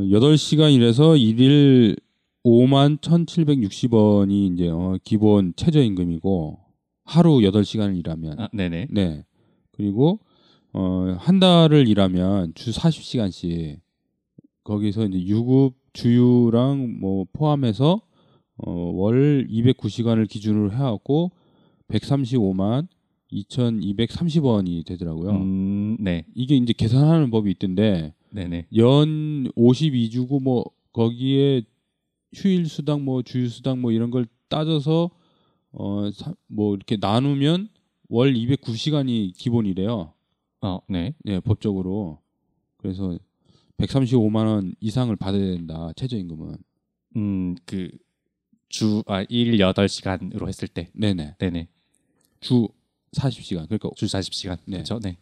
8시간 0.02 0.74
일해서 0.74 1.16
일일 1.16 1.96
5만 2.44 3.00
1,760원이 3.00 4.52
이제 4.52 4.68
어, 4.68 4.98
기본 5.02 5.54
최저임금이고 5.56 6.58
하루 7.04 7.38
8시간을 7.38 7.98
일하면 7.98 8.38
아, 8.38 8.48
네네. 8.52 8.88
네. 8.90 9.24
그리고 9.72 10.20
어, 10.74 11.16
한 11.18 11.40
달을 11.40 11.88
일하면 11.88 12.52
주 12.54 12.70
40시간씩 12.72 13.80
거기서 14.64 15.06
이제 15.06 15.20
유급 15.26 15.74
주유랑 15.92 17.00
뭐 17.00 17.26
포함해서 17.32 18.00
어, 18.58 18.70
월 18.70 19.46
209시간을 19.50 20.28
기준으로 20.28 20.72
해갖고 20.72 21.32
135만 21.88 22.86
2,230원이 23.32 24.84
되더라고요. 24.86 25.30
음, 25.30 25.96
네. 25.98 26.24
이게 26.34 26.56
이제 26.56 26.72
계산하는 26.72 27.30
법이 27.30 27.50
있던데 27.52 28.14
네네. 28.30 28.66
연 28.76 29.44
52주고 29.56 30.42
뭐 30.42 30.64
거기에 30.92 31.62
휴일 32.34 32.66
수당 32.66 33.04
뭐 33.04 33.22
주휴 33.22 33.48
수당 33.48 33.80
뭐 33.80 33.92
이런 33.92 34.10
걸 34.10 34.26
따져서 34.48 35.10
어 35.72 36.10
뭐 36.48 36.74
이렇게 36.74 36.98
나누면 37.00 37.68
월 38.08 38.34
209시간이 38.34 39.34
기본이래요. 39.36 40.12
어, 40.60 40.78
네. 40.88 41.14
예, 41.26 41.40
법적으로. 41.40 42.18
그래서 42.76 43.18
135만 43.86 44.46
원 44.46 44.74
이상을 44.80 45.14
받아야 45.16 45.40
된다. 45.40 45.92
최저임금은. 45.96 46.56
음, 47.16 47.54
그 47.66 47.90
주, 48.68 49.02
아, 49.06 49.22
일 49.28 49.58
8시간으로 49.58 50.48
했을 50.48 50.68
때. 50.68 50.90
네네. 50.94 51.36
네네. 51.38 51.68
주 52.40 52.68
40시간. 53.12 53.66
그러니까 53.68 53.90
주 53.96 54.06
40시간. 54.06 54.58
네. 54.66 54.78
그렇죠? 54.78 54.98
네. 55.00 55.18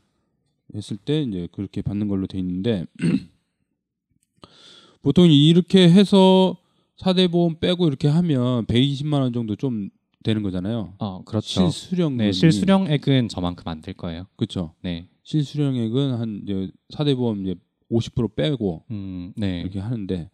했을 0.75 0.97
때 0.97 1.23
이제 1.23 1.49
그렇게 1.51 1.83
받는 1.83 2.07
걸로 2.09 2.27
돼 2.29 2.39
있는데 2.39 2.85
보통 5.03 5.31
이렇게 5.31 5.91
해서 5.91 6.57
사대보험 6.99 7.59
빼고 7.61 7.89
이렇게 7.89 8.09
하면 8.09 8.67
120만 8.67 9.15
원 9.21 9.33
정도 9.33 9.57
좀 9.57 9.89
되는 10.23 10.43
거잖아요. 10.43 10.95
어, 10.99 11.25
그렇죠. 11.25 11.71
실수령 11.71 12.19
네, 12.19 12.31
실수령액은 12.31 13.29
저만큼 13.29 13.67
안 13.67 13.81
될 13.81 13.95
거예요. 13.95 14.27
그렇죠. 14.37 14.75
네. 14.83 15.09
실수령액은 15.23 16.13
한 16.15 16.41
이제 16.45 16.71
사대보험 16.91 17.43
이제 17.47 17.55
50% 17.91 18.35
빼고 18.35 18.85
음, 18.91 19.33
네. 19.37 19.61
이렇게 19.61 19.81
하는데 19.81 20.31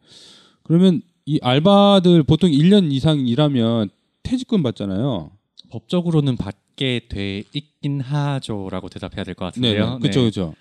그러면 0.62 1.02
이 1.24 1.38
알바들 1.42 2.22
보통 2.24 2.50
1년 2.50 2.92
이상 2.92 3.26
일하면 3.26 3.88
퇴직금 4.22 4.62
받잖아요. 4.62 5.30
법적으로는 5.70 6.36
받게 6.36 7.02
돼 7.08 7.42
있긴 7.52 8.00
하죠라고 8.00 8.88
대답해야 8.88 9.24
될 9.24 9.34
것 9.34 9.46
같은데요. 9.46 9.98
그렇죠, 10.00 10.20
그렇죠. 10.20 10.54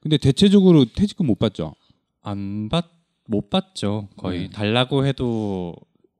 근데 0.00 0.16
대체적으로 0.18 0.84
퇴직금 0.84 1.26
못 1.26 1.38
받죠. 1.38 1.74
안 2.22 2.68
받, 2.68 2.90
못 3.26 3.50
받죠. 3.50 4.08
거의 4.16 4.42
네. 4.42 4.50
달라고 4.50 5.06
해도 5.06 5.74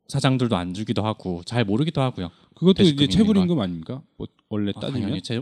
사장들도 0.09 0.57
안 0.57 0.75
주기도 0.75 1.03
하고 1.05 1.43
잘 1.45 1.64
모르기도 1.64 2.01
하고요. 2.01 2.31
그것도 2.55 2.83
이제 2.83 2.95
퇴직금 2.95 3.09
체불 3.09 3.37
있는 3.37 3.43
임금 3.43 3.61
아닙니까? 3.61 4.03
뭐 4.16 4.27
원래 4.49 4.72
아, 4.75 4.81
따지면 4.81 5.03
당연히 5.03 5.22
체, 5.22 5.41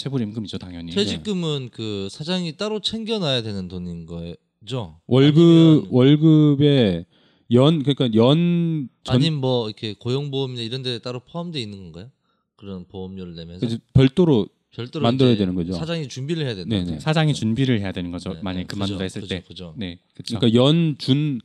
체불 0.00 0.22
임금이죠, 0.22 0.56
당연히. 0.56 0.92
퇴직금은 0.92 1.68
그 1.70 2.08
사장이 2.10 2.56
따로 2.56 2.80
챙겨놔야 2.80 3.42
되는 3.42 3.68
돈인 3.68 4.06
거죠. 4.06 4.98
월급 5.06 5.38
아니면- 5.38 5.86
월급에 5.90 7.04
연 7.52 7.82
그러니까 7.82 8.08
연 8.14 8.88
전, 9.04 9.16
아니면 9.16 9.40
뭐 9.40 9.68
이렇게 9.68 9.92
고용보험이나 9.94 10.62
이런 10.62 10.82
데 10.82 10.98
따로 11.00 11.20
포함되어 11.20 11.60
있는 11.60 11.78
건가요? 11.78 12.10
그런 12.56 12.86
보험료를 12.88 13.34
내면서 13.34 13.66
별도로 13.92 14.46
별도로 14.70 15.02
만들어야 15.02 15.36
되는 15.36 15.54
거죠. 15.54 15.72
사장이 15.74 16.08
준비를 16.08 16.46
해야 16.46 16.54
된다. 16.54 16.74
네네. 16.76 17.00
사장이 17.00 17.34
준비를 17.34 17.80
해야 17.80 17.92
되는 17.92 18.10
거죠. 18.10 18.32
네, 18.34 18.40
만약에 18.42 18.62
네, 18.62 18.66
그만두다 18.68 19.02
했을 19.02 19.20
그죠, 19.20 19.34
때. 19.34 19.42
그죠. 19.46 19.74
네, 19.76 19.98
그렇죠. 20.14 20.38
그러니까 20.38 20.58
연 20.58 20.96
준 20.98 21.40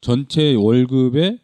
전체 0.00 0.54
월급에 0.54 1.38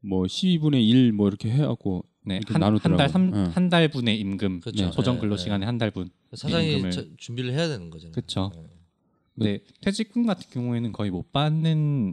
뭐 0.00 0.24
12분의 0.24 0.88
1 0.88 1.12
뭐 1.12 1.28
이렇게 1.28 1.50
해 1.50 1.58
갖고 1.58 2.04
네, 2.26 2.36
이렇게 2.36 2.52
한, 2.54 2.60
달, 2.96 3.70
달분의 3.70 4.18
임금, 4.18 4.60
그렇죠. 4.60 4.90
소정 4.92 5.16
네, 5.16 5.20
근로 5.20 5.36
네. 5.36 5.42
시간에 5.42 5.66
한 5.66 5.76
달분. 5.78 6.08
사장이 6.32 6.78
임금을- 6.80 6.90
자- 6.92 7.04
준비를 7.18 7.52
해야 7.52 7.68
되는 7.68 7.90
거잖아요. 7.90 8.12
그렇죠. 8.12 8.50
네. 8.54 9.44
네, 9.46 9.58
퇴직금 9.82 10.24
같은 10.26 10.48
경우에는 10.50 10.92
거의 10.92 11.10
못 11.10 11.32
받는 11.32 12.12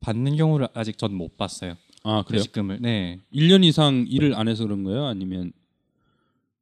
받는 0.00 0.36
경우를 0.36 0.68
아직 0.74 0.98
전 0.98 1.12
못 1.14 1.36
봤어요. 1.36 1.74
아 2.02 2.22
그래요? 2.26 2.38
퇴직금을. 2.42 2.78
네. 2.80 3.20
1년 3.32 3.64
이상 3.64 4.04
일을 4.08 4.34
안 4.34 4.48
해서 4.48 4.64
그런 4.64 4.82
거예요? 4.84 5.04
아니면 5.06 5.52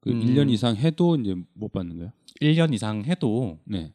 그 0.01 0.11
음. 0.11 0.21
1년 0.21 0.51
이상 0.51 0.77
해도 0.77 1.17
이제 1.17 1.35
못 1.55 1.73
받는 1.73 1.97
거예요? 1.97 2.13
1년 2.41 2.73
이상 2.75 3.05
해도 3.05 3.59
네. 3.65 3.93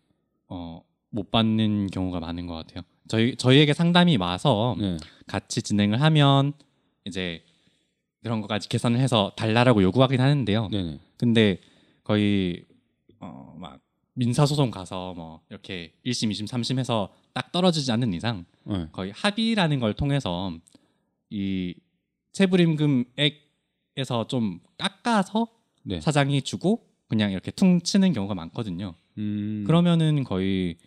어, 0.48 0.82
못 1.10 1.30
받는 1.32 1.88
경우가 1.88 2.20
많은 2.20 2.48
것 2.48 2.54
같아요. 2.56 2.84
저희 3.08 3.36
저희에게 3.36 3.74
상담이 3.74 4.18
와서 4.18 4.76
네. 4.80 4.98
같이 5.28 5.62
진행을 5.62 6.02
하면 6.02 6.54
이제 7.06 7.44
그런 8.24 8.42
것까지 8.42 8.68
계산을 8.70 9.00
해서 9.00 9.32
달라라고 9.38 9.82
요구하긴 9.84 10.20
하는데요. 10.20 10.68
네네. 10.70 11.00
근데 11.18 11.60
거의 12.04 12.66
어, 13.20 13.56
막 13.58 13.80
민사 14.14 14.46
소송 14.46 14.72
가서 14.72 15.14
뭐 15.14 15.42
이렇게 15.50 15.94
1심, 16.06 16.30
2심, 16.32 16.48
3심 16.48 16.80
해서 16.80 17.14
딱 17.34 17.52
떨어지지 17.52 17.92
않는 17.94 18.14
이상 18.14 18.46
네. 18.66 18.88
거의 18.92 19.12
합의라는 19.16 19.80
걸 19.80 19.94
통해서 19.94 20.52
이 21.30 21.76
체불임금액에서 22.34 24.28
좀 24.28 24.60
깎아서 24.78 25.48
네. 25.84 26.02
사장이 26.02 26.42
주고 26.42 26.86
그냥 27.08 27.32
이렇게 27.32 27.52
퉁 27.52 27.82
치는 27.82 28.14
경우가 28.14 28.36
많거든요. 28.36 28.96
음. 29.18 29.64
그러면은 29.66 30.24
거의 30.24 30.78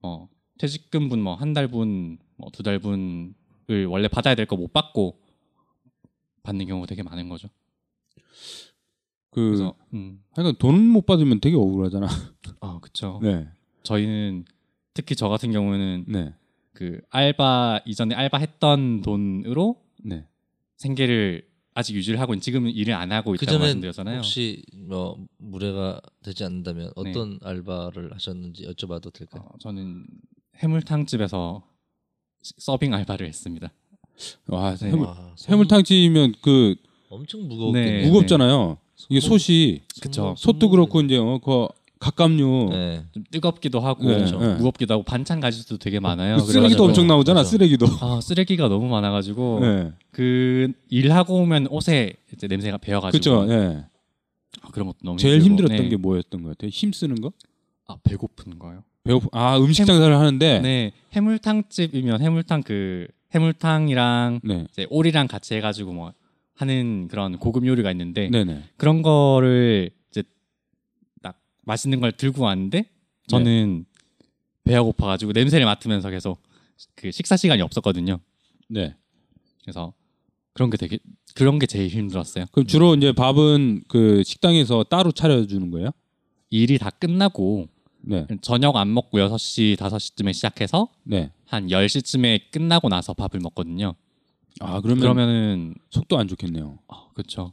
뭐 0.00 0.28
퇴직금분 0.58 1.20
뭐 1.22 1.34
한 1.34 1.52
달분 1.52 2.18
뭐 2.36 2.50
두 2.52 2.62
달분을 2.62 3.86
원래 3.88 4.08
받아야 4.08 4.34
될 4.34 4.46
거 4.46 4.56
못 4.56 4.72
받고 4.72 5.19
받는 6.42 6.66
경우가 6.66 6.86
되게 6.86 7.02
많은 7.02 7.28
거죠. 7.28 7.48
그 9.30 9.46
그래서 9.46 9.74
음. 9.94 10.22
하여간 10.32 10.56
돈 10.58 10.74
못 10.90 11.06
받으면 11.06 11.40
되게 11.40 11.56
억울하잖아. 11.56 12.08
아 12.60 12.78
그렇죠. 12.80 13.20
네. 13.22 13.48
저희는 13.84 14.44
특히 14.94 15.14
저 15.14 15.28
같은 15.28 15.52
경우는 15.52 16.04
네. 16.08 16.34
그 16.72 17.00
알바 17.10 17.82
이전에 17.86 18.14
알바 18.14 18.38
했던 18.38 19.02
돈으로 19.02 19.80
네. 20.02 20.26
생계를 20.76 21.48
아직 21.74 21.94
유지를 21.94 22.18
하고 22.20 22.34
지금은 22.36 22.70
일을 22.72 22.94
안 22.94 23.12
하고 23.12 23.30
그 23.32 23.36
있다고 23.44 23.60
말씀드렸잖아요. 23.60 24.16
혹시 24.18 24.64
뭐 24.74 25.16
무례가 25.38 26.00
되지 26.22 26.42
않는다면 26.44 26.86
네. 26.86 27.10
어떤 27.10 27.38
알바를 27.42 28.12
하셨는지 28.12 28.66
여쭤봐도 28.66 29.12
될까요? 29.12 29.44
어, 29.46 29.58
저는 29.58 30.04
해물탕 30.56 31.06
집에서 31.06 31.64
서빙 32.42 32.92
알바를 32.94 33.26
했습니다. 33.28 33.70
와 34.48 34.74
네. 34.76 34.88
해물, 34.88 35.06
와, 35.06 35.16
해물탕집이면 35.48 36.34
그 36.42 36.74
엄청 37.08 37.46
무겁게 37.48 37.80
네. 37.80 38.06
무겁잖아요. 38.06 38.76
이게 39.08 39.20
솥이 39.20 39.80
그쵸. 40.00 40.34
솥도 40.36 40.68
그렇고 40.70 41.00
이제 41.00 41.16
어, 41.16 41.40
그 41.42 41.66
갑각류 41.98 42.68
네. 42.70 43.04
좀 43.12 43.24
뜨겁기도 43.30 43.80
하고 43.80 44.04
네, 44.04 44.14
그렇죠. 44.16 44.38
네. 44.38 44.54
무겁기도 44.54 44.94
하고 44.94 45.02
반찬 45.02 45.40
가지수도 45.40 45.76
되게 45.78 46.00
많아요. 46.00 46.36
그 46.36 46.42
쓰레기도 46.42 46.60
그래가지고 46.60 46.84
엄청 46.84 47.06
나오잖아. 47.06 47.40
맞아. 47.40 47.50
쓰레기도. 47.50 47.86
아 48.00 48.20
쓰레기가 48.22 48.68
너무 48.68 48.88
많아가지고 48.88 49.58
네. 49.60 49.92
그 50.10 50.72
일하고 50.88 51.34
오면 51.42 51.66
옷에 51.70 52.14
이제 52.32 52.46
냄새가 52.46 52.78
배어가지고 52.78 53.22
그렇죠. 53.46 53.52
예. 53.52 53.84
아, 54.62 54.68
그런 54.72 54.86
것도 54.86 54.98
너무 55.02 55.18
제일 55.18 55.40
힘들고. 55.40 55.50
힘들었던 55.50 55.76
네. 55.84 55.88
게 55.90 55.96
뭐였던 55.96 56.42
것 56.42 56.48
같아요? 56.50 56.70
힘 56.72 56.92
쓰는 56.92 57.20
거? 57.20 57.32
아 57.86 57.96
배고픈 58.02 58.58
거요. 58.58 58.82
배고프. 59.04 59.28
아 59.32 59.58
음식 59.58 59.84
장사를 59.84 60.14
하는데. 60.16 60.60
네 60.60 60.92
해물탕집이면 61.12 62.22
해물탕 62.22 62.62
그 62.62 63.08
해물탕이랑 63.32 64.40
네. 64.42 64.66
이제 64.70 64.86
오리랑 64.90 65.26
같이 65.28 65.54
해가지고 65.54 65.92
뭐 65.92 66.12
하는 66.54 67.08
그런 67.08 67.38
고급 67.38 67.66
요리가 67.66 67.90
있는데 67.92 68.28
네네. 68.28 68.64
그런 68.76 69.02
거를 69.02 69.90
이제 70.10 70.22
딱 71.22 71.40
맛있는 71.62 72.00
걸 72.00 72.12
들고 72.12 72.42
왔는데 72.42 72.90
저는 73.28 73.86
배가 74.64 74.82
고파가지고 74.82 75.32
냄새를 75.32 75.64
맡으면서 75.66 76.10
계속 76.10 76.42
그 76.94 77.10
식사 77.10 77.36
시간이 77.36 77.62
없었거든요. 77.62 78.18
네. 78.68 78.94
그래서 79.62 79.92
그런 80.52 80.70
게 80.70 80.76
되게 80.76 80.98
그런 81.34 81.58
게 81.58 81.66
제일 81.66 81.88
힘들었어요. 81.88 82.46
그럼 82.52 82.66
주로 82.66 82.94
이제 82.94 83.12
밥은 83.12 83.84
그 83.88 84.22
식당에서 84.24 84.84
따로 84.84 85.12
차려주는 85.12 85.70
거예요? 85.70 85.90
일이 86.50 86.78
다 86.78 86.90
끝나고 86.90 87.68
네. 88.02 88.26
저녁 88.42 88.76
안 88.76 88.92
먹고 88.92 89.18
6시, 89.18 89.76
5시쯤에 89.76 90.32
시작해서 90.32 90.88
네. 91.04 91.30
한 91.50 91.66
10시쯤에 91.66 92.52
끝나고 92.52 92.88
나서 92.88 93.12
밥을 93.12 93.40
먹거든요. 93.40 93.94
아 94.60 94.80
그러면 94.80 95.00
그러면은 95.00 95.74
속도 95.90 96.16
안 96.16 96.28
좋겠네요. 96.28 96.78
아, 96.88 97.08
그렇죠. 97.14 97.52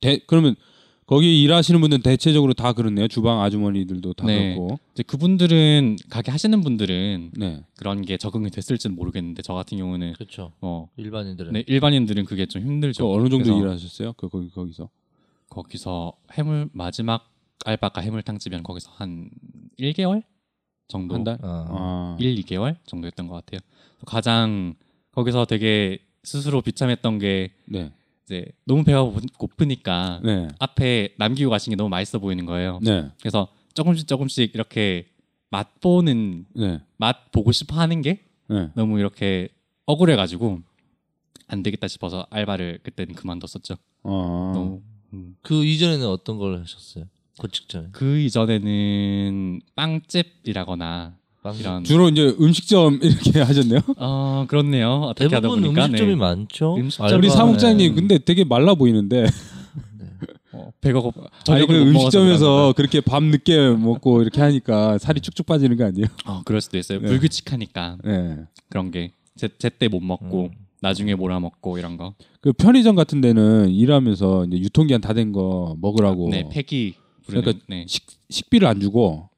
대, 0.00 0.20
그러면 0.26 0.54
거기 1.06 1.42
일하시는 1.42 1.80
분들은 1.80 2.02
대체적으로 2.02 2.54
다 2.54 2.72
그렇네요. 2.72 3.08
주방 3.08 3.42
아주머니들도 3.42 4.12
다 4.14 4.26
네. 4.26 4.54
그렇고. 4.54 4.78
이제 4.92 5.02
그분들은 5.02 5.96
가게 6.08 6.30
하시는 6.30 6.60
분들은 6.60 7.32
네. 7.36 7.64
그런 7.76 8.02
게 8.02 8.16
적응이 8.16 8.50
됐을지는 8.50 8.94
모르겠는데 8.94 9.42
저 9.42 9.52
같은 9.52 9.78
경우는 9.78 10.12
그렇죠. 10.14 10.52
뭐 10.60 10.88
일반인들은 10.96 11.52
네, 11.52 11.64
일반인들은 11.66 12.24
그게 12.26 12.46
좀 12.46 12.62
힘들죠. 12.62 12.98
저 13.02 13.06
어느 13.06 13.28
정도 13.28 13.58
일하셨어요? 13.58 14.12
그 14.14 14.28
거기 14.28 14.48
거기서. 14.50 14.88
거기서 15.50 16.12
해물 16.32 16.68
마지막 16.72 17.30
알바가 17.64 18.00
해물탕집이면 18.00 18.62
거기서 18.62 18.90
한 18.94 19.30
1개월 19.78 20.22
정도 20.88 21.14
한 21.14 21.24
달? 21.24 21.38
아, 21.42 21.66
아. 21.68 22.16
1, 22.20 22.34
2개월 22.36 22.76
정도였던 22.86 23.28
것 23.28 23.34
같아요. 23.34 23.60
가장 24.06 24.74
거기서 25.12 25.44
되게 25.46 25.98
스스로 26.22 26.60
비참했던 26.60 27.18
게 27.18 27.52
네. 27.66 27.92
이제 28.24 28.46
너무 28.64 28.84
배가 28.84 29.02
고- 29.02 29.20
고프니까 29.38 30.20
네. 30.24 30.48
앞에 30.58 31.14
남기고 31.18 31.50
가신 31.50 31.70
게 31.70 31.76
너무 31.76 31.88
맛있어 31.90 32.18
보이는 32.18 32.44
거예요. 32.46 32.80
네. 32.82 33.10
그래서 33.20 33.48
조금씩 33.74 34.06
조금씩 34.06 34.54
이렇게 34.54 35.06
맛보는 35.50 36.46
네. 36.54 36.80
맛 36.96 37.30
보고 37.32 37.52
싶어 37.52 37.76
하는 37.76 38.02
게 38.02 38.24
네. 38.48 38.70
너무 38.74 38.98
이렇게 38.98 39.48
억울해 39.86 40.16
가지고 40.16 40.60
안 41.46 41.62
되겠다 41.62 41.88
싶어서 41.88 42.26
알바를 42.30 42.80
그때는 42.82 43.14
그만뒀었죠. 43.14 43.74
어. 44.02 44.52
너무 44.54 44.82
음. 45.12 45.36
그 45.42 45.64
이전에는 45.64 46.06
어떤 46.08 46.38
걸 46.38 46.60
하셨어요? 46.60 47.04
그 47.40 47.48
직전에 47.50 47.88
그 47.92 48.18
이전에는 48.18 49.60
빵집이라거나 49.74 51.14
빵- 51.42 51.56
이런 51.58 51.84
주로 51.84 52.08
이제 52.08 52.34
음식점 52.40 53.00
이렇게 53.02 53.40
하셨네요. 53.42 53.80
어 53.98 54.44
그렇네요. 54.48 54.88
어떻게 55.02 55.24
하다 55.24 55.40
대부분 55.40 55.62
보니까 55.62 55.86
음식점이 55.86 56.10
네. 56.10 56.16
많죠. 56.16 56.76
음식점. 56.76 57.18
우리 57.18 57.28
사무장님 57.28 57.94
네. 57.94 58.00
근데 58.00 58.18
되게 58.18 58.44
말라 58.44 58.74
보이는데 58.74 59.26
어, 60.52 60.70
배가 60.80 61.00
고파. 61.00 61.22
아니 61.48 61.66
그 61.66 61.74
음식점에서 61.82 62.72
그렇게 62.76 63.00
밤 63.00 63.24
늦게 63.24 63.70
먹고 63.70 64.22
이렇게 64.22 64.40
하니까 64.40 64.98
살이 64.98 65.20
쭉쭉 65.20 65.44
빠지는 65.46 65.76
거 65.76 65.84
아니에요? 65.84 66.06
어, 66.26 66.42
그럴 66.44 66.60
수도 66.60 66.78
있어요. 66.78 67.00
네. 67.00 67.08
불규칙하니까 67.08 67.98
네. 68.04 68.38
그런 68.70 68.90
게 68.90 69.10
제때 69.36 69.88
못 69.88 70.00
먹고 70.00 70.44
음. 70.44 70.50
나중에 70.80 71.14
몰아 71.14 71.40
먹고 71.40 71.78
이런 71.78 71.96
거. 71.96 72.14
그 72.40 72.52
편의점 72.52 72.94
같은 72.94 73.20
데는 73.20 73.70
일하면서 73.70 74.44
이제 74.46 74.58
유통기한 74.58 75.00
다 75.00 75.12
된 75.12 75.32
거 75.32 75.76
먹으라고 75.80 76.28
네 76.30 76.48
폐기 76.50 76.94
그러니까 77.26 77.52
네. 77.68 77.84
식, 77.88 78.04
식비를 78.30 78.66
안 78.68 78.80
주고 78.80 79.28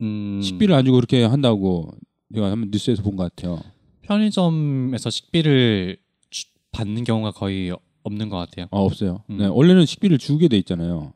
음, 0.00 0.40
식비를 0.42 0.74
안 0.74 0.84
주고 0.84 0.96
그렇게 0.96 1.22
한다고 1.24 1.92
제가 2.34 2.50
한번 2.50 2.70
뉴스에서 2.70 3.02
본 3.02 3.16
것 3.16 3.34
같아요. 3.34 3.60
편의점에서 4.02 5.10
식비를 5.10 5.96
주- 6.30 6.46
받는 6.72 7.04
경우가 7.04 7.32
거의 7.32 7.72
없는 8.02 8.28
것 8.28 8.36
같아요. 8.38 8.66
아 8.70 8.78
없어요. 8.78 9.22
음. 9.30 9.38
네, 9.38 9.46
원래는 9.46 9.86
식비를 9.86 10.18
주게 10.18 10.48
돼 10.48 10.56
있잖아요. 10.58 11.12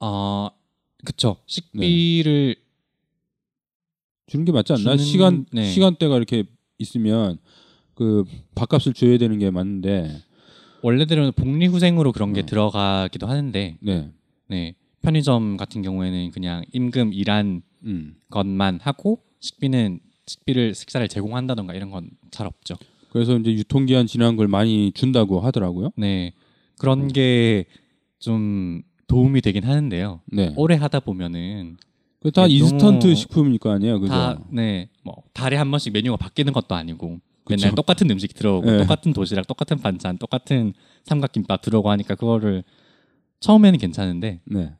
어, 0.00 0.48
그쵸. 1.04 1.36
식비를 1.46 2.56
주는 4.26 4.44
게 4.44 4.52
맞지 4.52 4.72
않나? 4.72 4.96
주는- 4.96 4.98
시간 5.04 5.46
네. 5.52 5.70
시간대가 5.70 6.16
이렇게 6.16 6.44
있으면 6.78 7.38
그 7.94 8.24
밥값을 8.54 8.92
줘야 8.94 9.16
되는 9.18 9.38
게 9.38 9.50
맞는데 9.50 10.22
원래대로는 10.82 11.32
복리후생으로 11.32 12.12
그런 12.12 12.32
게 12.32 12.40
어. 12.40 12.46
들어가기도 12.46 13.26
하는데, 13.26 13.76
네. 13.80 14.10
네 14.48 14.74
편의점 15.02 15.56
같은 15.56 15.82
경우에는 15.82 16.30
그냥 16.30 16.64
임금 16.72 17.12
일한 17.12 17.62
음. 17.84 18.16
것만 18.30 18.80
하고 18.82 19.22
식비는 19.40 20.00
식비를 20.26 20.74
식사를 20.74 21.06
제공한다던가 21.08 21.74
이런 21.74 21.90
건 21.90 22.10
잘 22.30 22.46
없죠. 22.46 22.74
그래서 23.10 23.38
이제 23.38 23.50
유통기한 23.52 24.06
지난 24.06 24.36
걸 24.36 24.46
많이 24.46 24.92
준다고 24.92 25.40
하더라고요. 25.40 25.90
네. 25.96 26.32
그런 26.78 27.08
게좀 27.08 28.82
도움이 29.06 29.40
되긴 29.40 29.64
하는데요. 29.64 30.20
네. 30.26 30.52
오래 30.56 30.74
하다 30.74 31.00
보면은 31.00 31.78
그다 32.20 32.46
인스턴트 32.46 33.14
거 33.58 33.70
아니에요, 33.70 34.00
그죠? 34.00 34.12
다 34.12 34.38
네. 34.50 34.90
뭐 35.02 35.22
달에 35.32 35.56
한 35.56 35.70
번씩 35.70 35.94
메뉴가 35.94 36.18
바뀌는 36.18 36.52
것도 36.52 36.74
아니고 36.74 37.20
맨날 37.48 37.70
그쵸. 37.70 37.74
똑같은 37.76 38.10
음식 38.10 38.34
들어오고 38.34 38.70
네. 38.70 38.78
똑같은 38.78 39.12
도시락, 39.14 39.46
똑같은 39.46 39.78
반찬, 39.78 40.18
똑같은 40.18 40.74
삼각김밥 41.04 41.62
들어오고 41.62 41.88
하니까 41.90 42.16
그거를 42.16 42.64
처음에는 43.46 43.78
괜찮은데 43.78 44.40
네. 44.44 44.72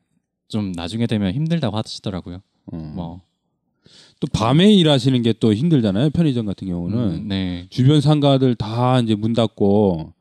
좀 0.49 0.71
나중에 0.73 1.07
되면 1.07 1.33
힘들다고 1.33 1.77
하시더라고요. 1.77 2.41
어. 2.71 2.77
뭐또 2.77 4.27
밤에 4.33 4.73
일하시는 4.73 5.21
게 5.21 5.33
또 5.39 5.53
힘들잖아요. 5.53 6.09
편의점 6.09 6.45
같은 6.45 6.67
경우는 6.67 6.97
음, 6.97 7.27
네. 7.27 7.67
주변 7.69 8.01
상가들 8.01 8.55
다 8.55 8.99
이제 8.99 9.15
문 9.15 9.33
닫고 9.33 10.13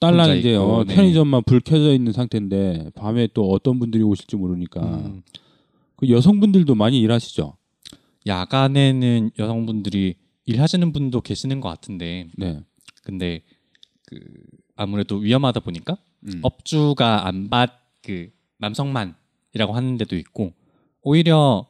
딸랑 0.00 0.36
이제 0.38 0.54
어, 0.56 0.84
네. 0.86 0.94
편의점만 0.94 1.42
불 1.44 1.60
켜져 1.60 1.92
있는 1.94 2.12
상태인데 2.12 2.90
밤에 2.94 3.28
또 3.34 3.50
어떤 3.50 3.78
분들이 3.78 4.02
오실지 4.02 4.36
모르니까 4.36 4.80
음, 4.82 5.22
그 5.96 6.08
여성분들도 6.08 6.74
많이 6.74 6.98
일하시죠. 7.00 7.56
야간에는 8.26 9.30
여성분들이 9.38 10.14
일하시는 10.46 10.92
분도 10.92 11.20
계시는 11.20 11.60
것 11.60 11.68
같은데 11.68 12.28
네. 12.36 12.60
근데 13.04 13.42
그 14.06 14.18
아무래도 14.76 15.16
위험하다 15.16 15.60
보니까 15.60 15.98
음. 16.26 16.40
업주가 16.42 17.26
안 17.26 17.48
받 17.50 17.81
그 18.02 18.30
남성만이라고 18.58 19.72
하는 19.72 19.96
데도 19.96 20.16
있고 20.16 20.52
오히려 21.02 21.66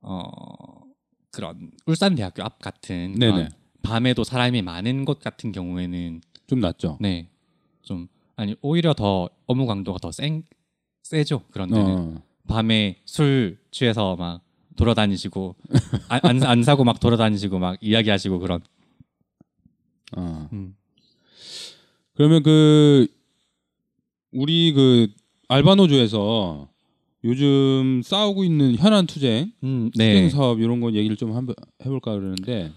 어 0.00 0.82
그런 1.30 1.72
울산 1.86 2.14
대학교 2.14 2.42
앞 2.42 2.58
같은 2.60 3.14
네네. 3.14 3.48
밤에도 3.82 4.24
사람이 4.24 4.62
많은 4.62 5.04
곳 5.04 5.20
같은 5.20 5.52
경우에는 5.52 6.20
좀 6.46 6.60
낫죠. 6.60 6.98
네 7.00 7.34
좀 7.84 8.08
아니 8.36 8.56
오히려 8.62 8.94
더 8.94 9.28
업무 9.46 9.66
강도가 9.66 9.98
더 9.98 10.10
센, 10.10 10.42
세죠 11.02 11.42
그런 11.50 11.70
데는 11.70 11.94
어. 11.98 12.22
밤에 12.48 13.00
술 13.04 13.58
취해서 13.70 14.16
막 14.16 14.42
돌아다니시고 14.76 15.54
안, 16.08 16.20
안, 16.24 16.42
안 16.42 16.62
사고 16.64 16.82
막 16.82 16.98
돌아다니시고 16.98 17.58
막 17.58 17.78
이야기하시고 17.80 18.38
그런 18.40 18.60
어. 20.16 20.48
음. 20.52 20.76
그러면 22.14 22.42
그 22.42 23.06
우리 24.32 24.72
그 24.72 25.08
알바노조에서 25.54 26.68
요즘 27.22 28.02
싸우고 28.04 28.44
있는 28.44 28.74
현안 28.74 29.06
투쟁, 29.06 29.52
음, 29.62 29.90
투쟁 29.92 30.24
네. 30.24 30.28
사업 30.28 30.60
이런 30.60 30.80
거 30.80 30.92
얘기를 30.92 31.16
좀 31.16 31.36
한번 31.36 31.54
해볼까 31.84 32.12
그러는데 32.12 32.72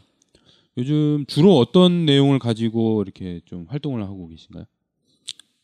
요즘 0.78 1.26
주로 1.28 1.58
어떤 1.58 2.06
내용을 2.06 2.38
가지고 2.38 3.02
이렇게 3.02 3.42
좀 3.46 3.66
활동을 3.68 4.04
하고 4.04 4.28
계신가요? 4.28 4.66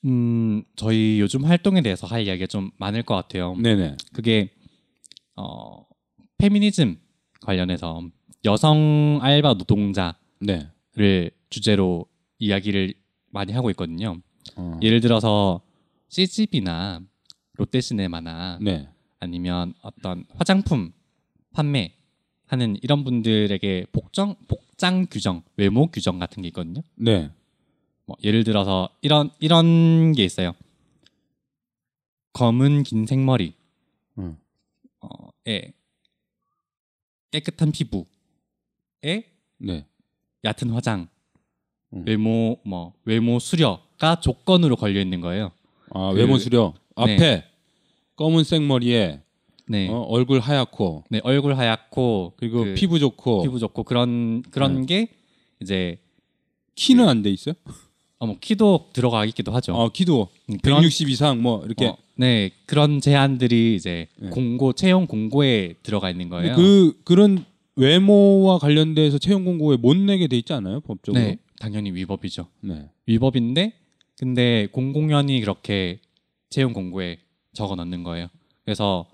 음, 0.05 0.63
저희 0.75 1.19
요즘 1.19 1.45
활동에 1.45 1.81
대해서 1.81 2.07
할 2.07 2.25
이야기가 2.25 2.47
좀 2.47 2.71
많을 2.77 3.03
것 3.03 3.13
같아요. 3.15 3.55
네네. 3.55 3.95
그게 4.11 4.49
어, 5.35 5.85
페미니즘 6.39 6.97
관련해서 7.41 8.01
여성 8.43 9.19
알바 9.21 9.53
노동자를 9.53 10.15
네. 10.39 11.29
주제로 11.49 12.07
이야기를 12.39 12.95
많이 13.29 13.53
하고 13.53 13.69
있거든요. 13.69 14.17
어. 14.55 14.79
예를 14.81 14.99
들어서 14.99 15.61
CGV나 16.13 17.01
롯데시네마나 17.53 18.59
네. 18.61 18.87
아니면 19.19 19.73
어떤 19.81 20.25
화장품 20.35 20.93
판매하는 21.53 22.77
이런 22.83 23.03
분들에게 23.03 23.87
복정 23.91 24.35
복장 24.47 25.07
규정, 25.09 25.41
외모 25.57 25.87
규정 25.87 26.19
같은 26.19 26.43
게 26.43 26.49
있거든요. 26.49 26.83
네. 26.93 27.31
뭐 28.05 28.15
예를 28.23 28.43
들어서 28.43 28.89
이런 29.01 29.31
이런 29.39 30.11
게 30.11 30.23
있어요. 30.23 30.53
검은 32.33 32.83
긴 32.83 33.07
생머리, 33.07 33.55
음. 34.19 34.37
어, 35.01 35.07
에 35.47 35.73
깨끗한 37.31 37.71
피부에 37.71 38.05
네. 39.57 39.87
얕은 40.45 40.69
화장, 40.69 41.07
음. 41.93 42.03
외모 42.05 42.59
뭐 42.63 42.93
외모 43.03 43.39
수려가 43.39 44.19
조건으로 44.19 44.75
걸려 44.75 45.01
있는 45.01 45.19
거예요. 45.19 45.51
아 45.93 46.11
그- 46.11 46.17
외모 46.17 46.37
수려 46.37 46.73
앞에 46.95 47.43
검은색 48.15 48.63
머리에 48.63 49.21
네, 49.67 49.87
어, 49.89 50.01
얼굴 50.09 50.39
하얗고 50.39 51.05
네 51.09 51.21
얼굴 51.23 51.57
하얗고 51.57 52.33
그리고 52.35 52.65
그 52.65 52.73
피부 52.73 52.99
좋고 52.99 53.43
피부 53.43 53.59
좋고 53.59 53.83
그런 53.83 54.41
그런 54.51 54.85
게 54.85 55.07
이제 55.61 55.97
키는 56.75 57.07
안돼 57.07 57.29
있어요? 57.29 57.55
어, 58.19 58.25
뭐 58.25 58.37
키도 58.39 58.89
들어가 58.93 59.25
있기도 59.25 59.51
하죠. 59.51 59.73
어 59.73 59.89
키도 59.89 60.29
음, 60.49 60.57
그런 60.61 60.81
160 60.81 61.09
이상 61.09 61.41
뭐 61.41 61.63
이렇게 61.65 61.87
어, 61.87 61.97
네 62.15 62.51
그런 62.65 62.99
제한들이 62.99 63.75
이제 63.75 64.07
네. 64.17 64.29
공고 64.29 64.73
채용 64.73 65.07
공고에 65.07 65.75
들어가 65.83 66.09
있는 66.09 66.29
거예요. 66.29 66.55
그 66.55 66.99
그런 67.03 67.45
외모와 67.75 68.59
관련돼서 68.59 69.17
채용 69.17 69.45
공고에 69.45 69.77
못 69.77 69.97
내게 69.97 70.27
돼 70.27 70.37
있지 70.37 70.53
않아요 70.53 70.79
법적으로? 70.81 71.21
네 71.21 71.37
당연히 71.59 71.91
위법이죠. 71.91 72.47
네. 72.61 72.89
위법인데 73.07 73.73
근데 74.23 74.69
공공연히 74.71 75.41
그렇게 75.41 75.99
채용 76.49 76.71
공고에 76.71 77.19
적어 77.51 77.75
넣는 77.75 78.03
거예요. 78.03 78.29
그래서 78.63 79.05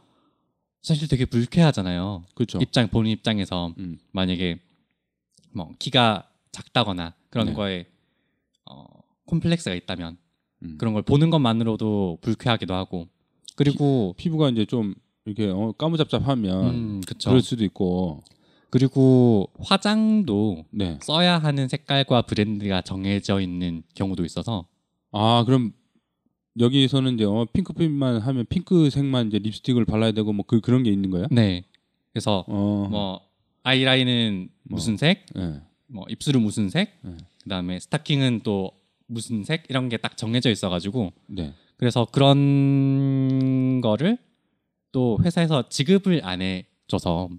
사실 0.83 1.07
되게 1.07 1.25
불쾌하잖아요. 1.25 2.25
그렇죠. 2.35 2.59
입장 2.61 2.87
본인 2.89 3.13
입장에서 3.13 3.73
음. 3.79 3.97
만약에 4.11 4.59
뭐 5.51 5.73
키가 5.79 6.29
작다거나 6.51 7.15
그런 7.31 7.47
네. 7.47 7.53
거에 7.53 7.87
어, 8.69 8.85
콤플렉스가 9.25 9.73
있다면 9.77 10.17
음. 10.61 10.77
그런 10.77 10.93
걸 10.93 11.01
보는 11.01 11.31
것만으로도 11.31 12.19
불쾌하기도 12.21 12.75
하고 12.75 13.07
그리고 13.55 14.13
피 14.15 14.29
부가 14.29 14.49
이제 14.49 14.65
좀 14.65 14.93
이렇게 15.25 15.47
어, 15.47 15.71
까무잡잡하면 15.71 16.65
음, 16.67 17.01
그쵸. 17.01 17.31
그럴 17.31 17.41
수도 17.41 17.63
있고. 17.63 18.21
그리고 18.69 19.49
화장도 19.59 20.65
네. 20.69 20.99
써야 21.01 21.39
하는 21.39 21.67
색깔과 21.67 22.21
브랜드가 22.21 22.83
정해져 22.83 23.41
있는 23.41 23.81
경우도 23.95 24.23
있어서 24.23 24.67
아 25.11 25.43
그럼 25.45 25.73
여기서는 26.59 27.15
이제 27.15 27.23
어, 27.25 27.45
핑크빛만 27.51 28.19
하면 28.19 28.45
핑크색만 28.49 29.27
이제 29.27 29.39
립스틱을 29.39 29.85
발라야 29.85 30.11
되고 30.11 30.33
뭐 30.33 30.43
그 30.47 30.59
그런 30.61 30.83
게 30.83 30.91
있는 30.91 31.09
거예요? 31.09 31.27
네 31.31 31.63
그래서 32.11 32.43
어. 32.47 32.87
뭐 32.89 33.21
아이라인은 33.63 34.49
뭐. 34.63 34.75
무슨 34.77 34.97
색, 34.97 35.25
네. 35.35 35.61
뭐 35.87 36.05
입술은 36.09 36.41
무슨 36.41 36.69
색, 36.69 36.97
네. 37.01 37.15
그다음에 37.43 37.79
스타킹은 37.79 38.41
또 38.43 38.71
무슨 39.07 39.43
색 39.43 39.65
이런 39.69 39.89
게 39.89 39.97
딱 39.97 40.17
정해져 40.17 40.49
있어가지고 40.49 41.11
네. 41.27 41.53
그래서 41.77 42.05
그런 42.11 43.81
거를 43.81 44.17
또 44.91 45.17
회사에서 45.23 45.69
지급을 45.69 46.21
안 46.25 46.41
해줘서 46.41 47.29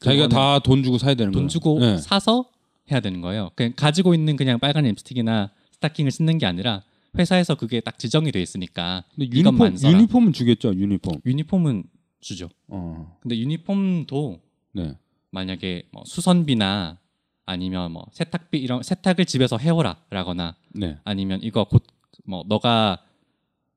자기가 0.00 0.28
다 0.28 0.58
돈 0.60 0.82
주고 0.82 0.98
사야 0.98 1.14
되는 1.14 1.32
거예요. 1.32 1.42
돈 1.42 1.48
주고 1.48 1.78
네. 1.80 1.98
사서 1.98 2.46
해야 2.90 3.00
되는 3.00 3.20
거예요. 3.20 3.50
그냥 3.54 3.72
가지고 3.76 4.14
있는 4.14 4.36
그냥 4.36 4.58
빨간 4.58 4.84
립스틱이나 4.84 5.50
스타킹을 5.72 6.10
쓰는 6.10 6.38
게 6.38 6.46
아니라 6.46 6.82
회사에서 7.18 7.54
그게 7.54 7.80
딱 7.80 7.98
지정이 7.98 8.32
돼 8.32 8.40
있으니까 8.42 9.04
근데 9.14 9.30
유니폼. 9.36 9.76
유니폼은 9.82 10.32
주겠죠. 10.32 10.74
유니폼. 10.74 11.20
유니폼은 11.24 11.84
주죠. 12.20 12.48
어. 12.68 13.16
근데 13.20 13.38
유니폼도 13.38 14.40
네. 14.72 14.96
만약에 15.30 15.84
뭐 15.92 16.02
수선비나 16.06 16.98
아니면 17.44 17.92
뭐 17.92 18.06
세탁비 18.12 18.58
이런 18.58 18.82
세탁을 18.82 19.24
집에서 19.24 19.58
해오라라거나 19.58 20.56
네. 20.74 20.98
아니면 21.04 21.40
이거 21.42 21.64
곧 21.64 21.84
뭐 22.26 22.44
너가 22.46 22.98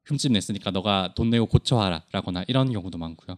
흠집 0.06 0.32
냈으니까 0.32 0.72
너가 0.72 1.14
돈 1.16 1.30
내고 1.30 1.46
고쳐와라라거나 1.46 2.46
이런 2.48 2.72
경우도 2.72 2.98
많고요. 2.98 3.38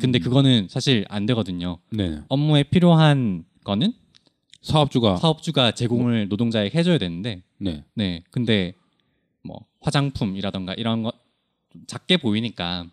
근데 0.00 0.18
음. 0.18 0.20
그거는 0.20 0.66
사실 0.68 1.04
안 1.08 1.26
되거든요. 1.26 1.78
네. 1.90 2.20
업무에 2.28 2.64
필요한 2.64 3.44
거는 3.64 3.92
사업주가 4.62 5.16
사업주가 5.16 5.70
제공을 5.72 6.28
노동자에게 6.28 6.76
해줘야 6.76 6.98
되는데 6.98 7.42
네. 7.58 7.84
네 7.94 8.24
근데 8.32 8.72
뭐 9.46 9.64
화장품이라던가 9.80 10.74
이런 10.74 11.02
거좀 11.02 11.84
작게 11.86 12.16
보이니까 12.18 12.86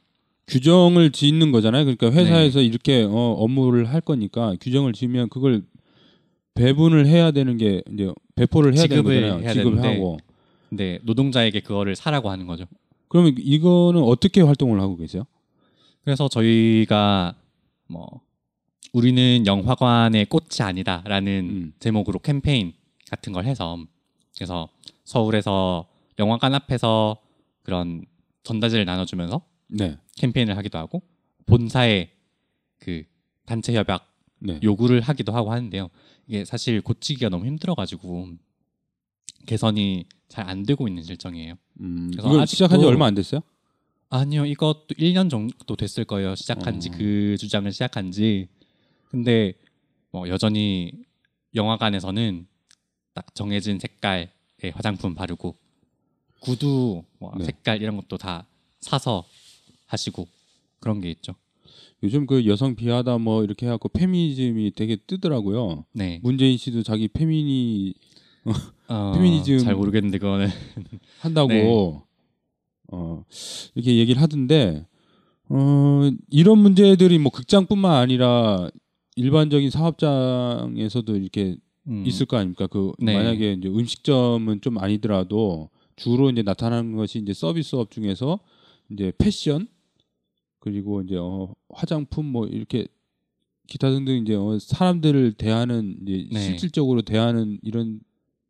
규정을 0.48 1.12
짓는 1.12 1.52
거잖아요. 1.52 1.86
그러니까 1.86 2.12
회사에서 2.12 2.60
네. 2.60 2.66
이렇게 2.66 3.04
어, 3.04 3.12
업무를 3.12 3.90
할 3.90 4.02
거니까 4.02 4.56
규정을 4.62 4.94
지으면 4.94 5.30
그걸 5.30 5.64
배분을 6.56 7.08
해야 7.08 7.32
되는 7.32 7.58
게 7.58 7.82
이제 7.92 8.12
배포를 8.36 8.76
해야 8.76 8.88
되는 8.88 9.04
거잖아요. 9.04 9.54
지급을 9.54 9.84
하고. 9.84 10.18
근데 10.70 11.00
노동자에게 11.04 11.62
그거를 11.62 11.96
사라고 11.96 12.30
하는 12.30 12.48
거죠. 12.48 12.66
그러면 13.08 13.36
이거는 13.38 14.02
어떻게 14.02 14.42
활동을 14.42 14.80
하고 14.82 14.98
계세요? 14.98 15.24
그래서 16.04 16.28
저희가 16.28 17.36
뭐 17.88 18.22
우리는 18.92 19.46
영화관의 19.46 20.26
꽃이 20.26 20.62
아니다라는 20.62 21.50
음. 21.50 21.74
제목으로 21.80 22.20
캠페인 22.20 22.74
같은 23.10 23.34
걸 23.34 23.46
해서 23.46 23.78
그래서 24.36 24.70
서울에서 25.06 25.86
영화관 26.20 26.54
앞에서 26.54 27.18
그런 27.64 28.06
전단지를 28.44 28.86
나눠주면서 28.86 29.42
네. 29.68 29.98
캠페인을 30.18 30.58
하기도 30.58 30.78
하고 30.78 31.02
본사에 31.46 32.12
그 32.80 33.04
단체 33.46 33.74
협약 33.76 34.12
네. 34.40 34.60
요구를 34.62 35.02
하기도 35.02 35.32
하고 35.34 35.52
하는데요. 35.52 35.90
이게 36.28 36.44
사실 36.46 36.82
고치기가 36.82 37.30
너무 37.30 37.46
힘들어가지고 37.46 38.30
개선이 39.46 40.06
잘 40.28 40.50
안 40.50 40.64
되고 40.64 40.88
있는 40.88 41.04
실정이에요. 41.04 41.56
음, 41.82 42.10
그래서 42.12 42.28
아직도- 42.30 42.48
시작한 42.48 42.80
지 42.80 42.86
얼마 42.86 43.06
안 43.06 43.14
됐어요? 43.14 43.42
아니요, 44.10 44.46
이것도 44.46 44.88
1년 44.98 45.30
정도 45.30 45.76
됐을 45.76 46.06
거예요. 46.06 46.36
시작한 46.36 46.80
지 46.80 46.90
어. 46.90 46.92
그 46.98 47.36
주장을 47.40 47.72
시작한 47.72 48.12
지. 48.12 48.48
근데 49.10 49.54
뭐 50.12 50.28
여전히 50.30 50.92
영화관에서는 51.56 52.48
딱 53.14 53.36
정해진 53.36 53.80
색깔의 53.80 54.30
화장품 54.74 55.14
바르고 55.16 55.56
구두 56.44 57.04
뭐 57.20 57.32
네. 57.38 57.46
색깔 57.46 57.82
이런 57.82 57.96
것도 57.98 58.18
다 58.18 58.46
사서 58.82 59.24
하시고 59.88 60.28
그런 60.80 61.00
게 61.02 61.10
있죠. 61.12 61.34
요즘 62.04 62.26
그 62.28 62.46
여성 62.46 62.76
비하다 62.76 63.18
뭐 63.20 63.44
이렇게 63.46 63.66
해갖고 63.66 63.90
페미니즘이 63.90 64.72
되게 64.76 64.98
뜨더라고요. 65.08 65.86
네. 65.94 66.20
문재인 66.22 66.58
씨도 66.58 66.84
자기 66.84 67.08
페미니 67.08 67.94
어, 68.90 69.14
페미니즘- 69.18 69.64
잘 69.64 69.76
모르겠는데 69.76 70.18
그거는 70.18 70.48
한다고 71.22 71.48
네. 71.48 71.64
어 72.92 73.24
이렇게 73.74 73.98
얘기를 73.98 74.22
하던데 74.22 74.86
어 75.48 76.10
이런 76.30 76.60
문제들이 76.60 77.18
뭐 77.20 77.32
극장뿐만 77.32 77.94
아니라 77.96 78.70
일반적인 79.16 79.70
사업장에서도 79.70 81.16
이렇게 81.16 81.56
음, 81.88 82.04
있을 82.06 82.26
거 82.26 82.36
아닙니까? 82.38 82.68
그 82.68 82.92
네. 83.00 83.14
만약에 83.14 83.54
이제 83.54 83.68
음식점은 83.70 84.60
좀 84.62 84.78
아니더라도 84.78 85.70
주로 85.96 86.30
이제 86.30 86.42
나타나는 86.42 86.96
것이 86.96 87.20
이제 87.20 87.34
서비스업 87.34 87.92
중에서 87.92 88.40
이제 88.90 89.12
패션 89.18 89.68
그리고 90.60 91.02
이제 91.02 91.18
어, 91.18 91.54
화장품 91.70 92.26
뭐 92.26 92.48
이렇게 92.48 92.88
기타 93.68 93.90
등등 93.90 94.16
이제 94.16 94.36
어, 94.36 94.58
사람들을 94.60 95.34
대하는 95.34 95.98
이제 96.02 96.28
네. 96.32 96.40
실질적으로 96.40 97.02
대하는 97.02 97.60
이런 97.64 98.00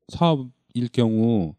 사업일 0.09 0.89
경우 0.91 1.55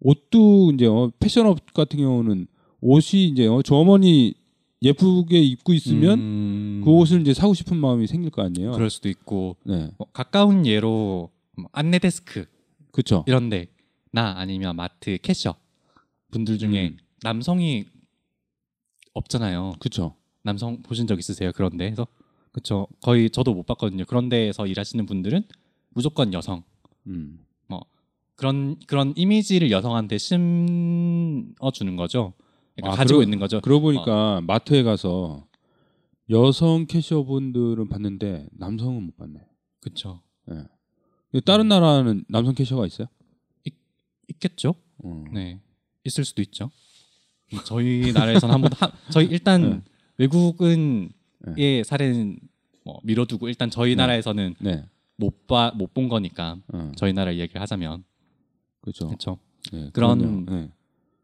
옷도 0.00 0.72
이제 0.72 0.86
어, 0.86 1.10
패션업 1.18 1.72
같은 1.74 1.98
경우는 1.98 2.46
옷이 2.80 3.26
이제 3.26 3.46
어, 3.46 3.62
저 3.62 3.76
어머니 3.76 4.34
예쁘게 4.82 5.40
입고 5.40 5.72
있으면 5.74 6.18
음, 6.18 6.82
그 6.84 6.90
옷을 6.90 7.20
이제 7.20 7.32
사고 7.32 7.54
싶은 7.54 7.76
마음이 7.76 8.08
생길 8.08 8.30
거 8.30 8.42
아니에요. 8.42 8.72
그럴 8.72 8.90
수도 8.90 9.08
있고 9.08 9.56
네, 9.64 9.90
뭐 9.96 10.08
가까운 10.12 10.66
예로 10.66 11.30
뭐 11.56 11.68
안내 11.72 12.00
데스크 12.00 12.46
그렇죠. 12.90 13.24
이런데 13.28 13.68
나 14.12 14.34
아니면 14.38 14.76
마트 14.76 15.18
캐셔 15.22 15.54
분들 16.30 16.58
중에 16.58 16.88
음. 16.90 16.98
남성이 17.22 17.86
없잖아요. 19.14 19.74
그렇죠. 19.80 20.14
남성 20.42 20.82
보신 20.82 21.06
적 21.06 21.18
있으세요? 21.18 21.50
그런데 21.54 21.86
해서 21.86 22.06
그렇죠. 22.52 22.86
거의 23.00 23.30
저도 23.30 23.54
못 23.54 23.64
봤거든요. 23.66 24.04
그런 24.04 24.28
데에서 24.28 24.66
일하시는 24.66 25.04
분들은 25.06 25.44
무조건 25.90 26.32
여성. 26.32 26.62
음. 27.06 27.40
그런 28.34 28.76
그런 28.88 29.12
이미지를 29.14 29.70
여성한테 29.70 30.18
심어 30.18 31.70
주는 31.72 31.94
거죠. 31.94 32.32
그러니까 32.74 32.94
아, 32.94 32.96
가지고 32.96 33.18
그러- 33.18 33.24
있는 33.24 33.38
거죠. 33.38 33.60
그러고 33.60 33.82
보니까 33.82 34.40
마트에 34.40 34.82
가서 34.82 35.46
여성 36.28 36.86
캐셔분들은 36.86 37.88
봤는데 37.88 38.48
남성은 38.52 39.02
못 39.04 39.16
봤네. 39.16 39.38
그렇죠. 39.80 40.22
근데 40.46 41.40
다른 41.44 41.68
나라는 41.68 42.24
남성 42.28 42.54
캐셔가 42.54 42.84
있어요? 42.86 43.06
있겠죠? 44.42 44.74
어. 44.98 45.24
네. 45.32 45.60
있을 46.04 46.24
수도 46.24 46.42
있죠. 46.42 46.70
저희 47.64 48.12
나라에서는 48.12 48.52
한번 48.52 48.70
한 48.76 48.90
저희 49.10 49.26
일단 49.26 49.70
네. 49.70 49.80
외국은의 50.18 51.84
사례는 51.84 52.38
뭐 52.84 53.00
미뤄두고 53.04 53.48
일단 53.48 53.70
저희 53.70 53.90
네. 53.90 53.96
나라에서는 53.96 54.54
네. 54.58 54.84
못봐못 55.16 55.94
본 55.94 56.08
거니까 56.08 56.58
어. 56.72 56.92
저희 56.96 57.12
나라 57.12 57.30
이야기를 57.30 57.60
하자면 57.60 58.04
그렇죠. 58.80 59.06
그렇죠. 59.06 59.38
네, 59.72 59.90
그런-. 59.92 60.46
네. 60.46 60.70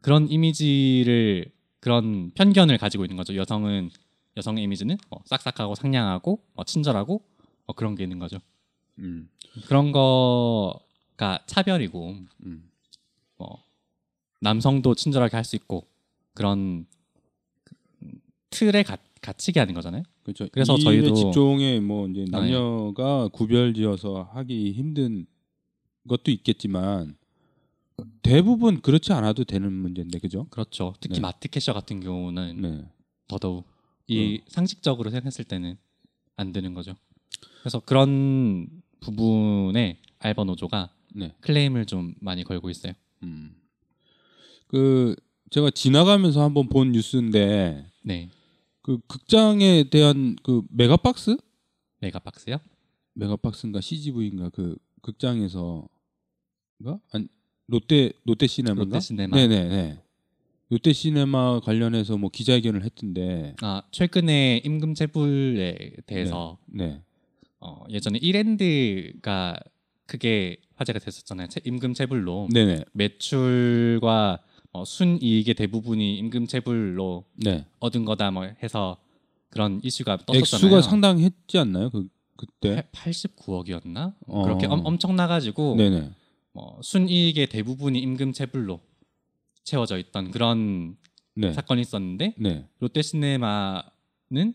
그런 0.01 0.29
이미지를 0.29 1.51
그런 1.81 2.31
편견을 2.31 2.77
가지고 2.77 3.03
있는 3.03 3.17
거죠. 3.17 3.35
여성은 3.35 3.89
여성의 4.37 4.63
이미지는 4.63 4.97
뭐 5.09 5.21
싹싹하고 5.25 5.75
상냥하고 5.75 6.41
뭐 6.53 6.63
친절하고 6.63 7.21
뭐 7.65 7.75
그런 7.75 7.95
게 7.95 8.03
있는 8.03 8.19
거죠. 8.19 8.37
음. 8.99 9.29
그런 9.67 9.91
거가 9.91 11.43
차별이고 11.47 12.15
음. 12.45 12.68
뭐 14.39 14.49
남성도 14.49 14.95
친절하게 14.95 15.35
할 15.37 15.43
수 15.43 15.55
있고 15.55 15.85
그런 16.33 16.85
그, 17.63 17.75
음, 18.03 18.11
틀에 18.49 18.83
가, 18.83 18.97
갇히게 19.21 19.59
하는 19.59 19.73
거잖아요. 19.73 20.03
그렇죠. 20.23 20.47
그래서 20.51 20.75
이 20.75 20.83
저희도- 20.83 21.09
네. 21.09 21.13
직종에 21.13 21.79
뭐 21.79 22.07
이제 22.07 22.25
남녀가 22.29 23.27
구별지어서 23.29 24.29
하기 24.33 24.71
힘든 24.73 25.25
것도 26.07 26.31
있겠지만 26.31 27.17
대부분 28.21 28.81
그렇지 28.81 29.11
않아도 29.11 29.43
되는 29.43 29.71
문제인데 29.73 30.19
그죠? 30.19 30.45
그렇죠. 30.49 30.93
특히 31.01 31.15
네. 31.15 31.21
마트 31.21 31.49
캐셔 31.49 31.73
같은 31.73 31.99
경우는 31.99 32.61
네. 32.61 32.85
더더욱 33.27 33.65
이 34.07 34.41
상식적으로 34.47 35.09
생각했을 35.11 35.43
때는 35.45 35.77
안 36.37 36.53
되는 36.53 36.73
거죠. 36.73 36.95
그래서 37.61 37.79
그런 37.81 38.67
부분에 39.01 39.99
알바 40.19 40.45
노조가 40.45 40.89
네. 41.15 41.35
클레임을 41.41 41.85
좀 41.85 42.15
많이 42.21 42.43
걸고 42.45 42.69
있어요. 42.69 42.93
음. 43.23 43.55
그 44.69 45.15
제가 45.49 45.71
지나가면서 45.71 46.43
한번 46.43 46.69
본 46.69 46.91
뉴스인데 46.91 47.85
네, 48.03 48.29
그 48.83 48.99
극장에 49.07 49.85
대한 49.89 50.35
그 50.43 50.61
메가박스? 50.69 51.37
메가박스요? 52.01 52.57
메가박스인가 53.15 53.81
CGV인가 53.81 54.49
그 54.49 54.77
극장에서가 55.01 55.87
아니 57.11 57.27
롯데 57.67 58.11
롯데 58.25 58.45
시네마인가? 58.47 58.83
롯데 58.83 58.99
시네마. 58.99 59.35
네네 59.35 59.67
네. 59.69 59.97
롯데 60.69 60.93
시네마 60.93 61.61
관련해서 61.61 62.17
뭐 62.17 62.29
기자회견을 62.29 62.83
했던데. 62.83 63.55
아 63.61 63.81
최근에 63.91 64.61
임금 64.63 64.93
체불에 64.93 65.93
대해서 66.05 66.59
네. 66.67 67.01
어, 67.59 67.83
예전에 67.89 68.19
이랜드가 68.21 69.57
크게 70.05 70.57
화제가 70.75 70.99
됐었잖아요. 70.99 71.47
체- 71.47 71.61
임금 71.65 71.95
체불로 71.95 72.47
네네. 72.53 72.85
매출과 72.93 74.39
어, 74.71 74.85
순이익의 74.85 75.55
대부분이 75.55 76.17
임금 76.17 76.47
체불로 76.47 77.25
네. 77.35 77.65
얻은 77.79 78.05
거다 78.05 78.31
뭐 78.31 78.43
해서 78.61 78.97
그런 79.49 79.79
이슈가 79.83 80.17
떴었잖아요. 80.17 80.39
액수가 80.39 80.81
상당했지 80.81 81.57
않나요? 81.57 81.89
그 81.89 82.07
그때. 82.35 82.83
89억이었나? 82.93 84.13
어. 84.27 84.43
그렇게 84.43 84.65
엄, 84.67 84.85
엄청 84.85 85.15
나가지고 85.15 85.75
네네. 85.75 86.11
뭐 86.53 86.79
순이익의 86.81 87.47
대부분이 87.47 87.99
임금 87.99 88.33
체불로 88.33 88.79
채워져 89.63 89.97
있던 89.97 90.31
그런 90.31 90.95
네. 91.35 91.51
사건이 91.51 91.81
있었는데 91.81 92.35
네. 92.37 92.65
롯데시네마는 92.79 94.53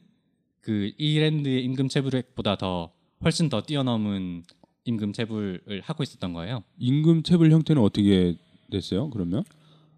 그 0.60 0.92
이랜드의 0.96 1.62
임금 1.64 1.88
체불액보다 1.88 2.56
더 2.56 2.92
훨씬 3.22 3.48
더 3.48 3.62
뛰어넘은 3.62 4.44
임금 4.84 5.12
체불을 5.12 5.82
하고 5.82 6.02
있었던 6.02 6.32
거예요. 6.32 6.62
임금 6.78 7.22
체불 7.22 7.50
형태는 7.50 7.82
어떻게 7.82 8.36
됐어요? 8.70 9.10
그러면? 9.10 9.44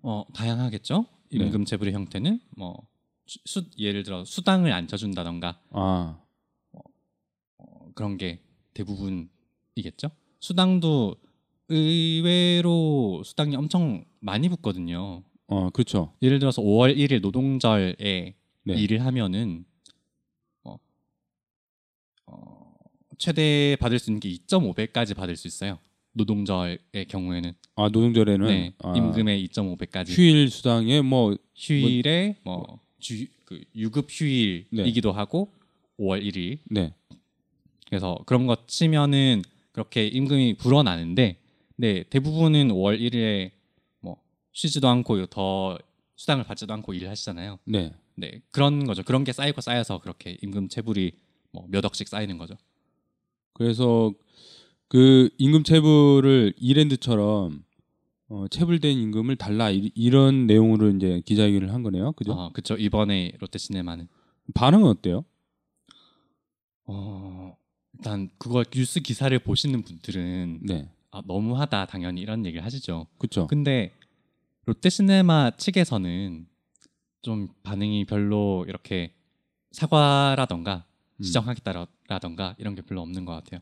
어 0.09 0.25
다양하겠죠. 0.33 1.05
네. 1.33 1.39
임금 1.47 1.65
체불의 1.65 1.93
형태는 1.93 2.39
뭐 2.57 2.87
수, 3.27 3.41
수- 3.45 3.65
예를 3.77 4.05
들어 4.05 4.25
수당을 4.25 4.73
안 4.73 4.87
쳐준다던가 4.87 5.61
아. 5.71 6.21
어, 7.59 7.93
그런 7.97 8.17
게 8.17 8.41
대부분이겠죠. 8.75 10.11
수당도 10.39 11.17
의외로 11.69 13.23
수당이 13.25 13.57
엄청 13.57 14.05
많이 14.21 14.49
붙거든요. 14.49 15.25
어, 15.49 15.71
그렇죠. 15.71 16.15
예를 16.23 16.39
들어서 16.39 16.63
5월 16.63 16.97
1일 16.97 17.21
노동절에 17.21 17.97
네. 18.63 18.75
일을 18.75 19.05
하면은 19.05 19.65
어, 20.63 20.77
어, 22.27 22.75
최대 23.19 23.77
받을 23.81 23.99
수 23.99 24.11
있는 24.11 24.21
게 24.21 24.29
2.5배까지 24.29 25.17
받을 25.17 25.35
수 25.35 25.49
있어요. 25.49 25.81
노동절의 26.17 27.07
경우에는 27.09 27.53
아, 27.77 27.85
노동절에는 27.85 28.47
네, 28.47 28.73
아, 28.83 28.95
임금의 28.97 29.47
2.5배까지 29.49 30.17
휴일 30.17 30.51
수당에 30.51 31.03
뭐 31.03 31.37
휴일에 31.55 32.37
뭐 32.43 32.81
주, 32.99 33.27
그 33.45 33.63
유급 33.75 34.07
휴일이기도 34.11 35.13
하고 35.13 35.53
5월 35.99 36.23
1일 36.25 36.59
네. 36.71 36.95
그래서 37.89 38.19
그런 38.27 38.47
거 38.47 38.57
치면은 38.67 39.43
그렇게 39.73 40.07
임금이 40.07 40.55
불어나는데 40.55 41.37
네 41.77 42.03
대부분은 42.05 42.69
5월 42.69 42.99
1일에 42.99 43.51
뭐 44.01 44.17
쉬지도 44.53 44.89
않고 44.89 45.27
더 45.27 45.79
수당을 46.17 46.45
받지도 46.45 46.73
않고 46.73 46.95
일을 46.95 47.11
하시잖아요. 47.11 47.59
네. 47.65 47.93
네 48.15 48.41
그런 48.51 48.87
거죠. 48.87 49.03
그런 49.03 49.25
게 49.25 49.33
쌓이고 49.33 49.61
쌓여서 49.61 50.01
그렇게 50.01 50.39
임금 50.43 50.69
체불이 50.69 51.13
뭐 51.53 51.67
몇 51.69 51.85
억씩 51.85 52.09
쌓이는 52.09 52.39
거죠. 52.39 52.55
그래서 53.53 54.13
그 54.89 55.31
임금 55.39 55.65
체불을 55.65 56.55
이랜드처럼 56.59 57.65
어, 58.29 58.47
체불된 58.49 58.97
임금을 58.97 59.37
달라 59.37 59.71
이, 59.71 59.91
이런 59.95 60.47
내용으로 60.47 60.91
이제 60.91 61.23
기자회견을 61.25 61.73
한 61.73 61.83
거네요. 61.83 62.13
그죠? 62.13 62.33
어, 62.33 62.53
그쵸 62.53 62.75
이번에 62.77 63.33
롯데시네마는 63.39 64.09
반응은 64.55 64.89
어때요? 64.89 65.25
어 66.87 67.57
일단 67.95 68.31
그걸 68.39 68.65
뉴스 68.65 69.01
기사를 69.01 69.37
보시는 69.39 69.83
분들은 69.83 70.61
네. 70.63 70.89
아, 71.11 71.23
너무하다 71.27 71.87
당연히 71.87 72.21
이런 72.21 72.45
얘기를 72.47 72.65
하시죠. 72.65 73.07
그렇죠. 73.19 73.47
근데 73.47 73.93
롯데시네마 74.67 75.53
측에서는 75.57 76.47
좀 77.23 77.49
반응이 77.63 78.05
별로 78.05 78.65
이렇게 78.69 79.15
사과라던가 79.73 80.85
음. 81.17 81.23
지정하겠다라던가 81.23 82.55
이런 82.59 82.75
게 82.75 82.83
별로 82.83 83.01
없는 83.03 83.25
것 83.25 83.33
같아요. 83.33 83.61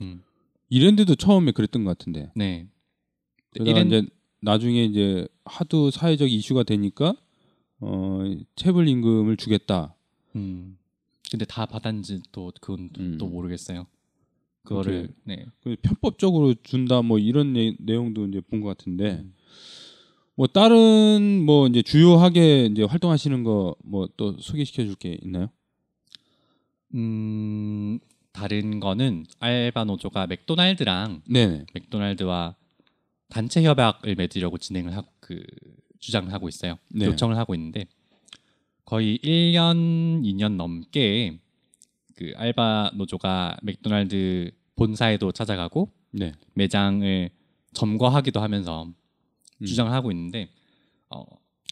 음, 0.00 0.22
이랜드도 0.68 1.14
처음에 1.14 1.52
그랬던 1.52 1.84
것 1.84 1.96
같은데. 1.96 2.30
네. 2.34 2.66
그러다가 3.50 3.80
이랜- 3.80 3.86
이제 3.86 4.08
나중에 4.40 4.84
이제 4.84 5.26
하도 5.44 5.90
사회적 5.90 6.30
이슈가 6.30 6.62
되니까 6.64 7.14
어 7.80 8.20
체불 8.56 8.88
임금을 8.88 9.36
주겠다. 9.36 9.94
음. 10.34 10.78
근데 11.30 11.44
다 11.44 11.66
받았는지 11.66 12.22
또 12.32 12.52
그건 12.60 12.90
또- 12.92 13.00
음. 13.02 13.18
또 13.18 13.26
모르겠어요. 13.26 13.86
그거를. 14.62 15.08
네. 15.24 15.46
그 15.60 15.76
편법적으로 15.82 16.54
준다 16.62 17.00
뭐 17.02 17.18
이런 17.18 17.52
내, 17.52 17.74
내용도 17.78 18.26
이제 18.26 18.40
본 18.40 18.60
것 18.60 18.68
같은데 18.68 19.20
음. 19.20 19.34
뭐 20.34 20.46
다른 20.48 21.42
뭐 21.46 21.66
이제 21.68 21.82
주요하게 21.82 22.66
이제 22.66 22.82
활동하시는 22.82 23.42
거 23.44 23.74
뭐 23.84 24.06
또 24.16 24.36
소개시켜 24.38 24.84
줄 24.84 24.94
게 24.96 25.18
있나요? 25.22 25.48
음, 26.94 27.98
다른 28.36 28.80
거는 28.80 29.24
알바 29.40 29.84
노조가 29.84 30.26
맥도날드랑 30.26 31.22
네네. 31.28 31.64
맥도날드와 31.72 32.54
단체 33.30 33.62
협약을 33.62 34.14
맺으려고 34.14 34.58
진행을 34.58 34.94
하고 34.94 35.08
그 35.20 35.42
주장을 36.00 36.30
하고 36.32 36.48
있어요. 36.48 36.76
네. 36.88 37.06
요청을 37.06 37.36
하고 37.38 37.54
있는데 37.54 37.86
거의 38.84 39.18
1년 39.24 40.22
2년 40.22 40.56
넘게 40.56 41.38
그 42.14 42.32
알바 42.36 42.92
노조가 42.94 43.56
맥도날드 43.62 44.50
본사에도 44.76 45.32
찾아가고 45.32 45.90
네. 46.12 46.32
매장을 46.54 47.30
점거하기도 47.72 48.40
하면서 48.40 48.84
음. 48.84 49.64
주장을 49.66 49.90
하고 49.90 50.10
있는데 50.12 50.50
어, 51.08 51.24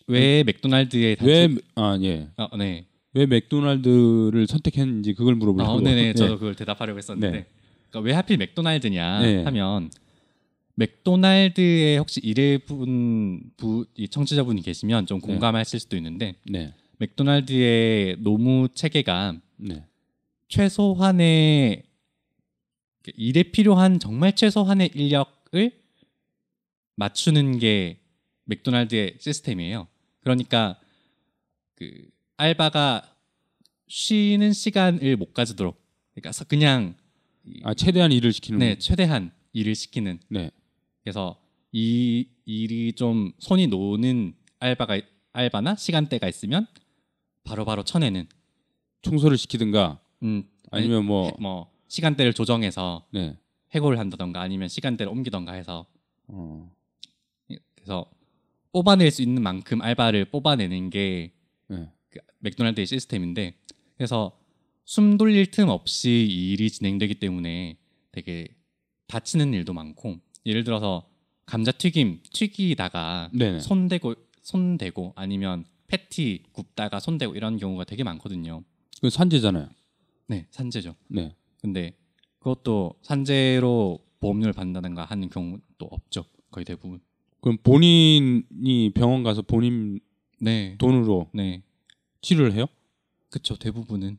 왜 0.06 0.42
맥도날드의 0.44 1.16
단체 1.16 1.32
왜 1.32 1.56
아 1.76 1.98
예. 2.02 2.28
어, 2.36 2.56
네. 2.56 2.86
왜 3.14 3.26
맥도날드를 3.26 4.46
선택했는지 4.48 5.14
그걸 5.14 5.36
물어보려고. 5.36 5.72
어, 5.72 5.80
네네. 5.80 6.14
저도 6.14 6.32
예. 6.32 6.36
그걸 6.36 6.54
대답하려고 6.54 6.98
했었는데 6.98 7.30
네. 7.30 7.46
그러니까 7.88 8.06
왜 8.08 8.12
하필 8.12 8.36
맥도날드냐 8.38 9.20
네. 9.20 9.44
하면 9.44 9.90
맥도날드에 10.74 11.96
혹시 11.96 12.20
일해본 12.20 13.52
부, 13.56 13.86
이 13.94 14.08
청취자분이 14.08 14.62
계시면 14.62 15.06
좀 15.06 15.20
네. 15.20 15.26
공감하실 15.28 15.78
수도 15.78 15.96
있는데 15.96 16.34
네. 16.50 16.74
맥도날드의 16.98 18.16
노무 18.18 18.68
체계가 18.74 19.36
네. 19.58 19.84
최소한의 20.48 21.84
일에 23.16 23.42
필요한 23.44 24.00
정말 24.00 24.34
최소한의 24.34 24.90
인력을 24.94 25.70
맞추는 26.96 27.58
게 27.58 28.00
맥도날드의 28.44 29.16
시스템이에요. 29.20 29.86
그러니까 30.20 30.78
그 31.76 32.08
알바가 32.36 33.02
쉬는 33.88 34.52
시간을 34.52 35.16
못 35.16 35.32
가지도록 35.34 35.80
그러니까 36.14 36.32
서- 36.32 36.44
그냥 36.44 36.96
이- 37.44 37.60
아 37.64 37.74
최대한 37.74 38.12
일을 38.12 38.32
시키는. 38.32 38.58
네 38.58 38.78
최대한 38.78 39.32
일을 39.52 39.74
시키는 39.74 40.18
네. 40.30 40.50
그래서 41.02 41.40
이 41.72 42.26
일이 42.44 42.92
좀 42.92 43.32
손이 43.38 43.66
노는 43.68 44.34
알바가 44.58 45.00
알바나 45.32 45.76
시간대가 45.76 46.28
있으면 46.28 46.66
바로바로 47.44 47.82
쳐내는 47.84 48.26
청소를 49.02 49.36
시키든가 49.36 50.00
음 50.22 50.44
아니면 50.70 51.04
뭐뭐 51.04 51.70
시간대를 51.88 52.32
조정해서 52.32 53.06
네. 53.12 53.36
해고를 53.74 53.98
한다던가 53.98 54.40
아니면 54.40 54.68
시간대를 54.68 55.10
옮기던가 55.12 55.52
해서 55.52 55.86
어. 56.28 56.72
그래서 57.74 58.10
뽑아낼 58.72 59.10
수 59.10 59.20
있는 59.22 59.42
만큼 59.42 59.82
알바를 59.82 60.24
뽑아내는 60.26 60.90
게 60.90 61.32
네. 61.68 61.90
그 62.14 62.20
맥도날드의 62.38 62.86
시스템인데 62.86 63.54
그래서 63.96 64.38
숨 64.84 65.16
돌릴 65.16 65.50
틈 65.50 65.68
없이 65.68 66.26
이 66.30 66.52
일이 66.52 66.70
진행되기 66.70 67.14
때문에 67.16 67.76
되게 68.12 68.48
다치는 69.08 69.52
일도 69.54 69.72
많고 69.72 70.20
예를 70.46 70.64
들어서 70.64 71.08
감자튀김 71.46 72.20
튀기다가 72.32 73.30
네네. 73.32 73.60
손대고 73.60 74.14
손대고 74.42 75.12
아니면 75.16 75.64
패티 75.86 76.44
굽다가 76.52 77.00
손대고 77.00 77.34
이런 77.34 77.56
경우가 77.58 77.84
되게 77.84 78.04
많거든요. 78.04 78.62
그 79.00 79.10
산재잖아요. 79.10 79.68
네, 80.28 80.46
산재죠. 80.50 80.94
네. 81.08 81.34
근데 81.60 81.94
그것도 82.38 82.94
산재로 83.02 83.98
보험료를 84.20 84.52
받는다든가 84.52 85.04
하는 85.04 85.28
경우도 85.28 85.86
없죠. 85.90 86.24
거의 86.50 86.64
대부분. 86.64 87.00
그럼 87.40 87.58
본인이 87.62 88.90
병원 88.94 89.22
가서 89.22 89.42
본인 89.42 90.00
네. 90.40 90.76
돈으로 90.78 91.30
네. 91.32 91.62
치료를 92.24 92.54
해요? 92.54 92.66
그쵸. 93.30 93.56
대부분은. 93.56 94.18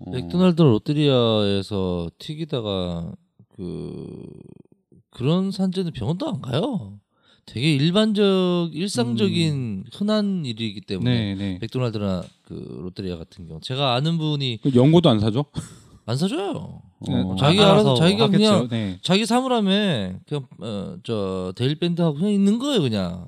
어. 0.00 0.10
맥도날드 0.10 0.62
롯데리아에서 0.62 2.10
튀기다가 2.18 3.12
그 3.56 4.26
그런 5.10 5.50
산재는 5.50 5.92
병원도 5.92 6.28
안 6.28 6.40
가요. 6.42 6.98
되게 7.46 7.74
일반적 7.74 8.70
일상적인 8.72 9.84
흔한 9.92 10.44
일이기 10.46 10.80
때문에 10.80 11.10
네, 11.10 11.34
네. 11.34 11.58
맥도날드나 11.60 12.24
그 12.42 12.54
롯데리아 12.82 13.16
같은 13.16 13.46
경우 13.46 13.60
제가 13.60 13.94
아는 13.94 14.16
분이 14.18 14.60
그 14.62 14.74
연고도 14.74 15.10
안 15.10 15.20
사줘? 15.20 15.44
안 16.06 16.16
사줘요. 16.16 16.82
어. 17.00 17.36
자기 17.38 17.60
알아서 17.60 17.94
자기가 17.94 18.24
하겠죠. 18.24 18.38
그냥 18.38 18.68
네. 18.68 18.98
자기 19.02 19.26
사물함에 19.26 20.20
그냥 20.26 20.46
어, 20.60 20.96
저 21.04 21.52
데일 21.54 21.76
밴드 21.76 22.00
하고 22.02 22.16
그냥 22.16 22.32
있는 22.32 22.58
거예요 22.58 22.80
그냥 22.80 23.26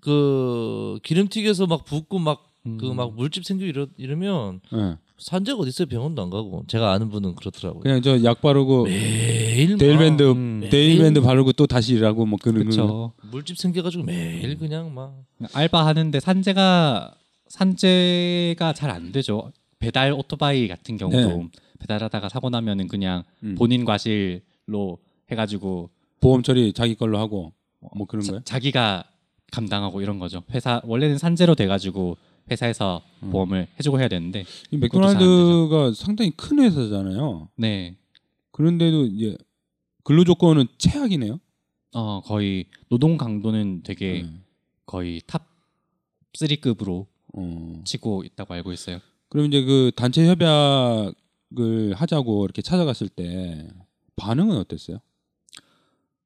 그 0.00 0.98
기름 1.02 1.28
튀겨서 1.28 1.66
막 1.66 1.84
붓고 1.84 2.18
막 2.18 2.52
그막 2.78 3.10
음. 3.10 3.16
물집 3.16 3.44
생기고 3.44 3.68
이러, 3.68 3.86
이러면 3.96 4.60
네. 4.72 4.96
산재가 5.18 5.58
어디 5.58 5.68
있어요 5.70 5.88
병원도 5.88 6.20
안 6.22 6.28
가고 6.30 6.64
제가 6.68 6.92
아는 6.92 7.08
분은 7.08 7.36
그렇더라고요 7.36 7.80
그냥 7.82 8.02
저 8.02 8.22
약 8.24 8.40
바르고 8.42 8.84
매일 8.84 9.78
대일밴드 9.78 10.22
막 10.22 10.36
음. 10.36 10.68
대일밴드 10.70 11.20
바르고 11.22 11.52
또 11.52 11.66
다시 11.66 11.94
일하고 11.94 12.26
뭐 12.26 12.38
그런 12.42 12.64
거. 12.64 12.64
그쵸. 12.70 13.12
물집 13.30 13.56
생겨가지고 13.56 14.04
매일 14.04 14.58
그냥 14.58 14.92
막 14.94 15.14
알바 15.54 15.86
하는데 15.86 16.20
산재가 16.20 17.14
산재가 17.48 18.72
잘 18.74 18.90
안 18.90 19.12
되죠. 19.12 19.52
배달 19.78 20.12
오토바이 20.12 20.68
같은 20.68 20.96
경우도 20.96 21.18
네. 21.36 21.48
배달하다가 21.80 22.28
사고 22.28 22.50
나면은 22.50 22.88
그냥 22.88 23.22
음. 23.42 23.54
본인 23.56 23.84
과실로 23.84 24.98
해가지고 25.30 25.90
보험 26.20 26.42
처리 26.42 26.72
자기 26.72 26.94
걸로 26.94 27.18
하고 27.18 27.52
뭐 27.94 28.06
그런 28.06 28.26
거요? 28.26 28.40
자기가 28.44 29.04
감당하고 29.52 30.00
이런 30.00 30.18
거죠. 30.18 30.42
회사 30.50 30.80
원래는 30.84 31.18
산재로 31.18 31.54
돼가지고 31.54 32.16
회사에서 32.50 33.02
음. 33.22 33.30
보험을 33.30 33.68
해주고 33.78 33.98
해야 33.98 34.08
되는데 34.08 34.44
이 34.70 34.76
맥도날드가 34.76 35.92
상당히 35.94 36.30
큰 36.30 36.60
회사잖아요. 36.60 37.48
네, 37.56 37.96
그런데도 38.52 39.06
이제 39.06 39.36
근로 40.04 40.24
조건은 40.24 40.66
최악이네요. 40.78 41.40
어 41.94 42.20
거의 42.20 42.66
노동 42.88 43.16
강도는 43.16 43.82
되게 43.82 44.22
네. 44.22 44.30
거의 44.84 45.20
top 45.26 45.46
3급으로 46.34 47.06
어. 47.34 47.82
치고 47.84 48.24
있다고 48.24 48.54
알고 48.54 48.72
있어요. 48.72 49.00
그럼 49.28 49.46
이제 49.46 49.62
그 49.62 49.90
단체 49.96 50.26
협약을 50.26 51.94
하자고 51.94 52.44
이렇게 52.44 52.62
찾아갔을 52.62 53.08
때 53.08 53.68
반응은 54.16 54.56
어땠어요? 54.56 54.98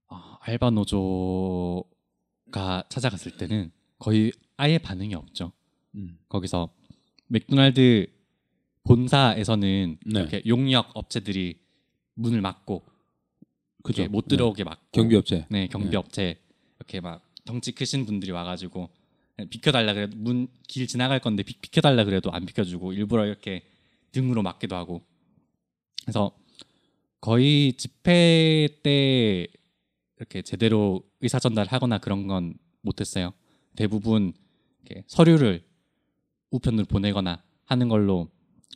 아, 0.08 0.38
알바 0.40 0.70
노조가 0.70 1.84
찾아갔을 2.88 3.36
때는 3.36 3.72
거의 3.98 4.32
아예 4.56 4.78
반응이 4.78 5.14
없죠. 5.14 5.52
음. 5.94 6.18
거기서 6.28 6.70
맥도날드 7.28 8.06
본사에서는 8.84 9.98
네. 10.06 10.20
이렇게 10.20 10.42
용역 10.46 10.90
업체들이 10.94 11.58
문을 12.14 12.40
막고 12.40 12.84
그죠? 13.82 14.02
이렇게 14.02 14.12
못 14.12 14.26
들어오게 14.28 14.64
막고 14.64 14.88
경비업체. 14.92 15.46
네 15.50 15.66
경비업체 15.68 16.38
이렇게 16.78 17.00
막 17.00 17.22
덩치 17.44 17.72
크신 17.72 18.04
분들이 18.06 18.30
와가지고 18.32 18.90
비켜달라 19.50 19.94
그래도 19.94 20.16
문 20.16 20.48
길 20.68 20.86
지나갈 20.86 21.18
건데 21.18 21.42
비, 21.42 21.54
비켜달라 21.58 22.04
그래도 22.04 22.30
안 22.30 22.46
비켜주고 22.46 22.92
일부러 22.92 23.26
이렇게 23.26 23.62
등으로 24.12 24.42
막기도 24.42 24.76
하고 24.76 25.02
그래서 26.02 26.30
거의 27.20 27.72
집회 27.74 28.68
때 28.82 29.46
이렇게 30.16 30.42
제대로 30.42 31.02
의사 31.20 31.38
전달하거나 31.38 31.98
그런 31.98 32.26
건 32.26 32.54
못했어요. 32.82 33.32
대부분 33.76 34.32
이렇게 34.84 35.04
서류를 35.06 35.64
우편으로 36.50 36.86
보내거나 36.86 37.42
하는 37.64 37.88
걸로 37.88 38.28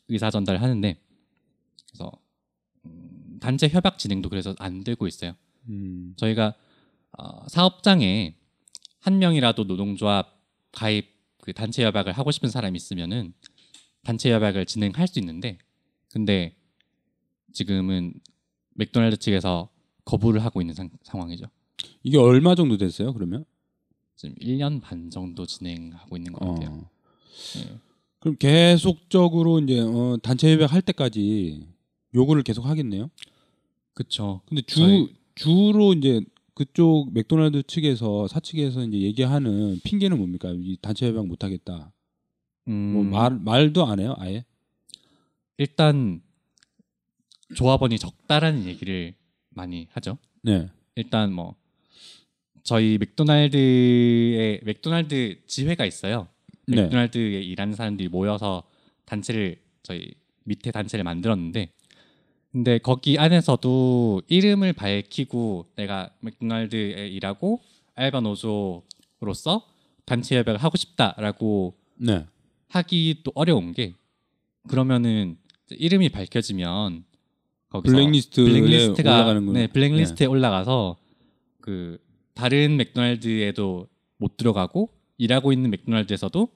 의사 0.08 0.30
전달을 0.30 0.62
하는데 0.62 1.00
그래서 1.88 2.12
음, 2.86 3.38
단체 3.40 3.68
협약 3.68 3.98
진행도 3.98 4.28
그래서 4.28 4.54
안 4.58 4.84
되고 4.84 5.06
있어요. 5.06 5.34
음. 5.68 6.14
저희가 6.16 6.54
어, 7.18 7.48
사업장에 7.48 8.36
한 9.00 9.18
명이라도 9.18 9.64
노동조합 9.64 10.40
가입 10.72 11.14
그 11.40 11.52
단체 11.52 11.84
협약을 11.84 12.12
하고 12.12 12.30
싶은 12.30 12.48
사람이 12.48 12.76
있으면은 12.76 13.34
단체 14.02 14.32
협약을 14.32 14.66
진행할 14.66 15.06
수 15.08 15.18
있는데 15.18 15.58
근데 16.10 16.56
지금은 17.52 18.14
맥도날드 18.74 19.16
측에서 19.16 19.68
거부를 20.04 20.44
하고 20.44 20.60
있는 20.60 20.74
상, 20.74 20.90
상황이죠. 21.02 21.46
이게 22.02 22.18
얼마 22.18 22.54
정도 22.54 22.76
됐어요? 22.76 23.12
그러면? 23.12 23.44
지금 24.16 24.34
1년 24.36 24.80
반 24.80 25.10
정도 25.10 25.46
진행하고 25.46 26.16
있는 26.16 26.32
것 26.32 26.40
같아요. 26.46 26.70
어. 26.70 26.90
네. 27.56 27.78
그럼 28.20 28.36
계속적으로 28.38 29.60
이제 29.60 29.80
어, 29.80 30.16
단체 30.22 30.52
협약 30.52 30.72
할 30.72 30.80
때까지 30.82 31.66
요구를 32.14 32.42
계속 32.42 32.64
하겠네요. 32.66 33.10
그렇죠. 33.92 34.40
근데 34.46 34.62
주 34.62 34.76
저희- 34.76 35.08
주로 35.34 35.92
이제 35.92 36.20
그쪽 36.54 37.12
맥도날드 37.12 37.64
측에서 37.64 38.28
사측에서 38.28 38.84
이제 38.84 38.98
얘기하는 39.00 39.80
핑계는 39.84 40.16
뭡니까? 40.16 40.52
이 40.54 40.76
단체 40.80 41.06
협약 41.08 41.26
못 41.26 41.42
하겠다. 41.44 41.92
음, 42.68 42.72
뭐말 42.92 43.38
말도 43.40 43.84
안 43.86 44.00
해요, 44.00 44.14
아예? 44.18 44.44
일단 45.58 46.22
조합원이 47.54 47.98
적다라는 47.98 48.64
얘기를 48.66 49.14
많이 49.50 49.88
하죠. 49.92 50.18
네. 50.42 50.68
일단 50.96 51.32
뭐 51.32 51.56
저희 52.62 52.96
맥도날드에 52.98 54.60
맥도날드 54.64 55.40
지회가 55.46 55.84
있어요. 55.84 56.28
네. 56.66 56.82
맥도날드에 56.82 57.42
일하는 57.42 57.74
사람들이 57.74 58.08
모여서 58.08 58.62
단체를 59.04 59.56
저희 59.82 60.14
밑에 60.44 60.70
단체를 60.70 61.04
만들었는데 61.04 61.70
근데 62.52 62.78
거기 62.78 63.18
안에서도 63.18 64.22
이름을 64.28 64.74
밝히고 64.74 65.72
내가 65.76 66.10
맥도날드에 66.20 67.08
일하고 67.08 67.60
알바 67.94 68.20
노조로서 68.20 69.66
단체 70.04 70.36
협약을 70.36 70.58
하고 70.58 70.76
싶다라고 70.76 71.74
네. 71.96 72.26
하기 72.68 73.22
또 73.24 73.32
어려운 73.34 73.72
게 73.72 73.94
그러면은 74.68 75.36
이름이 75.70 76.10
밝혀지면 76.10 77.04
거기서 77.70 77.96
블랙리스트에 77.96 78.44
블랙리스트가. 78.44 79.40
네 79.40 79.66
블랙리스트에 79.66 80.26
올라가서 80.26 80.96
그 81.60 81.98
다른 82.34 82.76
맥도날드에도 82.76 83.88
못 84.18 84.36
들어가고 84.36 84.90
일하고 85.18 85.52
있는 85.52 85.70
맥도날드에서도 85.70 86.48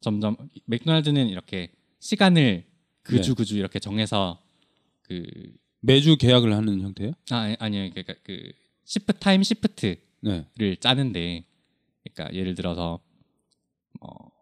점점 0.00 0.36
맥도날드는 0.66 1.28
이렇게 1.28 1.72
시간을 2.00 2.64
그주 3.02 3.30
네. 3.30 3.34
그주 3.34 3.58
이렇게 3.58 3.78
정해서 3.78 4.42
그 5.02 5.24
매주 5.80 6.16
계약을 6.16 6.54
하는 6.54 6.80
형태예요? 6.80 7.12
아, 7.30 7.36
아니, 7.36 7.56
아니요 7.58 7.90
그러니까 7.90 8.14
그 8.22 8.52
shift 8.84 9.18
time 9.18 9.42
shift를 9.42 9.98
네. 10.20 10.76
짜는데 10.76 11.44
그러니까 12.04 12.34
예를 12.36 12.54
들어서 12.54 13.00
뭐, 14.00 14.32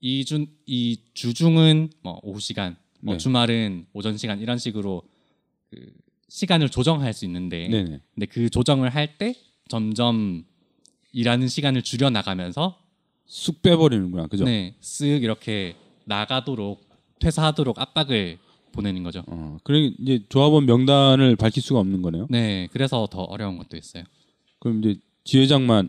뭐이준 0.00 0.46
이 0.66 1.00
주중은 1.14 1.90
뭐 2.02 2.20
오후 2.22 2.40
시간 2.40 2.76
뭐 3.00 3.14
네. 3.14 3.18
주말은 3.18 3.86
오전 3.92 4.16
시간 4.16 4.40
이런 4.40 4.58
식으로 4.58 5.02
그 5.70 5.92
시간을 6.28 6.68
조정할 6.70 7.12
수 7.12 7.24
있는데 7.24 7.68
네, 7.68 7.84
네. 7.84 8.00
근데 8.14 8.26
그 8.26 8.48
조정을 8.50 8.90
할 8.90 9.18
때 9.18 9.34
점점 9.68 10.44
일하는 11.14 11.48
시간을 11.48 11.82
줄여 11.82 12.10
나가면서 12.10 12.76
쑥 13.24 13.62
빼버리는구나. 13.62 14.26
그죠? 14.26 14.44
네, 14.44 14.74
쓱 14.82 15.22
이렇게 15.22 15.76
나가도록 16.04 16.84
퇴사하도록 17.20 17.78
압박을 17.80 18.38
보내는 18.72 19.04
거죠. 19.04 19.22
어, 19.28 19.56
그래 19.62 19.92
이제 19.98 20.24
조합원 20.28 20.66
명단을 20.66 21.36
밝힐 21.36 21.62
수가 21.62 21.80
없는 21.80 22.02
거네요. 22.02 22.26
네, 22.28 22.68
그래서 22.72 23.06
더 23.10 23.22
어려운 23.22 23.56
것도 23.56 23.76
있어요. 23.76 24.02
그럼 24.58 24.80
이제 24.80 25.00
지회장만 25.22 25.88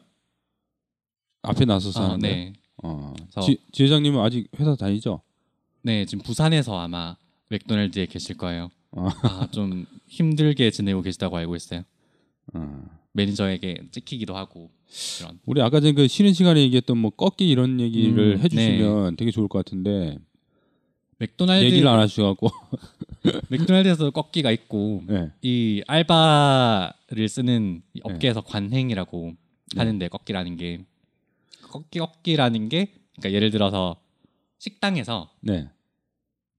앞에 1.42 1.66
나서서 1.66 2.02
아, 2.02 2.06
하는데. 2.10 2.28
네, 2.28 2.54
어. 2.84 3.14
그래서- 3.18 3.42
지, 3.42 3.58
지회장님은 3.72 4.22
아직 4.22 4.48
회사 4.60 4.76
다니죠? 4.76 5.22
네, 5.82 6.06
지금 6.06 6.24
부산에서 6.24 6.78
아마 6.80 7.16
맥도날드에 7.50 8.06
계실 8.06 8.38
거예요. 8.38 8.70
어. 8.92 9.08
아, 9.24 9.48
좀 9.52 9.86
힘들게 10.08 10.70
지내고 10.72 11.02
계시다고 11.02 11.36
알고 11.38 11.56
있어요. 11.56 11.84
어. 12.54 12.84
매니저에게 13.16 13.88
찍히기도 13.92 14.36
하고 14.36 14.70
그런. 15.20 15.40
우리 15.46 15.62
아까 15.62 15.80
전에 15.80 15.94
그 15.94 16.08
쉬는 16.08 16.34
시간에 16.34 16.62
얘기했던 16.62 16.98
뭐 16.98 17.12
꺾기 17.12 17.50
이런 17.50 17.80
얘기를 17.80 18.36
음, 18.36 18.40
해주시면 18.40 19.16
되게 19.16 19.32
좋을 19.32 19.48
것 19.48 19.64
같은데 19.64 20.18
맥도날드 21.18 21.66
얘기를 21.66 21.88
안 21.88 22.00
하셔갖고 22.00 22.50
맥도날드에서 23.50 24.12
꺾기가 24.12 24.52
있고 24.52 25.04
네. 25.08 25.32
이 25.42 25.82
알바를 25.88 27.28
쓰는 27.30 27.82
이 27.94 28.02
업계에서 28.04 28.42
관행이라고 28.42 29.34
하는데 29.78 30.08
꺾기라는 30.10 30.58
게 30.58 30.86
꺾기 31.72 32.00
꺾기라는 32.00 32.70
게 32.70 32.94
그러니까 33.16 33.32
예를 33.36 33.50
들어서 33.50 33.96
식당에서 34.60 35.30
네. 35.42 35.70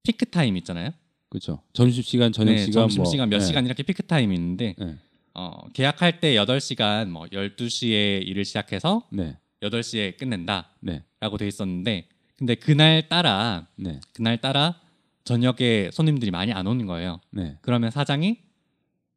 피크 0.05 0.27
타임 0.27 0.57
있잖아요. 0.57 0.91
그렇죠. 1.29 1.61
점심 1.73 2.03
시간, 2.03 2.33
저녁 2.33 2.53
네, 2.53 2.59
시간, 2.59 2.73
점심 2.73 3.03
뭐, 3.03 3.11
시간 3.11 3.29
몇 3.29 3.39
네. 3.39 3.45
시간 3.45 3.67
이렇게 3.67 3.83
피크 3.83 4.05
타임이 4.05 4.35
있는데 4.35 4.75
네. 4.79 4.97
어, 5.39 5.69
계약할 5.75 6.19
때 6.21 6.35
8시간 6.35 7.09
뭐 7.11 7.27
12시에 7.27 8.27
일을 8.27 8.47
시작해서 8.47 9.07
네. 9.13 9.37
8시에 9.61 10.17
끝낸다라고 10.17 10.71
네. 10.81 11.03
돼 11.39 11.47
있었는데 11.47 12.09
근데 12.39 12.55
그날 12.55 13.09
따라 13.11 13.67
네. 13.77 14.01
그날 14.15 14.41
따라 14.41 14.81
저녁에 15.25 15.91
손님들이 15.93 16.31
많이 16.31 16.53
안 16.53 16.67
오는 16.67 16.87
거예요. 16.87 17.21
네. 17.31 17.59
그러면 17.61 17.91
사장이 17.91 18.39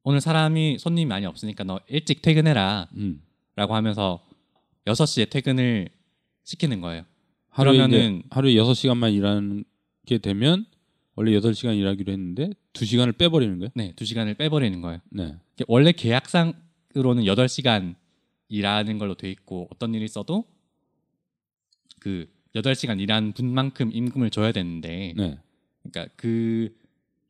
오늘 0.03 0.20
사람이 0.20 0.78
손님이 0.78 1.05
많이 1.05 1.26
없으니까 1.26 1.63
너 1.63 1.80
일찍 1.88 2.22
퇴근해라 2.22 2.89
음. 2.97 3.22
라고 3.55 3.76
하면서 3.76 4.22
6시에 4.88 5.30
퇴근을 5.30 5.88
시키는 6.43 6.82
거예요. 6.82 7.03
하루에 7.49 7.78
그러면은- 7.78 8.24
하루에 8.30 8.55
6시간만 8.55 9.13
일하게 9.13 10.17
되면 10.22 10.65
원래 11.20 11.38
8시간 11.38 11.78
일하기로 11.78 12.13
했는데 12.13 12.51
2시간을 12.72 13.17
빼버리는 13.17 13.59
거예요? 13.59 13.72
네, 13.76 13.91
2시간을 13.93 14.38
빼버리는 14.38 14.80
거예요. 14.80 15.01
네. 15.09 15.36
원래 15.67 15.91
계약상으로는 15.91 17.26
8시간 17.26 17.95
일하는 18.47 18.97
걸로 18.97 19.15
돼 19.15 19.30
있고 19.30 19.67
어떤 19.70 19.93
일이 19.93 20.05
있어도 20.05 20.45
그 21.99 22.26
8시간 22.55 23.01
일한 23.01 23.34
분만큼 23.34 23.91
임금을 23.91 24.30
줘야 24.30 24.53
되는데 24.53 25.13
네. 25.17 25.38
그러니까 25.84 26.13
그 26.15 26.74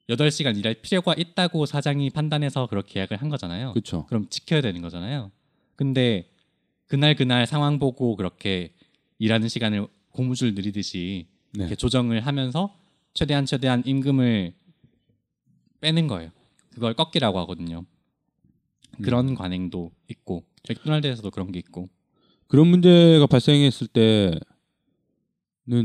8시간 0.08 0.56
일할 0.56 0.76
필요가 0.76 1.16
있다고 1.18 1.66
사장이 1.66 2.12
판단해서 2.12 2.68
그렇게 2.68 2.94
계약을 2.94 3.18
한 3.18 3.30
거잖아요. 3.30 3.72
그렇죠. 3.74 4.06
그럼 4.06 4.28
지켜야 4.30 4.62
되는 4.62 4.84
거잖아요. 4.84 5.32
근데 5.76 6.30
그날 6.86 7.16
그날 7.16 7.48
상황 7.48 7.80
보고 7.80 8.16
그렇게 8.16 8.72
일하는 9.18 9.50
시간을 9.50 9.88
고무줄 10.12 10.54
늘리듯이 10.54 11.26
네. 11.54 11.64
이렇게 11.64 11.76
조정을 11.76 12.28
하면서 12.28 12.79
최대한 13.14 13.46
최대한 13.46 13.84
임금을 13.86 14.54
빼는 15.82 16.08
거예요. 16.08 16.32
그걸 16.72 16.94
꺾기라고 16.94 17.40
하거든요. 17.40 17.86
그런 19.02 19.36
관행도 19.36 19.92
있고 20.10 20.46
맥도날드에서도 20.68 21.30
그런 21.32 21.52
게 21.52 21.60
있고 21.60 21.90
그런 22.48 22.68
문제가 22.68 23.28
발생했을 23.28 23.88
때는 23.88 24.40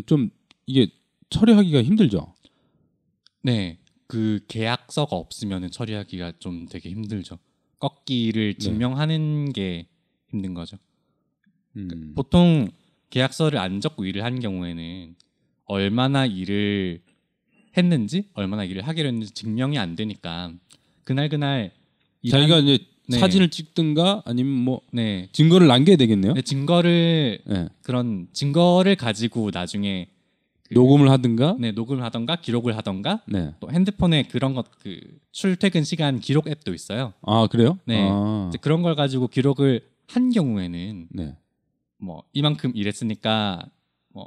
좀 0.07 0.31
이게 0.67 0.89
처리하기가 1.31 1.83
힘들죠. 1.83 2.35
네, 3.43 3.79
그 4.07 4.41
계약서가 4.49 5.15
없으면 5.17 5.71
처리하기가 5.71 6.35
좀 6.39 6.67
되게 6.67 6.91
힘들죠. 6.91 7.39
꺾기를 7.79 8.55
증명하는 8.55 9.53
게 9.53 9.89
힘든 10.31 10.55
거죠. 10.55 10.79
음. 11.77 12.15
보통 12.15 12.71
계약서를 13.11 13.59
안 13.59 13.81
적고 13.81 14.07
일을 14.07 14.25
하는 14.25 14.41
경우에는 14.41 15.17
얼마나 15.67 16.27
일을 16.27 17.03
했는지 17.77 18.29
얼마나 18.35 18.65
일을 18.65 18.87
하기로 18.87 19.09
했는지 19.09 19.33
증명이 19.33 19.79
안 19.79 19.97
되니까 19.97 20.53
그날 21.05 21.29
그날 21.29 21.73
자기가 22.29 22.59
이제 22.59 22.79
네. 23.07 23.19
사진을 23.19 23.51
찍든가 23.51 24.23
아니면 24.25 24.53
뭐 24.53 24.81
네, 24.91 25.29
증거를 25.33 25.67
남겨야 25.67 25.97
되겠네요. 25.97 26.33
네, 26.35 26.41
증거를 26.43 27.41
네. 27.47 27.69
그런 27.83 28.29
증거를 28.33 28.97
가지고 28.97 29.51
나중에 29.53 30.09
그- 30.63 30.73
녹음을 30.73 31.11
하든가. 31.11 31.57
네, 31.61 31.73
녹음을 31.73 32.03
하던가 32.03 32.37
기록을 32.37 32.75
하던가 32.79 33.21
네. 33.27 33.53
또 33.61 33.71
핸드폰에 33.71 34.23
그런 34.25 34.55
것 34.55 34.65
그 34.83 34.99
출퇴근 35.33 35.85
시간 35.85 36.19
기록 36.21 36.49
앱도 36.49 36.73
있어요. 36.73 37.13
아 37.23 37.47
그래요? 37.51 37.79
네. 37.85 38.09
아, 38.11 38.47
이제 38.49 38.57
그런 38.59 38.81
걸 38.83 38.95
가지고 38.95 39.29
기록을 39.29 39.83
한 40.07 40.31
경우에는 40.31 41.09
네. 41.11 41.37
뭐 41.99 42.23
이만큼 42.33 42.73
일했으니까 42.75 43.67
뭐 44.15 44.27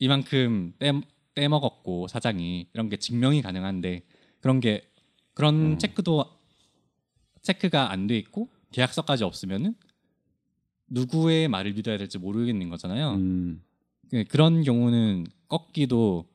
이만큼 0.00 0.72
떼, 0.80 0.92
떼먹었고 1.34 2.08
사장이 2.08 2.68
이런 2.72 2.88
게 2.88 2.96
증명이 2.96 3.42
가능한데 3.42 4.02
그런 4.40 4.60
게 4.60 4.88
그런 5.34 5.72
음. 5.72 5.78
체크도 5.78 6.24
체크가 7.42 7.90
안 7.90 8.06
돼 8.06 8.16
있고 8.18 8.48
계약서까지 8.72 9.24
없으면은 9.24 9.74
누구의 10.88 11.48
말을 11.48 11.72
믿어야 11.74 11.96
될지 11.98 12.18
모르겠는 12.18 12.68
거잖아요. 12.68 13.14
음. 13.14 13.62
네, 14.10 14.24
그런 14.24 14.62
경우는 14.62 15.26
꺾기도 15.48 16.26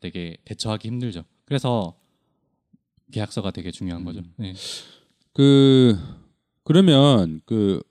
되게 0.00 0.36
대처하기 0.44 0.88
힘들죠. 0.88 1.24
그래서 1.44 1.96
계약서가 3.12 3.50
되게 3.52 3.70
중요한 3.70 4.04
거죠. 4.04 4.20
음. 4.20 4.32
네. 4.36 4.54
그 5.32 5.96
그러면 6.64 7.40
그 7.46 7.82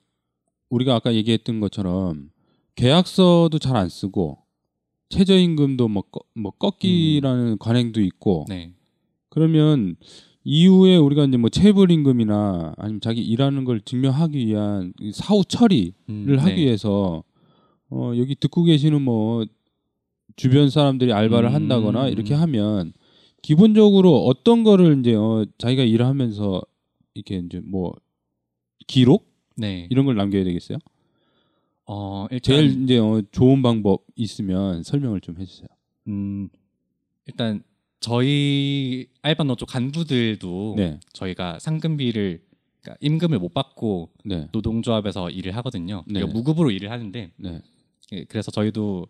우리가 0.68 0.94
아까 0.94 1.14
얘기했던 1.14 1.60
것처럼 1.60 2.30
계약서도 2.74 3.58
잘 3.58 3.76
안 3.76 3.88
쓰고 3.88 4.39
최저임금도 5.10 5.88
뭐, 5.88 6.02
꺾, 6.02 6.26
뭐 6.34 6.52
꺾기라는 6.52 7.58
관행도 7.58 8.00
있고 8.00 8.46
네. 8.48 8.72
그러면 9.28 9.96
이후에 10.44 10.96
우리가 10.96 11.24
이제 11.24 11.36
뭐 11.36 11.50
체불 11.50 11.90
임금이나 11.90 12.74
아니면 12.78 13.00
자기 13.00 13.20
일하는 13.20 13.64
걸 13.64 13.80
증명하기 13.80 14.46
위한 14.46 14.94
이 15.00 15.12
사후 15.12 15.44
처리를 15.44 15.94
음, 16.08 16.38
하기 16.38 16.54
네. 16.54 16.62
위해서 16.62 17.22
어 17.90 18.12
여기 18.16 18.34
듣고 18.34 18.64
계시는 18.64 19.02
뭐 19.02 19.44
주변 20.36 20.70
사람들이 20.70 21.12
알바를 21.12 21.50
음, 21.50 21.54
한다거나 21.54 22.08
이렇게 22.08 22.34
음. 22.34 22.40
하면 22.40 22.92
기본적으로 23.42 24.24
어떤 24.24 24.64
거를 24.64 24.98
이제 25.00 25.14
어 25.14 25.44
자기가 25.58 25.82
일을 25.82 26.06
하면서 26.06 26.62
이렇게 27.14 27.36
이제 27.38 27.60
뭐 27.64 27.92
기록 28.86 29.28
네. 29.56 29.88
이런 29.90 30.06
걸 30.06 30.16
남겨야 30.16 30.44
되겠어요? 30.44 30.78
어, 31.92 32.28
일단 32.30 32.40
제일 32.40 32.84
이제 32.84 32.98
어 32.98 33.20
좋은 33.32 33.62
방법 33.62 34.04
있으면 34.14 34.84
설명을 34.84 35.20
좀 35.20 35.40
해주세요. 35.40 35.66
음, 36.06 36.48
일단 37.26 37.64
저희 37.98 39.08
알바노 39.22 39.56
쪽 39.56 39.66
간부들도 39.66 40.74
네, 40.76 41.00
저희가 41.12 41.58
상금비를 41.58 42.44
그러니까 42.80 42.96
임금을 43.00 43.40
못 43.40 43.52
받고 43.52 44.10
네, 44.24 44.46
노동조합에서 44.52 45.30
일을 45.30 45.56
하거든요. 45.56 46.04
네. 46.06 46.20
그러니까 46.20 46.38
무급으로 46.38 46.70
일을 46.70 46.92
하는데 46.92 47.32
네, 47.36 47.60
예, 48.12 48.24
그래서 48.24 48.52
저희도 48.52 49.08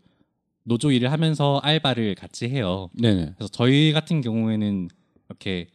노조 0.62 0.90
일을 0.90 1.12
하면서 1.12 1.58
알바를 1.62 2.14
같이 2.14 2.48
해요. 2.48 2.88
네, 2.94 3.14
네, 3.14 3.32
그래서 3.36 3.52
저희 3.52 3.92
같은 3.92 4.22
경우에는 4.22 4.88
이렇게 5.28 5.68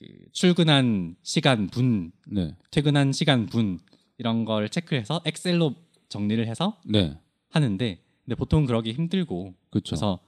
그 0.00 0.06
출근한 0.32 1.14
시간 1.22 1.68
분, 1.68 2.10
네, 2.26 2.56
퇴근한 2.72 3.12
시간 3.12 3.46
분 3.46 3.78
이런 4.18 4.44
걸 4.44 4.68
체크해서 4.68 5.22
엑셀로 5.24 5.76
정리를 6.08 6.46
해서 6.46 6.80
네, 6.84 7.18
하는데 7.50 7.98
근데 8.24 8.34
보통 8.34 8.66
그러기 8.66 8.92
힘들고 8.92 9.54
그렇죠. 9.70 9.90
그래서 9.90 10.18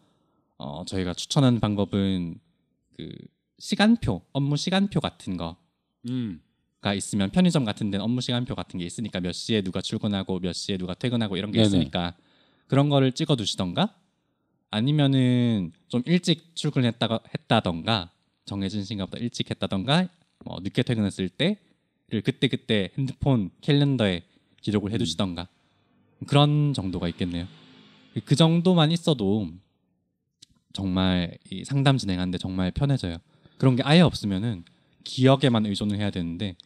어, 0.59 0.85
저희가 0.85 1.15
추천하는 1.15 1.61
방법은 1.61 2.39
그 2.97 3.11
시간표, 3.59 4.23
업무 4.33 4.57
시간표 4.57 5.01
같은 5.01 5.37
거가 5.37 5.57
음, 6.09 6.41
있으면 6.97 7.31
편의점 7.31 7.65
같은 7.65 7.91
데는 7.91 8.05
업무 8.05 8.21
시간표 8.21 8.55
같은 8.55 8.79
게 8.79 8.87
있으니까 8.87 9.21
몇 9.21 9.33
시에 9.33 9.63
누가 9.63 9.81
출근하고 9.81 10.39
몇 10.39 10.53
시에 10.53 10.77
누가 10.77 10.95
퇴근하고 10.95 11.37
이런 11.37 11.51
게 11.51 11.59
네네. 11.59 11.67
있으니까 11.67 12.15
그런 12.67 12.89
거를 12.89 13.13
찍어 13.13 13.37
두시던가 13.37 13.95
아니면은 14.71 15.73
좀 15.89 16.03
일찍 16.07 16.55
출근했다가 16.55 17.21
했다던가 17.35 18.13
정해진 18.45 18.85
시간보다 18.85 19.19
일찍 19.19 19.51
했다던가 19.51 20.09
뭐 20.45 20.61
늦게 20.61 20.83
퇴근했을 20.83 21.29
때를 21.29 22.23
그때 22.25 22.49
그때 22.49 22.91
핸드폰 22.97 23.51
캘린더에 23.61 24.23
기록을 24.61 24.93
해두시던가 24.93 25.49
그런 26.27 26.73
정도가 26.75 27.09
있겠네요. 27.09 27.47
그 28.25 28.35
정도만 28.35 28.91
있어도 28.93 29.49
정말 30.73 31.39
이 31.51 31.65
상담 31.65 31.97
진행하는데 31.99 32.39
정말 32.39 32.71
편해져요. 32.71 33.17
그런 33.59 33.77
게 33.77 33.83
아예 33.83 34.01
없으면은 34.01 34.65
기억에만 35.05 35.67
의존을 35.67 35.99
해야 35.99 36.11
되는데 36.11 36.57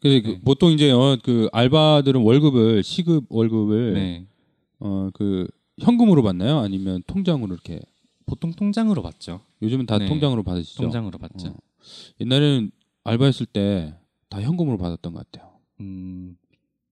그래서 0.00 0.22
그 0.22 0.28
네. 0.32 0.40
보통 0.44 0.70
이제 0.72 0.90
어, 0.90 1.18
그 1.22 1.48
알바들은 1.52 2.20
월급을 2.22 2.82
시급 2.82 3.26
월급을 3.28 3.94
네. 3.94 4.26
어그 4.78 5.48
현금으로 5.80 6.22
받나요? 6.22 6.58
아니면 6.58 7.02
통장으로 7.06 7.54
이렇게 7.54 7.80
보통 8.26 8.52
통장으로 8.52 9.02
받죠. 9.02 9.40
요즘은 9.62 9.86
다 9.86 9.98
네. 9.98 10.06
통장으로 10.06 10.42
받으시죠? 10.42 10.82
통장으로 10.82 11.18
받죠. 11.18 11.48
어. 11.48 11.56
옛날에는 12.20 12.70
알바했을 13.04 13.46
때 13.46 13.94
다 14.34 14.42
현금으로 14.42 14.78
받았던 14.78 15.12
것 15.12 15.30
같아요. 15.30 15.52
음, 15.80 16.36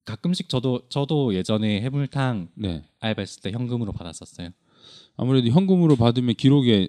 가끔씩 0.05 0.49
저도 0.49 0.89
저도 0.89 1.35
예전에 1.35 1.81
해물탕 1.81 2.49
네. 2.55 2.85
알바했을 3.01 3.43
때 3.43 3.51
현금으로 3.53 3.93
받았었어요. 3.93 4.51
아무래도 5.17 5.49
현금으로 5.49 5.97
받으면 5.97 6.35
기록에 6.35 6.89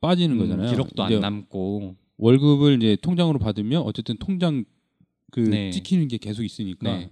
빠지는 0.00 0.36
음, 0.36 0.38
거잖아요. 0.40 0.70
기록도 0.70 1.02
안 1.02 1.20
남고 1.20 1.96
월급을 2.16 2.76
이제 2.82 2.96
통장으로 3.02 3.38
받으면 3.38 3.82
어쨌든 3.82 4.16
통장 4.18 4.64
그 5.30 5.40
네. 5.40 5.70
찍히는 5.70 6.08
게 6.08 6.16
계속 6.18 6.42
있으니까 6.42 6.96
네. 6.98 7.10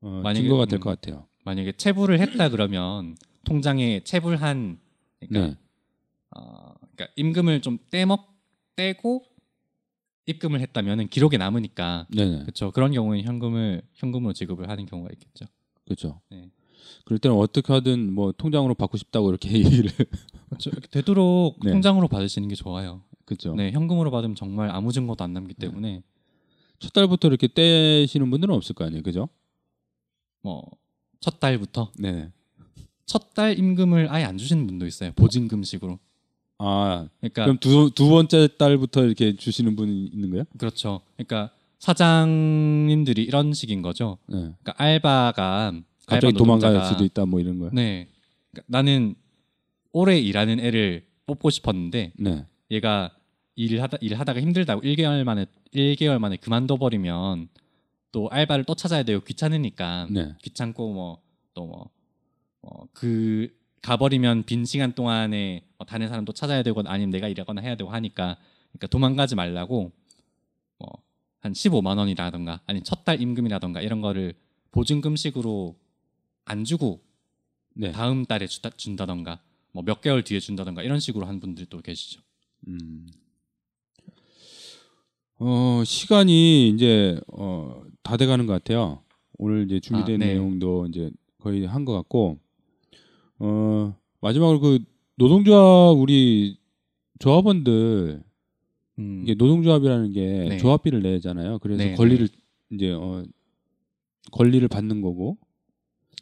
어, 0.00 0.22
만약에- 0.24 0.36
증거가 0.36 0.66
될 0.66 0.78
음. 0.78 0.80
것 0.80 0.90
같아요. 0.90 1.26
만약에 1.44 1.72
체불을 1.72 2.18
했다 2.20 2.48
그러면 2.48 3.16
통장에 3.44 4.00
체불한 4.02 4.80
그러니까, 5.20 5.46
네. 5.46 5.56
어, 6.36 6.74
그러니까 6.80 7.12
임금을 7.16 7.62
좀 7.62 7.78
떼먹 7.90 8.26
떼고 8.74 9.24
입금을 10.26 10.60
했다면은 10.60 11.08
기록에 11.08 11.38
남으니까. 11.38 12.06
그렇죠. 12.42 12.70
그런 12.72 12.92
경우에는 12.92 13.24
현금을 13.26 13.82
현금으로 13.94 14.32
지급을 14.32 14.68
하는 14.68 14.86
경우가 14.86 15.10
있겠죠. 15.14 15.46
그렇죠. 15.84 16.20
네. 16.30 16.50
그럴 17.04 17.18
때는 17.18 17.36
어떻게 17.36 17.72
하든 17.72 18.12
뭐 18.12 18.32
통장으로 18.32 18.74
받고 18.74 18.96
싶다고 18.96 19.30
이렇게 19.30 19.50
얘기를 19.54 19.90
그렇죠. 20.48 20.70
되도록 20.90 21.58
네. 21.64 21.70
통장으로 21.72 22.08
받으시는 22.08 22.48
게 22.48 22.54
좋아요. 22.54 23.02
그렇죠. 23.24 23.54
네, 23.54 23.70
현금으로 23.72 24.10
받으면 24.10 24.36
정말 24.36 24.70
아무 24.70 24.92
증거도 24.92 25.22
안 25.24 25.32
남기 25.32 25.54
때문에 25.54 26.02
첫 26.78 26.92
달부터 26.92 27.28
이렇게 27.28 27.48
떼시는 27.48 28.30
분들은 28.30 28.54
없을 28.54 28.74
거 28.74 28.84
아니에요, 28.84 29.02
그죠? 29.02 29.28
뭐 30.42 30.62
첫 31.20 31.40
달부터 31.40 31.92
네. 31.98 32.30
첫 33.06 33.34
달 33.34 33.58
임금을 33.58 34.08
아예 34.12 34.24
안 34.24 34.36
주시는 34.38 34.66
분도 34.66 34.86
있어요. 34.86 35.12
보증금식으로. 35.12 35.98
아 36.58 37.08
그러니까 37.20 37.44
그럼 37.44 37.58
두 37.58 37.90
두 37.94 38.08
번째 38.08 38.48
달부터 38.56 39.04
이렇게 39.04 39.36
주시는 39.36 39.76
분이 39.76 40.06
있는 40.06 40.30
거예요? 40.30 40.44
그렇죠. 40.58 41.00
그러니까 41.16 41.50
사장님들이 41.78 43.22
이런 43.22 43.52
식인 43.52 43.82
거죠. 43.82 44.18
네. 44.26 44.36
그러니까 44.38 44.74
알바가 44.76 45.72
갑자기 46.06 46.26
알바 46.26 46.38
도망갈 46.38 46.84
수도 46.86 47.04
있다 47.04 47.26
뭐 47.26 47.40
이런 47.40 47.58
거요. 47.58 47.70
네. 47.72 48.08
그러니까 48.52 48.64
나는 48.68 49.14
오래 49.92 50.18
일하는 50.18 50.60
애를 50.60 51.04
뽑고 51.26 51.50
싶었는데 51.50 52.12
네. 52.16 52.46
얘가 52.70 53.10
일을 53.56 53.82
하다 53.82 53.98
일을 54.00 54.18
하다가 54.20 54.40
힘들다고 54.40 54.82
1개월 54.82 55.24
만에 55.24 55.46
1개월 55.74 56.18
만에 56.18 56.36
그만둬 56.36 56.76
버리면 56.76 57.48
또 58.12 58.28
알바를 58.30 58.64
또 58.64 58.74
찾아야 58.74 59.02
되고 59.02 59.22
귀찮으니까 59.22 60.06
네. 60.10 60.34
귀찮고 60.42 60.92
뭐 60.92 61.18
또뭐그 61.54 63.48
가버리면 63.82 64.44
빈 64.44 64.64
시간 64.64 64.92
동안에 64.94 65.64
뭐 65.78 65.86
다른 65.86 66.08
사람도 66.08 66.32
찾아야 66.32 66.62
되고 66.62 66.82
아니면 66.86 67.10
내가 67.10 67.28
일하거나 67.28 67.60
해야 67.60 67.76
되고 67.76 67.90
하니까 67.90 68.36
그러니까 68.72 68.86
도망가지 68.88 69.34
말라고 69.34 69.92
뭐 70.78 70.90
한 71.40 71.52
15만 71.52 71.96
원이라던가 71.98 72.60
아니 72.66 72.82
첫 72.82 73.04
달 73.04 73.20
임금이라던가 73.22 73.80
이런 73.80 74.00
거를 74.00 74.34
보증금식으로 74.72 75.76
안 76.44 76.64
주고 76.64 77.04
네. 77.74 77.92
다음 77.92 78.24
달에 78.24 78.46
주다, 78.48 78.70
준다던가 78.70 79.40
뭐 79.72 79.84
몇 79.84 80.00
개월 80.00 80.24
뒤에 80.24 80.40
준다던가 80.40 80.82
이런 80.82 80.98
식으로 80.98 81.26
한 81.26 81.38
분들도 81.38 81.82
계시죠. 81.82 82.20
음. 82.66 83.06
어 85.38 85.82
시간이 85.84 86.68
이제 86.70 87.20
어 87.28 87.82
다 88.02 88.16
돼가는 88.16 88.46
것 88.46 88.52
같아요. 88.52 89.02
오늘 89.36 89.64
이제 89.66 89.80
준비된 89.80 90.22
아, 90.22 90.24
네. 90.26 90.34
내용도 90.34 90.86
이제 90.86 91.10
거의 91.38 91.64
한 91.66 91.84
것 91.84 91.92
같고 91.92 92.38
어 93.38 93.94
마지막으로 94.20 94.60
그 94.60 94.78
노동조합 95.16 95.96
우리 95.98 96.56
조합원들 97.18 98.22
음, 98.98 99.20
이게 99.22 99.34
노동조합이라는 99.34 100.12
게 100.12 100.46
네. 100.50 100.56
조합비를 100.58 101.02
내잖아요. 101.02 101.58
그래서 101.58 101.82
네, 101.84 101.94
권리를 101.94 102.28
이제 102.72 102.92
어 102.92 103.22
권리를 104.32 104.66
받는 104.68 105.00
거고 105.02 105.36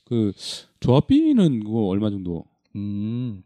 그 0.04 0.32
조합비는 0.80 1.64
그거 1.64 1.86
얼마 1.86 2.10
정도? 2.10 2.44
음, 2.76 3.42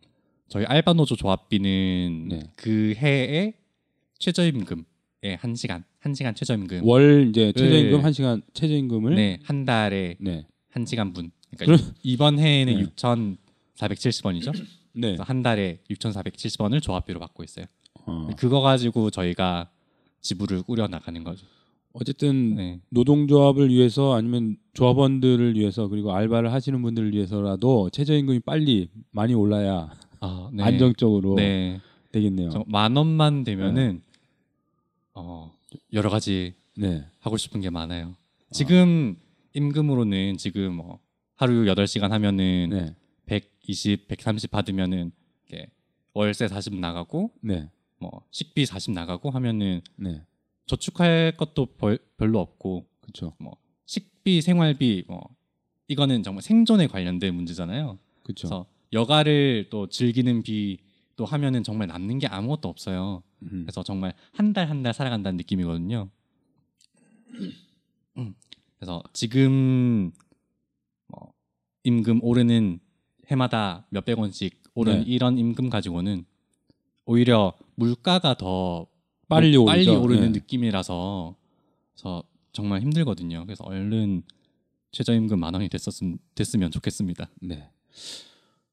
저희 0.49 0.65
알바노조 0.65 1.16
조합비는 1.16 2.27
네. 2.28 2.40
그 2.57 2.95
해에 2.97 3.53
최저임금에 4.19 4.82
한 5.39 5.55
시간 5.55 5.85
한 6.01 6.15
시간 6.15 6.35
최저임금 6.35 6.85
월 6.85 7.28
이제 7.28 7.53
최저임금 7.53 7.99
네. 7.99 8.03
한 8.03 8.12
시간 8.12 8.43
최저임금을 8.55 9.15
네, 9.15 9.39
한 9.45 9.65
달에 9.65 10.16
네. 10.20 10.47
한 10.70 10.86
시간 10.86 11.12
분. 11.12 11.31
그러니까 11.57 11.78
그럼- 11.78 11.95
이번 12.03 12.39
해에는 12.39 12.74
네. 12.74 12.86
6,470원이죠. 13.78 14.52
네. 14.94 15.09
그래서 15.09 15.22
한 15.22 15.42
달에 15.42 15.78
6,470원을 15.90 16.82
조합비로 16.82 17.20
받고 17.20 17.44
있어요. 17.44 17.66
어. 18.06 18.28
그거 18.36 18.60
가지고 18.60 19.10
저희가 19.10 19.70
지불을 20.20 20.62
꾸려 20.62 20.88
나가는 20.88 21.22
거죠. 21.22 21.46
어쨌든 21.92 22.55
네. 22.55 22.80
노동조합을 22.90 23.70
위해서 23.70 24.14
아니면 24.14 24.56
조합원들을 24.74 25.56
위해서 25.56 25.88
그리고 25.88 26.12
알바를 26.12 26.52
하시는 26.52 26.80
분들을 26.82 27.12
위해서라도 27.12 27.90
최저임금이 27.90 28.40
빨리 28.40 28.88
많이 29.10 29.34
올라야 29.34 29.90
아, 30.20 30.50
네. 30.52 30.62
안정적으로 30.62 31.34
네. 31.36 31.80
되겠네요. 32.12 32.50
저만 32.50 32.96
원만 32.96 33.44
되면은 33.44 34.02
어, 35.14 35.52
여러 35.92 36.10
가지 36.10 36.55
네. 36.76 37.05
하고 37.20 37.36
싶은 37.36 37.60
게 37.60 37.70
많아요. 37.70 38.14
지금 38.52 39.16
임금으로는 39.55 40.36
지금 40.36 40.74
뭐 40.74 41.00
하루 41.34 41.64
8시간 41.64 42.10
하면은 42.10 42.68
네. 42.70 42.94
120, 43.69 44.09
130 44.09 44.51
받으면은 44.51 45.12
월세 46.15 46.49
40 46.49 46.74
나가고 46.81 47.32
네. 47.43 47.70
뭐 47.99 48.24
식비 48.31 48.65
40 48.66 48.93
나가고 48.93 49.31
하면은 49.31 49.82
네. 49.97 50.23
저축할 50.66 51.35
것도 51.36 51.66
벌- 51.77 51.99
별로 52.16 52.40
없고 52.40 52.86
그렇죠. 53.01 53.35
뭐 53.39 53.57
식비, 53.86 54.40
생활비 54.40 55.05
뭐 55.07 55.28
이거는 55.86 56.23
정말 56.23 56.43
생존에 56.43 56.86
관련된 56.86 57.35
문제잖아요. 57.35 57.99
그렇죠. 58.24 58.49
그래서 58.49 58.66
여가를 58.93 59.69
또 59.70 59.89
즐기는 59.89 60.43
비 60.43 60.78
또 61.19 61.24
하면은 61.24 61.65
정말 61.65 61.89
남는 61.89 62.20
게 62.20 62.28
아무것도 62.28 62.69
없어요. 62.69 63.24
음. 63.43 63.65
그래서 63.65 63.82
정말 63.82 64.15
한 64.31 64.53
달 64.53 64.70
한달 64.70 64.95
살아간다는 64.95 65.36
느낌이거든요. 65.36 66.09
음. 68.16 68.35
그래서 68.78 69.03
지금 69.12 70.12
뭐 71.09 71.32
임금 71.82 72.23
오르는 72.23 72.78
해마다 73.28 73.86
몇백 73.90 74.18
원씩 74.18 74.62
오르는 74.74 75.00
네. 75.00 75.05
이런 75.06 75.38
임금 75.38 75.70
가지고는 75.70 76.24
오히려 77.05 77.52
물가가 77.74 78.34
더 78.34 78.86
빨리 79.28 79.56
뭐. 79.56 79.66
빨리 79.66 79.88
오르는 79.88 80.32
네. 80.32 80.40
느낌이라서 80.40 81.34
그래서 81.94 82.22
정말 82.52 82.80
힘들거든요. 82.80 83.44
그래서 83.44 83.64
얼른 83.64 84.22
최저임금 84.92 85.38
만 85.38 85.55
원이 85.55 85.68
됐었음 85.68 86.18
됐으면 86.34 86.70
좋겠습니다. 86.70 87.28
네. 87.40 87.68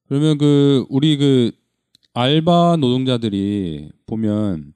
그러면 0.08 0.38
그 0.38 0.86
우리 0.88 1.16
그 1.16 1.52
알바 2.14 2.76
노동자들이 2.80 3.90
보면 4.06 4.74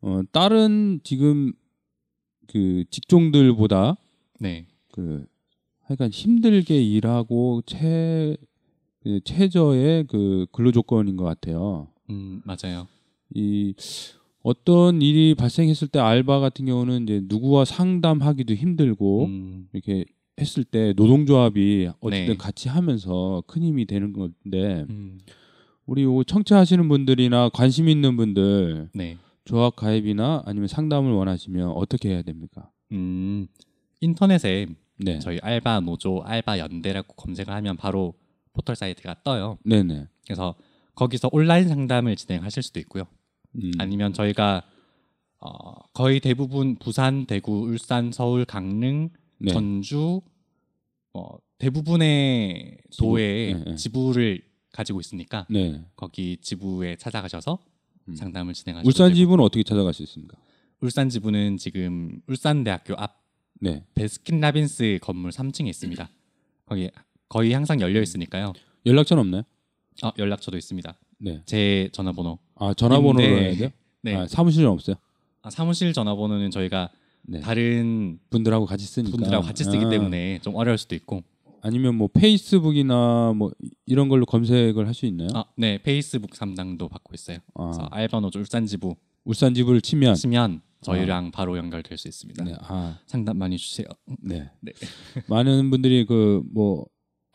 어 0.00 0.20
다른 0.32 1.00
지금 1.02 1.52
그 2.46 2.84
직종들보다 2.90 3.96
네, 4.40 4.66
그 4.92 5.26
하여간 5.84 6.10
힘들게 6.10 6.82
일하고 6.82 7.62
최그 7.66 8.36
최저의 9.24 10.06
그 10.08 10.46
근로 10.52 10.72
조건인 10.72 11.16
것 11.16 11.24
같아요. 11.24 11.88
음 12.10 12.42
맞아요. 12.44 12.86
이 13.34 13.74
어떤 14.42 15.02
일이 15.02 15.34
발생했을 15.34 15.88
때 15.88 15.98
알바 15.98 16.40
같은 16.40 16.66
경우는 16.66 17.02
이제 17.04 17.20
누구와 17.24 17.64
상담하기도 17.64 18.54
힘들고 18.54 19.24
음, 19.26 19.68
이렇게 19.72 20.04
했을 20.40 20.64
때 20.64 20.92
노동조합이 20.96 21.90
어쨌든 22.00 22.34
네. 22.34 22.36
같이 22.36 22.68
하면서 22.68 23.42
큰 23.46 23.62
힘이 23.62 23.86
되는 23.86 24.12
건데 24.12 24.86
음, 24.88 25.18
우리 25.86 26.04
요 26.04 26.22
청취하시는 26.22 26.88
분들이나 26.88 27.50
관심 27.50 27.88
있는 27.88 28.16
분들 28.16 28.90
네. 28.94 29.16
조합 29.44 29.74
가입이나 29.76 30.42
아니면 30.46 30.68
상담을 30.68 31.12
원하시면 31.12 31.70
어떻게 31.70 32.10
해야 32.10 32.22
됩니까? 32.22 32.70
음, 32.92 33.48
인터넷에 34.00 34.66
네. 34.98 35.18
저희 35.18 35.38
알바 35.42 35.80
노조 35.80 36.22
알바 36.24 36.58
연대라고 36.58 37.14
검색을 37.14 37.52
하면 37.52 37.76
바로 37.76 38.14
포털 38.58 38.74
사이트가 38.74 39.22
떠요. 39.22 39.56
네네. 39.64 40.08
그래서 40.24 40.56
거기서 40.96 41.28
온라인 41.30 41.68
상담을 41.68 42.16
진행하실 42.16 42.64
수도 42.64 42.80
있고요. 42.80 43.04
음. 43.54 43.70
아니면 43.78 44.12
저희가 44.12 44.64
어, 45.40 45.74
거의 45.92 46.18
대부분 46.18 46.74
부산, 46.74 47.24
대구, 47.26 47.60
울산, 47.60 48.10
서울, 48.10 48.44
강릉, 48.44 49.10
네. 49.38 49.52
전주 49.52 50.20
어, 51.14 51.38
대부분의 51.58 52.78
지부? 52.90 53.06
도에 53.06 53.54
네, 53.54 53.64
네. 53.64 53.74
지부를 53.76 54.42
가지고 54.72 54.98
있으니까 54.98 55.46
네. 55.48 55.84
거기 55.94 56.36
지부에 56.40 56.96
찾아가셔서 56.96 57.60
음. 58.08 58.14
상담을 58.16 58.54
진행하시면 58.54 58.86
울산. 58.88 59.14
집은 59.14 59.38
어떻게 59.38 59.62
찾아갈 59.62 59.94
수 59.94 60.02
있습니까? 60.02 60.36
울산 60.80 61.08
지부는 61.08 61.58
지금 61.58 62.20
울산대학교 62.26 62.94
앞 62.96 63.22
네. 63.60 63.84
베스킨라빈스 63.94 64.98
건물 65.00 65.30
3층에 65.30 65.68
있습니다. 65.68 66.10
거기 66.66 66.90
거의 67.28 67.52
항상 67.52 67.80
열려 67.80 68.00
있으니까요. 68.00 68.52
연락처는 68.86 69.20
없나요? 69.22 69.42
어, 70.02 70.10
연락처도 70.18 70.56
있습니다. 70.56 70.94
네. 71.18 71.42
제 71.46 71.88
전화번호. 71.92 72.38
아 72.54 72.72
전화번호로 72.74 73.22
있는데, 73.24 73.44
해야 73.50 73.56
돼요? 73.56 73.68
네. 74.02 74.14
아, 74.14 74.26
사무실은 74.26 74.68
없어요? 74.70 74.96
아, 75.42 75.50
사무실 75.50 75.92
전화번호는 75.92 76.50
저희가 76.50 76.90
네. 77.22 77.40
다른 77.40 78.18
분들하고 78.30 78.64
같이 78.66 78.86
쓰니까. 78.86 79.16
분들하고 79.16 79.44
같이 79.44 79.64
쓰기 79.64 79.84
아, 79.84 79.88
때문에 79.88 80.38
좀 80.40 80.54
어려울 80.54 80.78
수도 80.78 80.94
있고. 80.94 81.22
아니면 81.60 81.96
뭐 81.96 82.08
페이스북이나 82.08 83.32
뭐 83.36 83.50
이런 83.84 84.08
걸로 84.08 84.24
검색을 84.24 84.86
할 84.86 84.94
수 84.94 85.06
있나요? 85.06 85.28
아, 85.34 85.44
네. 85.56 85.78
페이스북 85.82 86.32
담당도 86.32 86.88
받고 86.88 87.12
있어요. 87.14 87.38
그래서 87.54 87.82
아, 87.82 87.88
알바노조 87.96 88.38
울산지부 88.38 88.94
울산 89.24 89.52
집을 89.54 89.80
치면 89.80 90.14
치면 90.14 90.62
저희랑 90.80 91.32
바로 91.32 91.58
연결될 91.58 91.98
수 91.98 92.06
있습니다. 92.08 92.44
네. 92.44 92.54
아, 92.60 92.98
상담 93.06 93.36
많이 93.38 93.58
주세요. 93.58 93.86
네. 94.22 94.48
네. 94.62 94.72
많은 95.28 95.70
분들이 95.70 96.06
그 96.06 96.42
뭐 96.54 96.86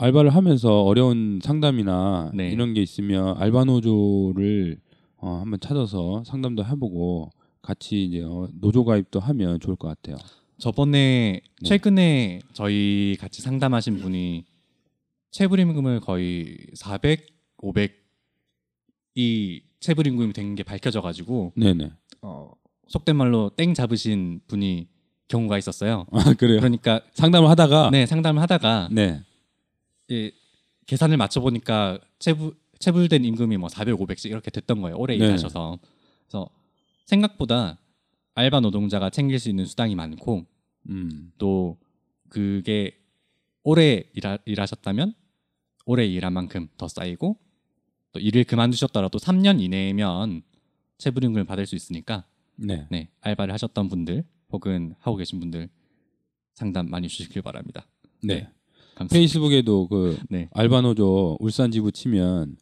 알바를 0.03 0.31
하면서 0.31 0.84
어려운 0.84 1.39
상담이나 1.41 2.30
네. 2.34 2.51
이런 2.51 2.73
게 2.73 2.81
있으면 2.81 3.38
알바 3.38 3.63
노조를 3.63 4.77
어, 5.15 5.38
한번 5.39 5.61
찾아서 5.61 6.25
상담도 6.25 6.65
해보고 6.65 7.30
같이 7.61 8.03
이제 8.03 8.21
어, 8.21 8.49
노조 8.59 8.84
가입도 8.84 9.21
하면 9.21 9.61
좋을 9.61 9.77
것 9.77 9.88
같아요. 9.88 10.17
저번에 10.57 11.39
네. 11.61 11.69
최근에 11.69 12.41
저희 12.51 13.15
같이 13.17 13.41
상담하신 13.41 13.99
분이 13.99 14.43
체불임금을 15.31 16.01
거의 16.01 16.57
400, 16.73 17.25
500이 19.15 19.61
체불임금이 19.80 20.34
된 20.34 20.55
게 20.55 20.63
밝혀져 20.63 20.99
가지고 21.01 21.53
네네. 21.55 21.91
어, 22.21 22.51
속된 22.89 23.15
말로 23.15 23.51
땡 23.55 23.73
잡으신 23.73 24.41
분이 24.47 24.89
경우가 25.30 25.57
있었어요. 25.57 26.07
아 26.11 26.34
그래요. 26.34 26.59
그러니까 26.59 26.99
상담을 27.13 27.49
하다가 27.49 27.89
네 27.91 28.05
상담을 28.05 28.41
하다가 28.41 28.89
네. 28.91 29.21
예, 30.11 30.31
계산을 30.85 31.17
맞춰 31.17 31.39
보니까 31.41 31.99
체불 32.19 32.55
체불된 32.80 33.23
임금이 33.23 33.57
뭐 33.57 33.69
400, 33.69 33.95
500씩 33.95 34.30
이렇게 34.30 34.51
됐던 34.51 34.81
거예요. 34.81 34.97
오래 34.97 35.17
네. 35.17 35.25
일하셔서 35.25 35.80
그래서 36.27 36.49
생각보다 37.05 37.80
알바 38.35 38.59
노동자가 38.59 39.09
챙길 39.09 39.39
수 39.39 39.49
있는 39.49 39.65
수당이 39.65 39.95
많고 39.95 40.45
음. 40.89 41.31
또 41.38 41.77
그게 42.30 42.99
오래 43.63 44.03
일하, 44.13 44.38
일하셨다면 44.45 45.13
오래 45.85 46.05
일한 46.05 46.34
만큼 46.34 46.67
더 46.77 46.88
쌓이고 46.88 47.38
또 48.11 48.19
일을 48.19 48.43
그만두셨더라도 48.43 49.17
3년 49.17 49.61
이내면 49.61 50.41
체불임금을 50.97 51.45
받을 51.45 51.65
수 51.65 51.75
있으니까 51.75 52.25
네. 52.55 52.88
네 52.91 53.09
알바를 53.21 53.53
하셨던 53.53 53.88
분들 53.88 54.25
혹은 54.51 54.95
하고 54.99 55.15
계신 55.17 55.39
분들 55.39 55.69
상담 56.53 56.89
많이 56.89 57.07
주시길 57.07 57.41
바랍니다. 57.41 57.88
네. 58.21 58.49
감사합니다. 58.95 59.13
페이스북에도 59.13 59.87
그 59.87 60.17
네. 60.29 60.49
알바노조 60.53 61.37
울산 61.39 61.71
지부 61.71 61.91
치면 61.91 62.57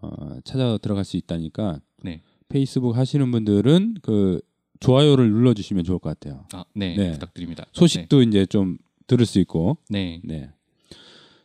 어, 0.00 0.38
찾아 0.44 0.78
들어갈 0.78 1.04
수 1.04 1.16
있다니까 1.16 1.80
네. 2.02 2.22
페이스북 2.48 2.96
하시는 2.96 3.30
분들은 3.30 3.96
그 4.02 4.40
좋아요를 4.80 5.30
눌러주시면 5.30 5.84
좋을 5.84 5.98
것 5.98 6.18
같아요. 6.18 6.46
아, 6.52 6.64
네, 6.74 6.96
네. 6.96 7.12
부탁드립니다. 7.12 7.64
소식도 7.72 8.22
이제 8.22 8.46
좀 8.46 8.78
들을 9.06 9.24
수 9.24 9.38
있고. 9.40 9.78
네. 9.88 10.20
네. 10.24 10.50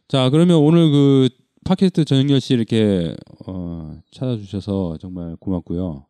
자 0.07 0.29
그러면 0.29 0.57
오늘 0.57 0.91
그 0.91 1.29
팟캐스트 1.65 2.05
전영열 2.05 2.41
씨 2.41 2.53
이렇게 2.53 3.15
어, 3.45 3.99
찾아주셔서 4.11 4.97
정말 4.99 5.35
고맙고요. 5.35 6.05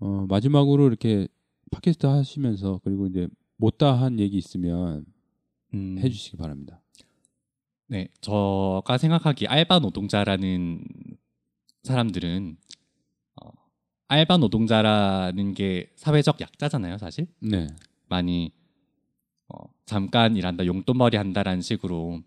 어, 0.00 0.26
마지막으로 0.28 0.86
이렇게 0.86 1.26
팟캐스트 1.70 2.06
하시면서 2.06 2.80
그리고 2.84 3.06
이제 3.06 3.26
못다 3.56 3.92
한 3.94 4.20
얘기 4.20 4.36
있으면 4.36 5.04
음, 5.72 5.96
해주시기 5.98 6.36
바랍니다. 6.36 6.80
네, 7.86 8.08
저가 8.20 8.96
생각하기 8.96 9.46
알바 9.46 9.80
노동자라는 9.80 10.84
사람들은 11.82 12.56
어, 13.42 13.50
알바 14.08 14.38
노동자라는 14.38 15.54
게 15.54 15.92
사회적 15.96 16.40
약자잖아요, 16.40 16.98
사실. 16.98 17.26
네. 17.40 17.66
많이 18.08 18.52
어, 19.48 19.58
잠깐 19.84 20.36
일한다, 20.36 20.64
용돈벌이 20.64 21.16
한다라는 21.16 21.60
식으로 21.60 22.22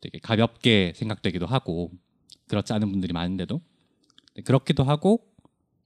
되게 0.00 0.18
가볍게 0.18 0.92
생각되기도 0.94 1.46
하고 1.46 1.90
그렇지 2.46 2.72
않은 2.72 2.90
분들이 2.90 3.12
많은데도 3.12 3.60
네, 4.34 4.42
그렇기도 4.42 4.84
하고 4.84 5.26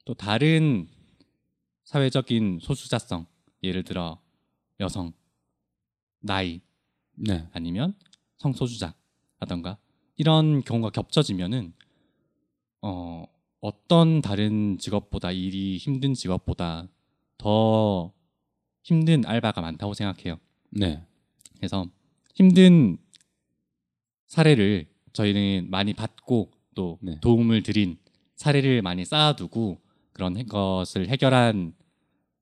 또 0.04 0.14
다른 0.14 0.88
사회적인 1.84 2.58
소수자성, 2.60 3.26
예를 3.62 3.84
들어 3.84 4.20
여성, 4.80 5.12
나이 6.20 6.60
네. 7.14 7.48
아니면 7.52 7.94
성소수자라던가 8.38 9.78
이런 10.16 10.62
경우가 10.62 10.90
겹쳐지면은 10.90 11.72
어, 12.82 13.24
어떤 13.60 14.20
다른 14.20 14.78
직업보다 14.78 15.32
일이 15.32 15.78
힘든 15.78 16.14
직업보다 16.14 16.88
더 17.38 18.12
힘든 18.82 19.24
알바가 19.24 19.60
많다고 19.60 19.94
생각해요. 19.94 20.38
네. 20.70 21.02
그래서 21.56 21.86
힘든 22.34 22.98
사례를 24.26 24.86
저희는 25.12 25.70
많이 25.70 25.94
받고 25.94 26.50
또 26.74 26.98
네. 27.00 27.18
도움을 27.20 27.62
드린 27.62 27.98
사례를 28.36 28.82
많이 28.82 29.04
쌓아두고 29.04 29.80
그런 30.12 30.36
해- 30.36 30.44
것을 30.44 31.08
해결한 31.08 31.74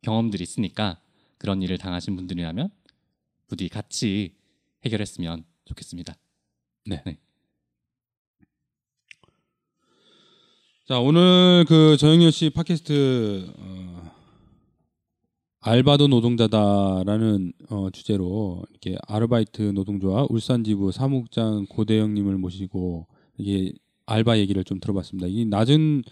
경험들이 0.02 0.43
있으니까 0.43 1.01
그런 1.39 1.62
일을 1.62 1.78
당하신 1.78 2.16
분들이라면 2.16 2.70
부디 3.47 3.69
같이 3.69 4.35
해결했으면 4.85 5.44
좋겠습니다. 5.64 6.14
자 10.84 10.98
오늘 10.98 11.64
그 11.68 11.97
정영열 11.97 12.32
씨 12.32 12.51
팟캐스트 12.51 13.52
어, 13.56 14.10
알바도 15.60 16.09
노동자다라는 16.09 17.52
어, 17.70 17.89
주제로 17.90 18.64
이렇게 18.70 18.98
아르바이트 19.06 19.62
노동조합 19.74 20.28
울산 20.30 20.64
지부 20.64 20.90
사무국장 20.90 21.66
고대영님을 21.66 22.36
모시고 22.36 23.06
이게 23.39 23.72
알바 24.06 24.39
얘기를 24.39 24.64
좀 24.64 24.80
들어봤습니다. 24.80 25.28
이 25.28 25.44
낮은 25.44 26.02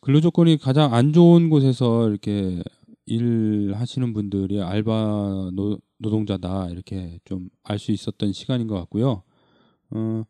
근로 0.00 0.20
조건이 0.20 0.58
가장 0.58 0.92
안 0.92 1.14
좋은 1.14 1.48
곳에서 1.48 2.08
이렇게 2.08 2.62
일하시는 3.06 4.12
분들이 4.12 4.60
알바 4.60 5.50
노, 5.54 5.78
노동자다 5.98 6.70
이렇게 6.70 7.18
좀 7.24 7.48
알 7.64 7.78
수 7.78 7.92
있었던 7.92 8.32
시간인 8.32 8.66
것 8.66 8.74
같고요. 8.76 9.22
어, 9.90 10.24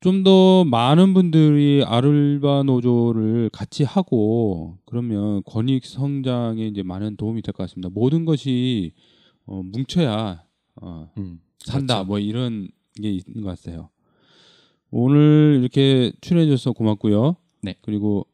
좀 0.00 0.22
더 0.24 0.64
많은 0.64 1.14
분들이 1.14 1.82
알바 1.84 2.64
노조를 2.64 3.48
같이 3.50 3.84
하고 3.84 4.78
그러면 4.84 5.42
권익 5.44 5.84
성장에 5.86 6.66
이제 6.66 6.82
많은 6.82 7.16
도움이 7.16 7.40
될 7.42 7.52
것 7.54 7.64
같습니다. 7.64 7.88
모든 7.90 8.24
것이 8.26 8.92
어, 9.46 9.62
뭉쳐야 9.62 10.44
어, 10.82 11.10
음, 11.18 11.40
산다 11.58 11.96
그렇죠. 11.96 12.06
뭐 12.06 12.18
이런 12.18 12.68
게 13.00 13.10
있는 13.10 13.42
것 13.42 13.58
같아요. 13.58 13.88
오늘 14.90 15.58
이렇게 15.60 16.12
출연해 16.20 16.46
주셔서 16.46 16.72
고맙고요. 16.72 17.36
네. 17.62 17.74
그리고 17.82 18.26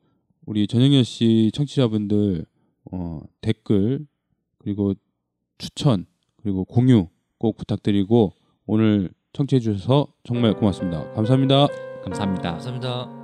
우리 0.46 0.66
전영현 0.66 1.04
씨 1.04 1.50
청취자분들 1.54 2.44
어, 2.92 3.20
댓글 3.40 4.06
그리고 4.58 4.94
추천 5.60 6.06
그리고 6.42 6.64
공유 6.64 7.08
꼭 7.38 7.56
부탁드리고 7.56 8.32
오늘 8.66 9.10
청취해 9.32 9.60
주셔서 9.60 10.08
정말 10.24 10.54
고맙습니다. 10.54 11.12
감사합니다. 11.12 11.68
감사합니다. 12.02 12.50
감사합니다. 12.52 13.19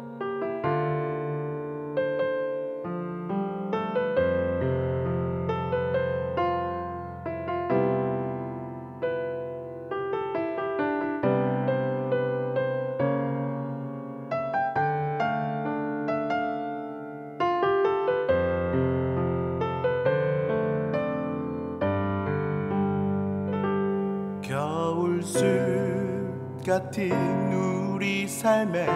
같은 26.97 27.13
우리 27.53 28.27
삶의 28.27 28.87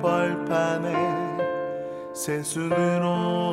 벌판에 0.00 0.94
새 2.14 2.40
순으로 2.40 3.45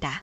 OHPR입니다. 0.00 0.18